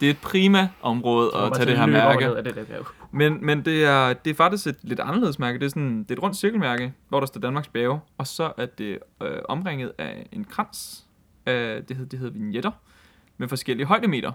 det 0.00 0.06
er 0.06 0.10
et 0.10 0.18
prima 0.22 0.68
område 0.82 1.30
at 1.36 1.52
tage 1.52 1.66
det 1.66 1.78
her 1.78 1.86
mærke. 1.86 2.26
ned 2.26 2.42
det 2.42 2.54
der. 2.54 2.94
Men, 3.10 3.46
men 3.46 3.64
det, 3.64 3.84
er, 3.84 4.12
det 4.12 4.30
er 4.30 4.34
faktisk 4.34 4.66
et 4.66 4.78
lidt 4.82 5.00
anderledes 5.00 5.38
mærke. 5.38 5.58
Det 5.58 5.64
er, 5.64 5.70
sådan, 5.70 5.98
det 5.98 6.10
er 6.10 6.14
et 6.14 6.22
rundt 6.22 6.36
cirkelmærke, 6.36 6.92
hvor 7.08 7.20
der 7.20 7.26
står 7.26 7.40
Danmarks 7.40 7.68
bjerge, 7.68 8.00
og 8.18 8.26
så 8.26 8.52
er 8.56 8.66
det 8.66 8.98
øh, 9.22 9.38
omringet 9.48 9.92
af 9.98 10.26
en 10.32 10.44
krans. 10.44 11.06
Af, 11.46 11.84
det, 11.88 11.96
hedder, 11.96 12.08
det 12.10 12.18
hedder 12.18 12.32
vignetter 12.32 12.70
med 13.38 13.48
forskellige 13.48 13.86
højdemeter. 13.86 14.32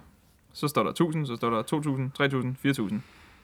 Så 0.54 0.68
står 0.68 0.84
der 0.84 0.90
1000, 0.90 1.28
så 1.28 1.36
står 1.36 1.50
der 1.50 1.62
2000, 1.62 2.12
3000, 2.12 2.56
4000. 2.56 3.02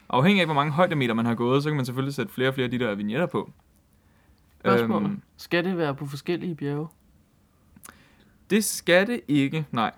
Afhængig 0.10 0.41
af, 0.41 0.47
hvor 0.47 0.53
mange 0.56 0.72
højdemeter 0.72 1.14
man 1.14 1.26
har 1.26 1.36
gået, 1.36 1.64
så 1.64 1.70
kan 1.70 1.76
man 1.76 1.86
selvfølgelig 1.86 2.14
sætte 2.16 2.34
flere 2.34 2.47
og 2.47 2.53
flere 2.53 2.66
af 2.66 2.72
de 2.72 2.80
der 2.80 2.95
vignetter 2.95 3.26
på. 3.26 3.51
Spørgsmål. 4.60 5.03
Øhm, 5.03 5.22
Skal 5.38 5.66
det 5.66 5.78
være 5.78 5.95
på 5.95 6.06
forskellige 6.06 6.56
bjerge? 6.56 6.88
det 8.49 8.64
skal 8.64 9.08
det 9.08 9.22
ikke, 9.28 9.66
nej. 9.72 9.91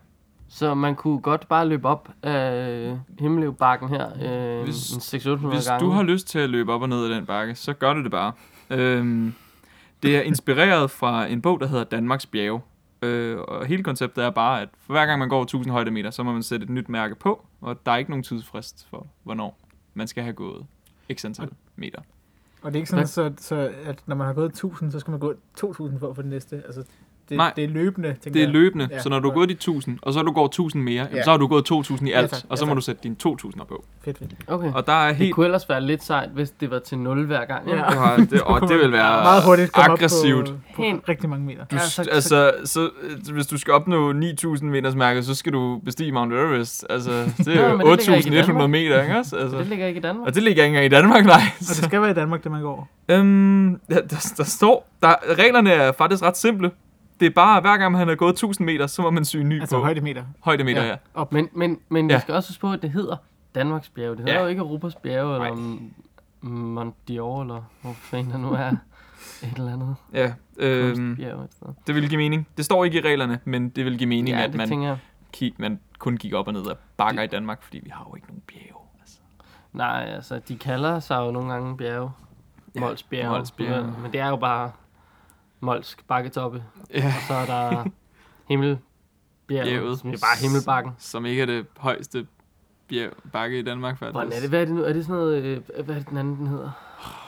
Så 0.50 0.74
man 0.74 0.96
kunne 0.96 1.22
godt 1.22 1.48
bare 1.48 1.68
løbe 1.68 1.88
op 1.88 2.10
af 2.24 3.00
Himmeløvbakken 3.20 3.90
her 3.90 4.08
øh, 4.60 4.64
Hvis- 4.64 4.92
en 4.94 5.02
600 5.02 5.56
Hvis 5.56 5.68
gange. 5.68 5.86
du 5.86 5.92
har 5.92 6.04
lyst 6.04 6.28
til 6.28 6.40
at 6.40 6.50
løbe 6.50 6.74
op 6.74 6.82
og 6.82 6.90
ned 6.90 7.06
ad 7.06 7.10
den 7.10 7.26
bakke, 7.26 7.56
så 7.56 7.74
gør 7.74 7.94
du 7.94 8.04
det 8.04 8.12
bare. 8.12 8.32
Øhm, 8.70 9.34
det 10.04 10.18
er 10.18 10.22
inspireret 10.22 10.92
fra 10.92 11.26
en 11.26 11.42
bog, 11.42 11.60
der 11.60 11.68
hedder 11.68 11.84
Danmarks 11.84 12.26
bjerge. 12.26 12.62
Øh, 13.02 13.38
og 13.40 13.66
hele 13.66 13.84
konceptet 13.84 14.24
er 14.24 14.30
bare, 14.30 14.62
at 14.62 14.70
for 14.80 14.94
hver 14.94 15.06
gang 15.06 15.20
man 15.20 15.30
går 15.30 15.42
1000 15.42 15.72
højdemeter, 15.72 16.10
så 16.12 16.24
må 16.24 16.34
man 16.34 16.44
sætte 16.44 16.64
et 16.64 16.70
nyt 16.70 16.90
mærke 16.90 17.16
på, 17.16 17.46
og 17.62 17.86
der 17.86 17.92
er 17.92 17.98
ikke 17.98 18.12
nogen 18.12 18.24
tidsfrist 18.24 18.88
for, 18.90 19.08
hvornår 19.24 19.58
man 19.94 20.08
skal 20.08 20.24
have 20.24 20.34
gået 20.34 20.66
x 21.14 21.26
antal 21.26 21.50
meter. 21.76 22.02
Og 22.62 22.74
det 22.74 22.76
er 22.76 22.82
ikke 22.82 22.90
sådan, 22.90 23.08
så, 23.08 23.34
så, 23.38 23.74
at 23.86 24.04
når 24.06 24.16
man 24.16 24.28
har 24.28 24.34
gået 24.34 24.50
1000, 24.50 24.92
så 24.92 25.00
skal 25.00 25.12
man 25.12 25.20
gå 25.20 25.34
2000 25.58 26.00
for 26.00 26.10
at 26.10 26.16
få 26.16 26.22
det 26.22 26.30
næste. 26.30 26.64
Altså, 26.66 26.84
det, 27.30 27.38
Nej. 27.38 27.54
det 27.56 27.64
er 27.64 27.68
løbende, 27.68 28.08
tænker 28.10 28.32
Det 28.32 28.36
er 28.36 28.44
jeg. 28.44 28.50
løbende, 28.54 28.88
Ja, 28.92 29.00
så 29.00 29.10
når 29.10 29.20
du 29.20 29.30
har 29.30 29.34
gået 29.36 29.50
de 29.50 29.54
1000, 29.54 30.00
og 30.02 30.14
så 30.14 30.22
du 30.22 30.32
går 30.32 30.46
1000 30.46 30.84
mere, 30.84 30.94
jamen, 30.96 31.16
Ja. 31.16 31.24
så 31.24 31.30
har 31.32 31.38
du 31.38 31.48
gået 31.48 31.66
2000 31.66 32.10
i 32.10 32.12
Ja, 32.12 32.18
alt, 32.18 32.30
tak. 32.32 32.40
og 32.50 32.58
så 32.58 32.66
Ja, 32.66 32.70
må 32.70 32.76
du 32.76 32.82
sætte 32.82 33.02
dine 33.04 33.16
2000 33.16 33.62
på. 33.70 33.86
Fedt, 34.06 34.18
fedt. 34.18 34.32
Okay. 34.48 34.72
Og 34.74 34.88
der 34.88 34.94
er 34.94 35.08
Det 35.08 35.16
helt... 35.16 35.34
kunne 35.36 35.46
ellers 35.46 35.70
være 35.70 35.82
lidt 35.82 36.04
sejt, 36.04 36.30
hvis 36.34 36.50
det 36.52 36.72
var 36.72 36.80
til 36.80 36.98
0 36.98 37.26
hver 37.26 37.46
gang. 37.46 37.70
Ja. 37.70 37.76
Ja. 37.76 37.82
Du 37.92 37.98
har, 38.00 38.16
det, 38.18 38.42
og 38.52 38.62
det 38.70 38.78
vil 38.80 38.92
være 38.92 39.24
Meget 39.24 39.44
hurtigt 39.46 39.72
komme 39.72 39.92
aggressivt. 39.92 40.50
op 40.50 40.56
på, 40.76 40.84
på 40.96 41.02
rigtig 41.10 41.30
mange 41.30 41.46
meter. 41.46 41.66
Du, 41.66 41.76
Ja, 41.76 41.82
ja, 41.82 41.88
så- 41.88 42.06
altså, 42.12 42.52
så, 42.66 42.90
øh, 43.02 43.34
hvis 43.34 43.48
du 43.48 43.58
skal 43.58 43.74
opnå 43.74 44.12
9000 44.12 44.70
meters 44.70 44.96
mærke, 44.96 45.24
så 45.24 45.36
skal 45.36 45.54
du 45.54 45.82
bestige 45.86 46.12
Mount 46.12 46.34
Everest. 46.34 46.86
Altså, 46.90 47.12
det 47.38 47.48
Ja, 47.48 47.52
er 47.62 47.72
jo 47.72 47.78
det 47.78 47.86
ligger 47.86 48.16
ikke 48.16 48.30
i 48.30 48.40
8100 48.40 48.48
Danmark. 48.48 48.70
meter, 48.70 49.02
ikke 49.02 49.18
også? 49.18 49.30
Så 49.30 49.36
det 49.38 49.42
Altså, 49.44 49.64
ligger 49.70 49.86
ikke 49.88 49.98
i 49.98 50.02
Danmark. 50.02 50.28
og 50.28 50.36
det 50.36 50.44
ligger 50.44 50.64
ikke 50.64 50.70
engang 50.78 50.86
i 50.86 50.90
Danmark, 51.02 51.26
nej. 51.26 51.42
Og 51.60 51.66
det 51.68 51.76
skal 51.78 52.02
være 52.02 52.12
i 52.12 52.14
Danmark, 52.14 52.44
det 52.44 52.52
man 52.52 52.62
går. 52.62 52.90
Øhm, 53.10 53.70
ja, 53.72 53.96
der, 54.10 54.34
der 54.38 54.44
står, 54.44 54.88
der, 55.02 55.14
reglerne 55.38 55.72
er 55.72 55.92
faktisk 55.92 56.24
ret 56.24 56.38
simple. 56.38 56.72
Det 57.20 57.26
er 57.26 57.30
bare, 57.30 57.62
hver 57.62 57.78
gang 57.78 57.98
han 57.98 58.08
har 58.08 58.16
gået 58.16 58.30
1000 58.34 58.66
meter, 58.66 58.88
så 58.88 59.02
må 59.02 59.10
man 59.12 59.26
syge 59.26 59.44
ny 59.44 59.60
Altså 59.60 59.76
på. 59.76 59.82
højdemeter. 59.84 60.24
Højdemeter, 60.40 60.82
ja. 60.84 60.90
Ja. 60.90 60.96
Op. 61.14 61.32
Men, 61.34 61.50
men, 61.54 61.80
men 61.90 62.10
Ja. 62.10 62.16
vi 62.16 62.22
skal 62.22 62.34
også 62.34 62.50
huske 62.50 62.62
på, 62.62 62.72
at 62.72 62.82
det 62.82 62.90
hedder 62.92 63.16
Danmarks 63.56 63.90
bjerge. 63.90 64.12
Det 64.12 64.20
hedder 64.20 64.34
Ja. 64.34 64.42
jo 64.42 64.48
ikke 64.48 64.60
Europas 64.60 64.96
bjerge, 64.96 65.34
eller 65.36 65.56
Nej. 65.56 65.80
Mont 66.42 66.96
Dior, 67.08 67.42
eller 67.42 67.62
hvor 67.82 67.94
fanden 67.94 68.32
der 68.32 68.38
nu 68.38 68.52
er 68.52 68.68
et 69.44 69.54
eller 69.58 69.74
andet 69.74 69.96
ja 70.14 70.34
sted. 70.58 71.74
det 71.88 71.96
vil 71.96 72.10
give 72.10 72.18
mening. 72.18 72.48
Det 72.58 72.66
står 72.66 72.86
ikke 72.86 72.98
i 72.98 73.02
reglerne, 73.02 73.40
men 73.46 73.70
det 73.70 73.86
vil 73.86 73.98
give 73.98 74.08
mening, 74.10 74.38
Ja, 74.38 74.44
at 74.44 74.54
det 74.54 74.70
man, 74.70 74.96
kig, 75.34 75.54
man 75.58 75.80
kun 76.00 76.18
gik 76.18 76.34
op 76.34 76.48
og 76.48 76.54
ned 76.54 76.68
af 76.70 76.76
bakker 76.98 77.22
i 77.22 77.28
Danmark, 77.28 77.64
fordi 77.64 77.80
vi 77.84 77.90
har 77.94 78.06
jo 78.10 78.16
ikke 78.16 78.28
nogen 78.28 78.42
bjerge. 78.48 78.82
Altså. 79.02 79.18
Nej, 79.74 80.06
altså, 80.16 80.40
de 80.48 80.58
kalder 80.58 81.00
sig 81.00 81.18
jo 81.26 81.32
nogle 81.32 81.52
gange 81.54 81.78
bjerge. 81.78 82.12
Ja, 82.76 82.80
Mols 82.80 83.04
bjerge. 83.04 83.30
Mols 83.30 83.52
Bjerge. 83.52 83.84
Men, 83.84 84.02
men 84.02 84.12
det 84.14 84.20
er 84.22 84.28
jo 84.30 84.36
bare 84.36 84.72
Mols 85.60 85.98
bakketoppe. 86.08 86.64
Ja. 86.94 87.06
Og 87.06 87.12
så 87.28 87.34
er 87.34 87.46
der 87.46 87.86
Himmelbjerget, 88.48 88.82
Bjerget. 89.48 90.00
som 90.00 90.10
er 90.10 90.14
bare 90.14 90.42
Himmelbakken. 90.42 90.92
Som 90.98 91.26
ikke 91.26 91.42
er 91.42 91.46
det 91.46 91.66
højeste 91.78 92.28
bjerg, 92.88 93.12
bakke 93.34 93.60
i 93.60 93.62
Danmark, 93.62 93.98
faktisk. 93.98 94.12
Hvordan 94.14 94.32
er 94.34 94.40
det? 94.40 94.50
Hvad 94.50 94.62
er 94.62 94.66
det 94.66 94.74
nu? 94.74 94.84
Er 94.84 94.94
det 94.94 95.06
sådan 95.06 95.16
noget... 95.16 95.44
Øh, 95.44 95.62
hvad 95.86 95.96
er 95.96 96.00
det 96.00 96.10
den 96.10 96.18
anden, 96.18 96.36
den 96.38 96.48
hedder? 96.48 96.72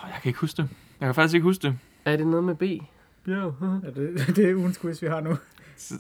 Jeg 0.04 0.20
kan 0.22 0.30
ikke 0.30 0.40
huske 0.40 0.62
det. 0.62 0.70
Jeg 1.00 1.08
kan 1.08 1.16
faktisk 1.16 1.34
ikke 1.36 1.44
huske 1.44 1.62
det. 1.62 1.78
Er 2.06 2.16
det 2.16 2.28
noget 2.28 2.44
med 2.44 2.56
B? 2.56 2.64
Bjerg. 3.26 3.54
Ja, 3.84 4.02
det, 4.02 4.28
det 4.36 4.50
er 4.50 4.56
ugens 4.56 4.78
quiz, 4.78 5.02
vi 5.02 5.08
har 5.08 5.22
nu. 5.22 5.30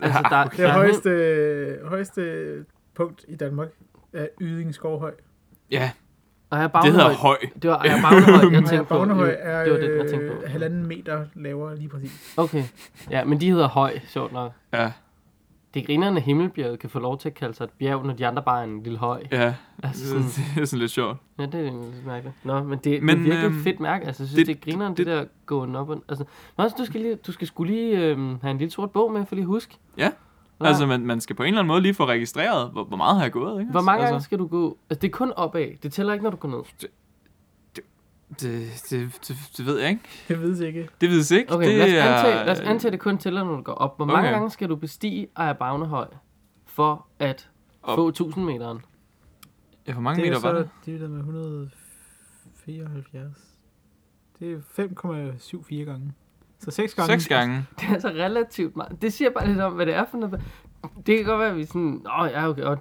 Altså, 0.01 0.27
der, 0.29 0.43
Det 0.43 0.57
der 0.57 0.67
er 0.67 0.73
højeste, 0.73 1.79
højeste 1.85 2.65
punkt 2.95 3.25
i 3.27 3.35
Danmark 3.35 3.69
er 4.13 4.27
Yding 4.41 4.75
Skovhøj. 4.75 5.13
Ja, 5.71 5.91
Og 6.49 6.57
jeg 6.59 6.69
det 6.73 6.83
hedder 6.83 6.99
Bagnehøj. 6.99 7.13
høj. 7.13 7.37
Det 7.61 7.69
var 7.69 7.77
Ejer 7.77 8.01
Bagnehøj, 8.01 8.51
jeg 8.51 8.63
tænkte 8.69 8.77
på. 8.77 8.95
Bagnehøj 8.97 9.29
Øh, 9.29 9.35
er 9.39 9.63
det 9.63 9.73
var 9.73 9.79
det, 9.79 9.97
jeg 9.97 10.09
tænkte 10.09 10.27
på. 10.27 10.41
øh, 10.43 10.51
halvanden 10.51 10.87
meter 10.87 11.25
lavere 11.35 11.75
lige 11.77 11.89
præcis. 11.89 12.33
Okay. 12.37 12.63
Ja, 13.11 13.23
men 13.23 13.41
de 13.41 13.49
hedder 13.51 13.67
høj, 13.67 13.99
sjovt 14.07 14.33
nok. 14.33 14.51
Ja, 14.73 14.91
Det 15.73 15.85
grinerne 15.85 16.19
Himmelbjerget 16.19 16.79
kan 16.79 16.89
få 16.89 16.99
lov 16.99 17.17
til 17.19 17.29
at 17.29 17.35
kalde 17.35 17.53
sig 17.53 17.63
et 17.63 17.69
bjerg, 17.79 18.05
når 18.05 18.13
de 18.13 18.27
andre 18.27 18.43
bare 18.43 18.59
er 18.59 18.63
en 18.63 18.83
lille 18.83 18.97
høj. 18.99 19.23
ja. 19.31 19.53
Altså 19.83 20.15
Det, 20.15 20.25
sådan, 20.31 20.45
det 20.55 20.61
er 20.61 20.65
sådan 20.65 20.79
lidt 20.79 20.91
sjovt. 20.91 21.17
ja, 21.39 21.45
det 21.45 21.55
er 21.55 21.63
lidt 21.63 22.05
mærkeligt. 22.05 22.35
Nå, 22.45 22.63
men 22.63 22.79
det, 22.83 23.03
Men, 23.03 23.17
det 23.17 23.25
er 23.25 23.29
virkelig 23.29 23.45
øhm, 23.45 23.63
fedt 23.63 23.79
mærke. 23.79 24.05
Altså, 24.07 24.23
jeg 24.23 24.27
synes, 24.29 24.37
det- 24.47 24.47
det, 24.55 24.65
det 24.65 24.73
griner 24.73 24.87
det, 24.87 24.97
det- 24.97 25.05
der 25.07 25.25
gående 25.45 25.79
op. 25.79 25.89
Og, 25.89 26.03
altså, 26.09 26.23
nå, 26.57 26.63
altså, 26.63 26.75
du 26.79 26.85
skal, 26.85 27.01
lige, 27.01 27.15
du 27.15 27.31
skal 27.31 27.47
skulle 27.47 27.73
lige 27.73 27.97
øhm, 28.05 28.37
have 28.41 28.51
en 28.51 28.57
lille 28.57 28.71
sort 28.71 28.91
bog 28.91 29.11
med, 29.11 29.25
for 29.25 29.35
lige 29.35 29.43
at 29.43 29.47
huske. 29.47 29.77
Ja. 29.97 30.09
Nå, 30.59 30.65
Altså, 30.65 30.85
man, 30.85 31.05
man 31.05 31.21
skal 31.21 31.35
på 31.35 31.43
en 31.43 31.47
eller 31.47 31.59
anden 31.59 31.67
måde 31.67 31.81
lige 31.81 31.93
få 31.93 32.05
registreret, 32.05 32.71
hvor, 32.71 32.83
hvor 32.83 32.97
meget 32.97 33.15
har 33.15 33.23
jeg 33.23 33.31
gået, 33.31 33.59
ikke? 33.59 33.71
hvor 33.71 33.81
mange 33.81 34.01
altså, 34.01 34.11
gange 34.13 34.23
skal 34.23 34.39
du 34.39 34.47
gå? 34.47 34.77
Altså, 34.89 35.01
det 35.01 35.07
er 35.07 35.11
kun 35.11 35.31
opad. 35.35 35.67
Det 35.83 35.93
tæller 35.93 36.13
ikke, 36.13 36.23
når 36.23 36.29
du 36.31 36.37
går 36.37 36.49
ned. 36.49 36.59
Det, 36.81 36.89
det, 38.89 39.19
det, 39.27 39.37
det 39.57 39.65
ved 39.65 39.79
jeg 39.79 39.89
ikke. 39.89 40.01
Det 40.27 40.41
ved 40.41 40.57
jeg 40.57 40.67
ikke. 40.67 40.89
Det 41.01 41.09
ved 41.09 41.25
jeg 41.31 41.39
ikke. 41.39 41.53
Okay, 41.53 41.67
det 41.67 41.77
lad, 41.77 41.85
os 41.87 41.93
er- 41.93 42.13
antage, 42.15 42.45
lad 42.45 42.51
os 42.51 42.59
antage, 42.59 42.87
at 42.87 42.91
det 42.93 42.99
kun 42.99 43.17
tæller, 43.17 43.43
når 43.43 43.55
du 43.55 43.61
går 43.61 43.73
op. 43.73 43.97
Hvor 43.97 44.05
mange 44.05 44.19
Okay. 44.19 44.31
gange 44.31 44.49
skal 44.49 44.69
du 44.69 44.75
bestige 44.75 45.27
Ejer 45.37 45.53
Bagnehøj 45.53 46.07
for 46.65 47.07
at 47.19 47.49
Op. 47.83 47.95
få 47.97 48.07
1000 48.07 48.45
meteren? 48.45 48.79
Ja, 49.87 49.93
hvor 49.93 50.01
mange 50.01 50.21
Det 50.21 50.27
er 50.27 50.31
meter 50.31 50.41
var 50.47 50.53
så 50.53 50.57
det? 50.59 50.69
divideret 50.85 51.11
med 51.11 51.19
174. 51.19 53.31
Det 54.39 54.53
er 54.53 54.59
5,74 54.59 55.83
gange. 55.85 56.13
Så 56.59 56.71
6 56.71 56.93
gange. 56.93 57.13
Seks 57.13 57.27
gange. 57.27 57.65
Det 57.79 57.89
er 57.89 57.93
altså 57.93 58.07
relativt 58.07 58.75
meget. 58.75 59.01
Det 59.01 59.13
siger 59.13 59.29
bare 59.29 59.47
lidt 59.47 59.59
om, 59.59 59.73
hvad 59.73 59.85
det 59.85 59.95
er 59.95 60.05
for 60.11 60.17
noget. 60.17 60.41
Det 61.05 61.17
kan 61.17 61.25
godt 61.25 61.39
være, 61.39 61.49
at 61.49 61.55
vi 61.55 61.65
sådan, 61.65 62.05
åh 62.19 62.29
ja, 62.31 62.47
okay, 62.47 62.63
og 62.63 62.77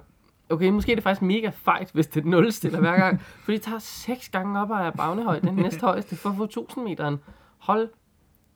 Okay, 0.49 0.69
måske 0.69 0.91
er 0.91 0.95
det 0.95 1.03
faktisk 1.03 1.21
mega 1.21 1.49
fejt, 1.49 1.89
hvis 1.93 2.07
det 2.07 2.25
er 2.25 2.27
0 2.27 2.51
stiller 2.51 2.79
hver 2.79 2.95
gang. 2.95 3.21
For 3.43 3.51
det 3.51 3.61
tager 3.61 3.79
6 3.79 4.29
gange 4.29 4.61
op 4.61 4.71
af 4.71 4.93
Bagnehøj, 4.93 5.39
den 5.39 5.55
næste 5.55 5.81
højeste, 5.81 6.15
for 6.15 6.29
at 6.29 6.35
få 6.35 6.43
1000 6.43 6.83
meteren. 6.85 7.19
Hold 7.57 7.89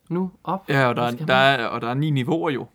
nu 0.10 0.32
op. 0.44 0.70
Ja, 0.70 0.88
og 0.88 0.96
der, 0.96 1.04
er, 1.04 1.12
der 1.12 1.34
er, 1.34 1.66
og 1.66 1.82
der 1.82 1.90
er 1.90 1.94
ni 1.94 2.10
niveauer 2.10 2.50
jo. 2.50 2.68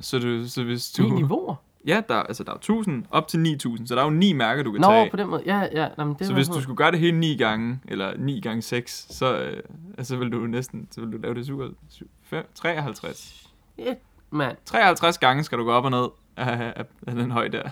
Så, 0.00 0.18
du, 0.18 0.48
så 0.48 0.64
hvis 0.64 0.90
du... 0.90 1.02
Ni 1.02 1.10
niveauer. 1.10 1.54
Ja, 1.86 2.02
der, 2.08 2.14
altså, 2.14 2.44
der 2.44 2.52
er 2.52 2.56
1000 2.56 3.04
op 3.10 3.28
til 3.28 3.40
9000, 3.40 3.88
så 3.88 3.94
der 3.94 4.00
er 4.00 4.04
jo 4.04 4.10
ni 4.10 4.32
mærker, 4.32 4.62
du 4.62 4.72
kan 4.72 4.80
Nå, 4.80 4.86
tage. 4.88 5.10
på 5.10 5.16
den 5.16 5.28
måde. 5.28 5.42
Ja, 5.46 5.62
ja. 5.72 5.88
Nå, 5.98 6.04
men 6.04 6.16
det 6.18 6.26
så 6.26 6.34
hvis 6.34 6.48
du 6.48 6.60
skulle 6.60 6.76
gøre 6.76 6.90
det 6.90 6.98
hele 7.00 7.18
9 7.18 7.36
gange, 7.36 7.80
eller 7.88 8.16
9 8.18 8.40
gange 8.40 8.62
6, 8.62 9.06
så, 9.10 9.38
øh, 9.38 9.62
altså, 9.98 10.16
vil 10.16 10.32
du 10.32 10.38
næsten 10.38 10.88
så 10.90 11.00
vil 11.00 11.12
du 11.12 11.18
lave 11.18 11.34
det 11.34 11.44
7, 11.44 11.62
7, 11.88 12.10
5, 12.22 12.44
53. 12.54 13.48
Shit, 13.78 13.96
mand. 14.30 14.56
53 14.64 15.18
gange 15.18 15.44
skal 15.44 15.58
du 15.58 15.64
gå 15.64 15.72
op 15.72 15.84
og 15.84 15.90
ned 15.90 16.06
af, 16.36 16.72
af, 16.76 16.84
af 17.06 17.14
den 17.14 17.30
høj 17.30 17.48
der. 17.48 17.70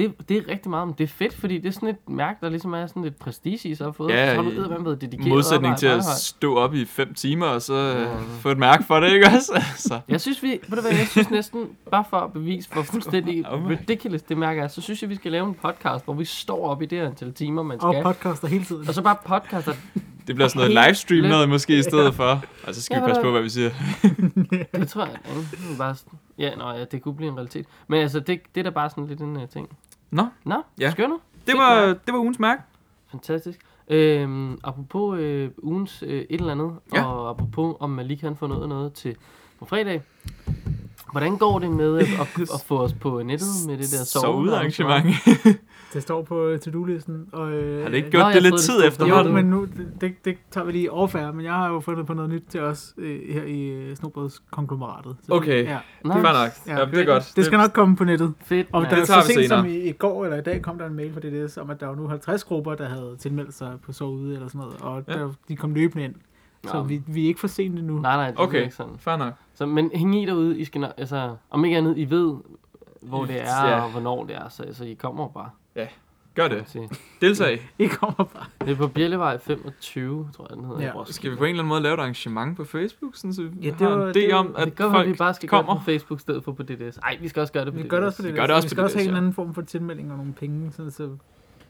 Det, 0.00 0.28
det 0.28 0.36
er 0.36 0.48
rigtig 0.48 0.70
meget, 0.70 0.88
men 0.88 0.94
det 0.98 1.04
er 1.04 1.08
fedt, 1.08 1.34
fordi 1.34 1.58
det 1.58 1.68
er 1.68 1.72
sådan 1.72 1.88
et 1.88 1.96
mærke, 2.08 2.38
der 2.42 2.48
ligesom 2.48 2.72
er 2.72 2.86
sådan 2.86 3.02
lidt 3.02 3.18
prestige 3.18 3.68
i, 3.68 3.74
så 3.74 3.84
har 3.84 3.92
fået. 3.92 4.10
Ja, 4.10 4.30
så 4.30 4.34
har 4.34 4.42
du 4.42 4.56
eddermame 4.56 4.84
været 4.84 5.00
dedikeret 5.00 5.28
modsætning 5.28 5.76
til 5.76 5.86
at 5.86 6.04
stå 6.04 6.56
op 6.56 6.74
i 6.74 6.84
5 6.84 7.14
timer, 7.14 7.46
og 7.46 7.62
så 7.62 7.74
øh, 7.74 8.00
Ja. 8.02 8.08
få 8.40 8.48
et 8.50 8.58
mærke 8.58 8.84
for 8.84 9.00
det, 9.00 9.12
ikke 9.12 9.26
også? 9.26 9.52
Altså. 9.70 10.00
Jeg 10.08 10.20
synes, 10.20 10.42
vi, 10.42 10.48
ved 10.48 10.76
du 10.76 10.80
hvad, 10.82 10.90
jeg 10.98 11.06
synes 11.10 11.30
næsten, 11.30 11.68
bare 11.90 12.04
for 12.10 12.16
at 12.16 12.32
bevise, 12.32 12.68
hvor 12.72 12.82
fuldstændig 12.82 13.44
Oh 13.52 13.66
ridiculous 13.68 14.22
det 14.22 14.36
mærke 14.38 14.60
er, 14.60 14.68
så 14.68 14.80
synes 14.80 15.02
jeg, 15.02 15.10
vi 15.10 15.14
skal 15.14 15.32
lave 15.32 15.46
en 15.48 15.54
podcast, 15.54 16.04
hvor 16.04 16.14
vi 16.14 16.24
står 16.24 16.66
op 16.70 16.82
i 16.82 16.86
det 16.86 17.00
antal 17.00 17.32
timer, 17.32 17.62
man 17.62 17.80
Og 17.82 17.94
skal. 17.94 18.02
podcaster 18.02 18.48
hele 18.48 18.64
tiden. 18.64 18.88
Og 18.88 18.94
så 18.94 19.02
bare 19.02 19.16
podcaster. 19.26 19.72
Det 20.26 20.34
bliver 20.34 20.48
sådan 20.48 20.70
noget 20.70 20.86
livestream 20.86 21.24
noget 21.24 21.48
måske 21.48 21.78
i 21.78 21.82
stedet 21.82 22.14
for. 22.14 22.42
Og 22.66 22.74
så 22.74 22.82
skal 22.82 22.94
Ja, 22.94 23.00
vi 23.00 23.06
passe 23.06 23.22
på, 23.22 23.30
hvad 23.30 23.42
vi 23.42 23.48
siger. 23.48 23.70
Det 24.74 24.88
tror 24.88 25.04
jeg, 25.04 25.14
er 25.14 25.76
bare, 25.78 25.94
sådan- 25.94 26.18
ja, 26.38 26.54
nå, 26.56 26.70
ja, 26.70 26.84
det 26.84 27.02
kunne 27.02 27.14
blive 27.14 27.30
en 27.30 27.36
realitet. 27.36 27.66
Men 27.88 28.00
altså, 28.00 28.20
det, 28.20 28.40
det 28.54 28.60
er 28.60 28.64
da 28.64 28.70
bare 28.70 28.90
sådan 28.90 29.06
lidt 29.06 29.20
en 29.20 29.36
uh, 29.36 29.42
ting. 29.48 29.68
Nå, 30.10 30.26
Nå, 30.44 30.62
Ja. 30.78 30.90
skønner. 30.90 31.16
det 31.46 31.54
var, 31.58 31.86
mærke. 31.86 32.00
det 32.06 32.14
var 32.14 32.20
ugens 32.20 32.38
mærke. 32.38 32.62
Fantastisk. 33.10 33.58
Øhm, 33.88 34.58
apropos 34.64 35.18
øh, 35.18 35.50
ugens 35.62 36.02
øh, 36.06 36.08
et 36.30 36.40
eller 36.40 36.52
andet, 36.52 36.72
Ja. 36.94 37.04
og 37.04 37.30
apropos 37.30 37.76
om 37.80 37.90
Malik 37.90 38.20
han 38.20 38.36
får 38.36 38.46
noget 38.46 38.68
noget 38.68 38.92
til 38.92 39.16
på 39.58 39.64
fredag, 39.64 40.02
Hvordan 41.12 41.36
går 41.36 41.58
det 41.58 41.70
med 41.70 41.98
at, 41.98 42.02
at, 42.20 42.40
at 42.54 42.60
få 42.66 42.78
os 42.78 42.92
på 42.92 43.22
nettet 43.22 43.48
med 43.66 43.72
det 43.78 43.90
der 43.92 44.04
Så 44.04 44.20
sove 44.20 44.36
ud 44.36 44.48
arrangement. 44.48 45.06
Det 45.92 46.02
står 46.02 46.22
på 46.22 46.56
to-do-listen. 46.64 47.26
Og, 47.32 47.52
øh, 47.52 47.82
Har 47.82 47.88
det 47.88 47.96
ikke 47.96 48.08
Nå, 48.08 48.10
gjort 48.10 48.24
jeg 48.26 48.34
det 48.34 48.42
lidt 48.42 48.52
det 48.52 48.60
tid 48.60 48.84
efterhånden? 48.86 49.26
Jo, 49.26 49.32
men 49.42 49.44
nu, 49.50 49.66
det, 50.00 50.12
det 50.24 50.36
tager 50.50 50.64
vi 50.64 50.72
lige 50.72 50.90
overfærd, 50.92 51.34
men 51.34 51.44
jeg 51.44 51.52
har 51.52 51.68
jo 51.68 51.80
fundet 51.80 52.06
på 52.06 52.14
noget 52.14 52.30
nyt 52.30 52.42
til 52.48 52.60
os 52.60 52.94
øh, 52.98 53.20
her 53.34 53.42
i 53.44 53.90
Snobrødskonglomeratet. 53.96 55.16
Okay. 55.30 55.58
Det, 55.58 55.64
ja, 55.64 55.78
Nå, 56.04 56.12
Fair 56.12 56.22
nok. 56.22 56.50
Ja. 56.66 56.78
Ja, 56.78 56.84
det 56.84 57.00
er 57.00 57.04
godt. 57.04 57.32
det 57.36 57.44
skal 57.44 57.58
nok 57.58 57.70
komme 57.72 57.96
på 57.96 58.04
nettet. 58.04 58.34
fedt. 58.44 58.66
Og 58.72 58.82
der, 58.82 58.88
Det 58.96 59.06
tager 59.08 59.20
så 59.20 59.28
vi 59.28 59.32
sent 59.34 59.48
som 59.48 59.66
i, 59.66 59.76
i 59.76 59.92
går 59.92 60.24
eller 60.24 60.38
i 60.38 60.42
dag 60.42 60.62
kom 60.62 60.78
der 60.78 60.86
en 60.86 60.94
mail 60.94 61.12
fra 61.12 61.20
DDS 61.20 61.56
om, 61.56 61.70
at 61.70 61.80
der 61.80 61.86
var 61.86 61.94
nu 61.94 62.08
50 62.08 62.44
grupper, 62.44 62.74
der 62.74 62.88
havde 62.88 63.16
tilmeldt 63.18 63.54
sig 63.54 63.72
på 63.98 64.04
ude 64.04 64.34
eller 64.34 64.48
sådan 64.48 64.58
noget. 64.60 64.76
Og 64.80 65.02
Ja. 65.08 65.12
der, 65.12 65.32
de 65.48 65.56
kom 65.56 65.74
løbende 65.74 66.04
ind. 66.04 66.14
Så 66.64 66.82
vi, 66.82 67.02
vi 67.06 67.24
er 67.24 67.26
ikke 67.28 67.40
for 67.40 67.48
sent 67.48 67.78
endnu. 67.78 67.98
Nej, 68.00 68.16
nej, 68.16 68.30
det 68.30 68.38
er 68.38 68.42
Okay. 68.42 68.62
ikke 68.62 68.74
sådan. 68.74 68.98
Fair 68.98 69.16
nok. 69.16 69.32
Så, 69.54 69.66
men 69.66 69.90
hæng 69.94 70.22
i 70.22 70.26
derude, 70.26 70.58
I 70.58 70.64
skal 70.64 70.92
altså, 70.96 71.36
om 71.50 71.64
ikke 71.64 71.76
andet, 71.78 71.98
I 71.98 72.10
ved, 72.10 72.34
hvor 73.02 73.24
det 73.24 73.40
er, 73.40 73.66
Ja. 73.68 73.80
og 73.84 73.90
hvornår 73.90 74.24
det 74.24 74.36
er, 74.36 74.48
så 74.48 74.62
altså, 74.62 74.84
I 74.84 74.94
kommer 74.94 75.28
bare. 75.28 75.50
Gør 76.34 76.48
kan 76.48 76.56
man 76.74 76.88
det. 76.90 76.98
Deltag. 77.20 77.70
I 77.78 77.86
kommer 77.86 78.24
bare. 78.24 78.44
Det 78.60 78.70
er 78.70 78.76
på 78.76 78.88
Bjellevej 78.88 79.38
25, 79.38 80.28
tror 80.36 80.46
jeg, 80.50 80.56
den 80.56 80.64
hedder. 80.64 80.82
Ja. 80.82 80.88
i 80.88 80.90
Roskilde. 80.90 81.14
Skal 81.14 81.30
vi 81.30 81.36
på 81.36 81.44
en 81.44 81.50
eller 81.50 81.62
anden 81.62 81.68
måde 81.68 81.80
lave 81.82 81.94
et 81.94 81.98
arrangement 81.98 82.56
på 82.56 82.64
Facebook, 82.64 83.16
sådan, 83.16 83.32
så 83.34 83.42
vi 83.42 83.48
Ja, 83.62 83.70
det 83.70 83.78
har 83.78 83.88
var- 83.88 84.06
en 84.06 84.14
det 84.14 84.22
idé 84.28 84.32
var- 84.32 84.38
om, 84.38 84.54
at 84.58 84.66
det 84.66 84.76
gør, 84.76 84.90
folk 84.90 85.06
at 85.06 85.12
vi 85.12 85.16
bare 85.16 85.34
skal 85.34 85.48
kommer? 85.48 85.66
gøre 85.72 85.74
det 85.74 85.80
på 85.80 85.84
Facebook 85.84 86.20
stedet 86.20 86.44
for 86.44 86.52
på 86.52 86.62
DDS. 86.62 86.96
Ej, 86.96 87.18
vi 87.20 87.28
skal 87.28 87.40
også 87.40 87.52
gøre 87.52 87.64
det 87.64 87.72
på 87.72 87.76
Vi 87.76 87.82
DDS. 87.82 87.90
gør 87.90 87.96
det 87.96 88.06
også 88.06 88.16
på 88.18 88.22
Vi 88.22 88.28
det. 88.28 88.36
gør 88.36 88.46
det 88.46 88.56
også 88.56 88.66
vi 88.66 88.68
på 88.68 88.74
skal 88.74 88.84
også 88.84 88.94
DDS, 88.98 89.02
have 89.04 89.08
en 89.08 89.14
ja. 89.14 89.18
anden 89.18 89.32
form 89.32 89.54
for 89.54 89.62
tilmelding 89.62 90.10
og 90.10 90.16
nogle 90.16 90.32
penge, 90.32 90.72
sådan, 90.72 90.90
så 90.90 91.08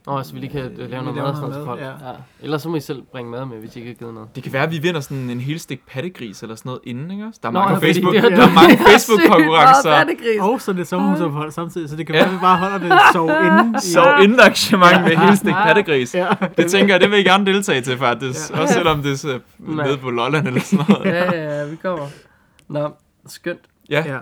Nå, 0.06 0.22
så 0.22 0.32
vi 0.34 0.38
lige 0.40 0.50
kan 0.50 0.60
øh, 0.60 0.90
lave 0.90 1.02
noget 1.02 1.16
mad 1.16 1.32
noget 1.50 1.66
mad, 1.66 1.78
ja. 1.78 1.84
Ja. 1.88 2.14
Ellers 2.42 2.62
så 2.62 2.68
må 2.68 2.76
I 2.76 2.80
selv 2.80 3.02
bringe 3.02 3.30
mad 3.30 3.44
med, 3.46 3.58
hvis 3.58 3.76
I 3.76 3.78
ikke 3.78 3.90
har 3.90 3.94
givet 3.94 4.14
noget. 4.14 4.28
Det 4.34 4.42
kan 4.42 4.52
være, 4.52 4.62
at 4.62 4.70
vi 4.70 4.78
vinder 4.78 5.00
sådan 5.00 5.30
en 5.30 5.40
hel 5.40 5.60
stik 5.60 5.80
pattegris 5.86 6.42
eller 6.42 6.54
sådan 6.56 6.68
noget 6.68 6.80
inden, 6.84 7.10
ikke 7.10 7.24
også? 7.26 7.40
Der 7.42 7.48
er 7.48 7.52
Nå, 7.52 7.58
mange, 7.58 7.70
ja, 7.72 7.76
fordi 7.76 7.86
Facebook, 7.86 8.14
det 8.14 8.24
er- 8.24 8.28
der 8.28 8.46
er 8.46 8.52
mange 8.54 8.76
Facebook-konkurrencer. 8.88 9.90
Og 10.42 10.60
så 10.60 10.70
er 10.70 10.76
det 10.76 10.88
sommerhusophold 10.88 11.50
samtidig, 11.50 11.88
så 11.90 11.96
det 11.96 12.06
kan 12.06 12.14
Ja. 12.14 12.20
være, 12.20 12.28
at 12.28 12.34
vi 12.34 12.40
bare 12.40 12.58
holder 12.58 12.78
det 12.78 12.92
sov 13.12 13.30
inden. 13.46 13.74
i- 13.74 13.78
Så 13.80 14.16
inden 14.22 14.40
arrangement 14.40 15.02
med 15.02 15.16
hele 15.16 15.36
stik 15.36 15.48
Ja. 15.52 15.64
pattegris. 15.64 16.14
Ja. 16.14 16.28
Det 16.56 16.70
tænker 16.70 16.94
jeg, 16.94 17.00
det 17.00 17.10
vil 17.10 17.16
jeg 17.16 17.24
gerne 17.24 17.46
deltage 17.46 17.80
til 17.80 17.98
faktisk. 17.98 18.50
Ja. 18.50 18.60
Også 18.60 18.74
selvom 18.74 19.02
det 19.02 19.24
er 19.24 19.38
nede 19.86 19.98
på 19.98 20.10
Lolland 20.10 20.46
eller 20.46 20.60
sådan 20.60 20.84
noget. 20.88 21.04
Ja, 21.14 21.24
ja, 21.32 21.58
ja, 21.60 21.64
vi 21.66 21.76
kommer. 21.76 22.06
Nå, 22.68 22.90
skønt. 23.26 23.60
Ja, 23.90 24.02
ja. 24.06 24.18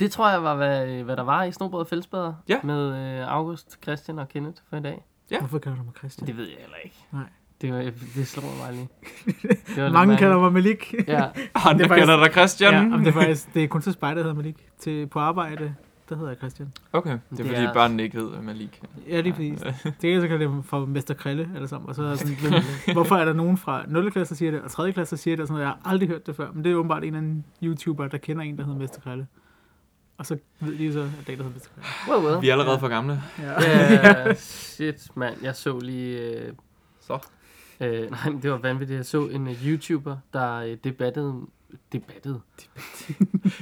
Det 0.00 0.10
tror 0.12 0.30
jeg 0.30 0.42
var, 0.42 0.54
hvad, 0.54 0.86
hvad 1.02 1.16
der 1.16 1.22
var 1.24 1.44
i 1.44 1.52
Snobrød 1.52 1.80
og 1.80 1.86
Fællesbader. 1.86 2.32
Ja. 2.48 2.56
Med 2.62 3.18
øh, 3.20 3.34
August, 3.34 3.76
Christian 3.82 4.18
og 4.18 4.28
Kenneth 4.28 4.56
for 4.70 4.76
i 4.76 4.80
dag. 4.80 5.04
Ja. 5.32 5.38
Hvorfor 5.38 5.58
kalder 5.58 5.78
du 5.78 5.84
mig 5.84 5.92
Christian? 5.98 6.26
Det 6.26 6.36
ved 6.36 6.44
jeg 6.44 6.56
heller 6.60 6.76
ikke. 6.84 6.96
Nej. 7.12 7.22
Det, 7.60 7.72
var, 7.72 7.90
det 8.14 8.28
slår 8.28 8.42
mig 8.42 8.52
bare 8.62 8.72
lige. 8.72 8.88
Det 9.74 9.76
var 9.76 9.82
lidt 9.82 9.92
Mange 9.92 10.16
kalder 10.16 10.38
mig 10.38 10.52
Malik. 10.52 10.94
Ja, 11.08 11.14
han 11.56 11.78
Det 11.78 11.84
er 11.84 11.88
der 11.88 11.96
kalder 11.96 12.24
dig 12.24 12.32
Christian. 12.32 12.90
Ja, 12.92 12.98
det 12.98 13.06
er 13.06 13.12
faktisk 13.12 13.54
det 13.54 13.64
er 13.64 13.68
kun 13.68 13.82
til 13.82 13.92
spejder, 13.92 14.14
der 14.14 14.22
hedder 14.22 14.34
Malik. 14.36 14.56
Til, 14.78 15.06
på 15.06 15.18
arbejde, 15.18 15.74
der 16.08 16.14
hedder 16.16 16.28
jeg 16.30 16.38
Christian. 16.38 16.72
Okay, 16.92 17.10
det 17.10 17.18
er 17.30 17.36
Det 17.36 17.46
fordi 17.46 17.60
er- 17.64 17.72
børnene 17.72 18.02
ikke 18.02 18.18
ved 18.18 18.40
Malik. 18.42 18.80
Ja, 19.08 19.20
lige 19.20 19.32
præcis. 19.32 19.60
Det 20.02 20.14
er 20.14 20.20
så 20.20 20.28
kalder 20.28 20.48
det 20.56 20.64
for 20.64 20.86
Mester 20.86 21.14
Krille, 21.14 21.50
eller 21.54 21.66
sammen. 21.68 21.88
Og 21.88 21.94
så 21.94 22.02
er 22.02 22.14
sådan, 22.14 22.36
hvem- 22.40 22.62
hvorfor 22.94 23.16
er 23.16 23.24
der 23.24 23.32
nogen 23.32 23.56
fra 23.56 23.82
0. 23.88 24.10
klasse, 24.10 24.34
der 24.34 24.36
siger 24.38 24.50
det, 24.50 24.60
og 24.60 24.70
3. 24.70 24.92
klasse, 24.92 25.16
der 25.16 25.20
siger 25.20 25.36
det, 25.36 25.40
og 25.42 25.46
sådan 25.48 25.54
noget. 25.60 25.64
Jeg 25.66 25.74
har 25.82 25.90
aldrig 25.92 26.08
hørt 26.08 26.26
det 26.26 26.36
før, 26.36 26.52
men 26.52 26.64
det 26.64 26.72
er 26.72 26.76
åbenbart 26.76 27.02
en 27.02 27.06
eller 27.06 27.18
anden 27.18 27.44
YouTuber, 27.62 28.08
der 28.08 28.18
kender 28.18 28.42
en, 28.42 28.56
der 28.58 28.64
hedder 28.64 28.78
Mester 28.78 29.00
Krille. 29.00 29.26
Og 30.22 30.26
så 30.26 30.36
ved 30.60 30.78
de 30.78 30.92
så, 30.92 31.00
at 31.00 31.08
det 31.26 31.32
er 31.32 31.36
der 31.36 31.44
hedder 31.44 31.58
Krille. 32.06 32.18
well, 32.18 32.26
well. 32.30 32.42
Vi 32.42 32.48
er 32.48 32.52
allerede 32.52 32.78
for 32.78 32.88
gamle. 32.88 33.22
Ja. 33.38 33.52
Ja, 34.28 34.34
shit, 34.34 35.08
mand. 35.16 35.34
Jeg 35.42 35.56
så 35.56 35.78
lige... 35.78 36.18
Øh, 36.18 36.52
Så. 37.00 37.18
øh, 37.80 38.10
nej, 38.10 38.30
men 38.30 38.42
det 38.42 38.50
var 38.50 38.58
vanvittigt. 38.58 38.96
Jeg 38.96 39.06
så 39.06 39.26
en 39.26 39.46
uh, 39.46 39.66
YouTuber, 39.66 40.16
der 40.32 40.54
øh, 40.56 40.76
debattede... 40.84 41.34
Debattede? 41.92 42.40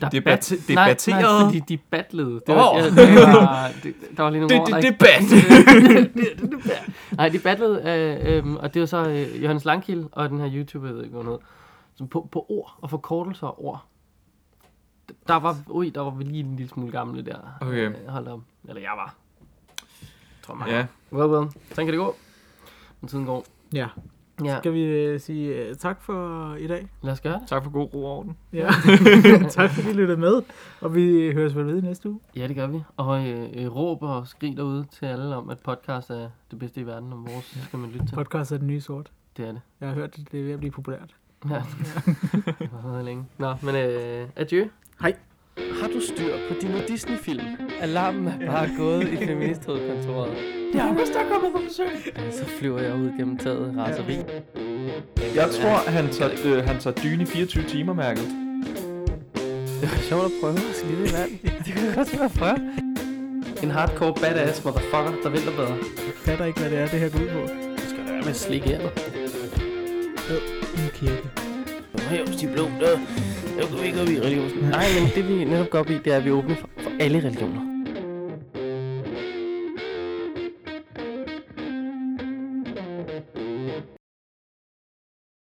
Der 0.00 0.08
Debat- 0.08 0.24
bat- 0.24 0.68
debatterede? 0.68 1.22
Nej, 1.22 1.32
nej, 1.42 1.44
fordi 1.44 1.61
de 1.68 1.76
battlede. 1.90 2.40
Det 2.46 2.54
var, 2.54 2.70
Åh. 2.72 2.78
ja, 2.78 2.84
det 2.84 3.14
var, 3.16 3.70
det, 3.82 3.94
der 4.16 4.22
var 4.22 4.30
lige 4.30 4.40
nogle 4.40 4.54
Det, 4.66 4.74
ord, 4.74 4.82
det, 4.82 4.92
debat. 4.92 5.22
Nej, 7.16 7.28
de 7.28 7.38
battlede, 7.38 7.82
øh, 7.86 8.36
øh, 8.46 8.52
og 8.54 8.74
det 8.74 8.80
var 8.80 8.86
så 8.86 9.08
øh, 9.08 9.42
Johannes 9.42 9.64
Langkild 9.64 10.04
og 10.12 10.28
den 10.28 10.40
her 10.40 10.50
YouTuber, 10.54 10.86
jeg 10.86 10.94
ved 10.96 11.04
ikke, 11.04 11.16
hvad 11.16 11.24
hed, 11.32 11.38
som 11.94 12.08
på, 12.08 12.28
på 12.32 12.46
ord 12.48 12.78
og 12.80 12.90
forkortelser 12.90 13.46
af 13.46 13.52
ord. 13.58 13.84
Der 15.28 15.34
var, 15.34 15.56
ui, 15.68 15.88
der 15.90 16.00
var 16.00 16.11
vi 16.11 16.24
lige 16.24 16.40
en 16.40 16.56
lille 16.56 16.68
smule 16.70 16.92
gamle 16.92 17.22
der. 17.22 17.38
Okay. 17.61 17.88
Øh, 17.90 17.94
hold 18.08 18.26
op. 18.28 18.40
Eller 18.68 18.80
jeg 18.80 18.92
var. 18.96 19.14
Tror 20.42 20.54
mig. 20.54 20.68
Ja, 20.68 20.86
Well, 21.12 21.30
well. 21.30 21.50
Sådan 21.68 21.86
kan 21.86 21.92
det 21.92 21.98
gå. 21.98 22.16
Men 23.00 23.08
tiden 23.08 23.26
går. 23.26 23.44
ja. 23.72 23.88
Ja, 24.44 24.58
Skal 24.58 24.72
vi 24.72 24.82
øh, 24.82 25.20
sige 25.20 25.54
øh, 25.68 25.74
tak 25.74 26.02
for 26.02 26.54
i 26.54 26.66
dag? 26.66 26.88
lad 27.02 27.12
os 27.12 27.20
gøre 27.20 27.32
det. 27.40 27.48
tak 27.48 27.64
for 27.64 27.70
god 27.70 27.94
ro 27.94 28.04
og 28.04 28.18
orden. 28.18 28.36
Ja. 28.52 28.70
tak 29.50 29.70
fordi 29.70 29.90
I 29.90 29.92
lyttede 29.92 30.18
med, 30.20 30.42
og 30.80 30.94
vi 30.94 31.32
høres 31.32 31.56
vel 31.56 31.66
ved 31.66 31.78
i 31.82 31.86
næste 31.86 32.08
uge. 32.11 32.20
Ja, 32.36 32.48
det 32.48 32.56
gør 32.56 32.66
vi. 32.66 32.82
Og 32.96 33.26
øh, 33.28 33.48
øh, 33.54 33.76
råb 33.76 34.02
og 34.02 34.26
skrig 34.26 34.56
derude 34.56 34.84
til 34.90 35.06
alle 35.06 35.36
om, 35.36 35.50
at 35.50 35.58
podcast 35.58 36.11
er 36.11 36.28
det 36.50 36.58
bedste 36.58 36.80
i 36.80 36.86
verden, 36.86 37.12
og 37.12 37.18
vores 37.18 37.58
skal 37.66 37.78
man 37.78 37.90
lytte 37.90 38.06
til. 38.06 38.14
Podcast 38.14 38.52
er 38.52 38.58
den 38.58 38.66
nye 38.66 38.80
sort. 38.80 39.11
Det 39.36 39.48
er 39.48 39.52
det. 39.52 39.61
Jeg 39.80 39.88
har 39.88 39.94
hørt, 39.94 40.18
at 40.18 40.32
det 40.32 40.40
er 40.40 40.44
ved 40.44 40.52
at 40.52 40.58
blive 40.58 40.72
populært. 40.72 41.16
Ja. 41.50 41.54
det 42.58 42.68
har 42.82 42.90
været 42.92 43.04
længe. 43.04 43.24
Nå, 43.38 43.54
men 43.62 43.74
øh, 43.74 44.28
adieu. 44.36 44.66
Hej. 45.03 45.14
Har 45.80 45.88
du 45.88 46.01
styr 46.01 46.34
på 46.48 46.55
dine 46.61 46.82
Disney-film? 46.88 47.40
Alarmen 47.80 48.26
er 48.28 48.46
bare 48.46 48.68
gået 48.76 49.09
i 49.09 49.16
feministhovedkontoret. 49.16 50.30
Det 50.72 50.80
er 50.80 50.84
August, 50.88 51.12
der 51.14 51.20
er 51.20 51.28
kommet 51.28 51.53
på 51.53 51.61
besøg. 51.68 52.14
Så 52.32 52.44
flyver 52.59 52.80
jeg 52.80 52.94
ud 52.94 53.11
gennem 53.18 53.38
taget 53.38 53.74
raseri. 53.78 54.16
Jeg 55.34 55.51
tror, 55.51 55.90
han 55.90 56.09
tager, 56.12 56.30
øh, 56.44 56.64
han 56.64 56.80
tager 56.80 56.96
dyne 56.96 57.22
i 57.22 57.26
24 57.26 57.64
timer, 57.64 57.92
mærket. 57.94 58.24
Det 59.80 59.90
var 59.90 59.98
sjovt 60.09 60.24
at 60.24 60.30
prøve 60.40 60.55
at 60.55 60.74
skide 60.74 61.09
i 61.09 61.12
vand. 61.12 61.30
Det 61.64 61.74
kunne 61.74 61.94
godt 61.94 62.12
være 62.12 62.24
at 62.24 62.32
prøve. 62.32 62.59
En 63.62 63.70
hardcore 63.70 64.14
badass 64.14 64.64
motherfucker, 64.64 65.12
der 65.22 65.28
vælter 65.28 65.51
bedre. 65.57 65.74
Jeg 66.07 66.14
fatter 66.14 66.44
ikke, 66.44 66.61
hvad 66.61 66.70
det 66.70 66.78
er, 66.78 66.86
det 66.86 66.98
her 67.01 67.09
går 67.09 67.18
ud 67.18 67.28
på. 67.28 67.40
Du 67.76 67.88
skal 67.88 68.05
være 68.07 68.20
med 68.20 68.28
at 68.28 68.36
slikke 68.36 68.72
ærmet. 68.74 68.92
En 70.76 70.90
kirke. 70.94 71.28
Hævs 71.98 72.36
de 72.36 72.46
blå, 72.46 72.64
der 72.80 72.98
nu 73.61 73.76
går 73.76 73.82
ikke 73.82 74.00
op 74.02 74.08
i 74.08 74.20
religion. 74.20 74.70
Nej, 74.70 74.86
men 75.00 75.11
det 75.14 75.28
vi 75.28 75.44
netop 75.44 75.70
går 75.70 75.78
op 75.78 75.90
i, 75.90 75.98
det 76.04 76.12
er, 76.12 76.16
at 76.16 76.24
vi 76.24 76.30
åbner 76.30 76.54
åbne 76.54 76.56
for, 76.56 76.68
for 76.82 76.90
alle 77.00 77.18
religioner. 77.18 77.69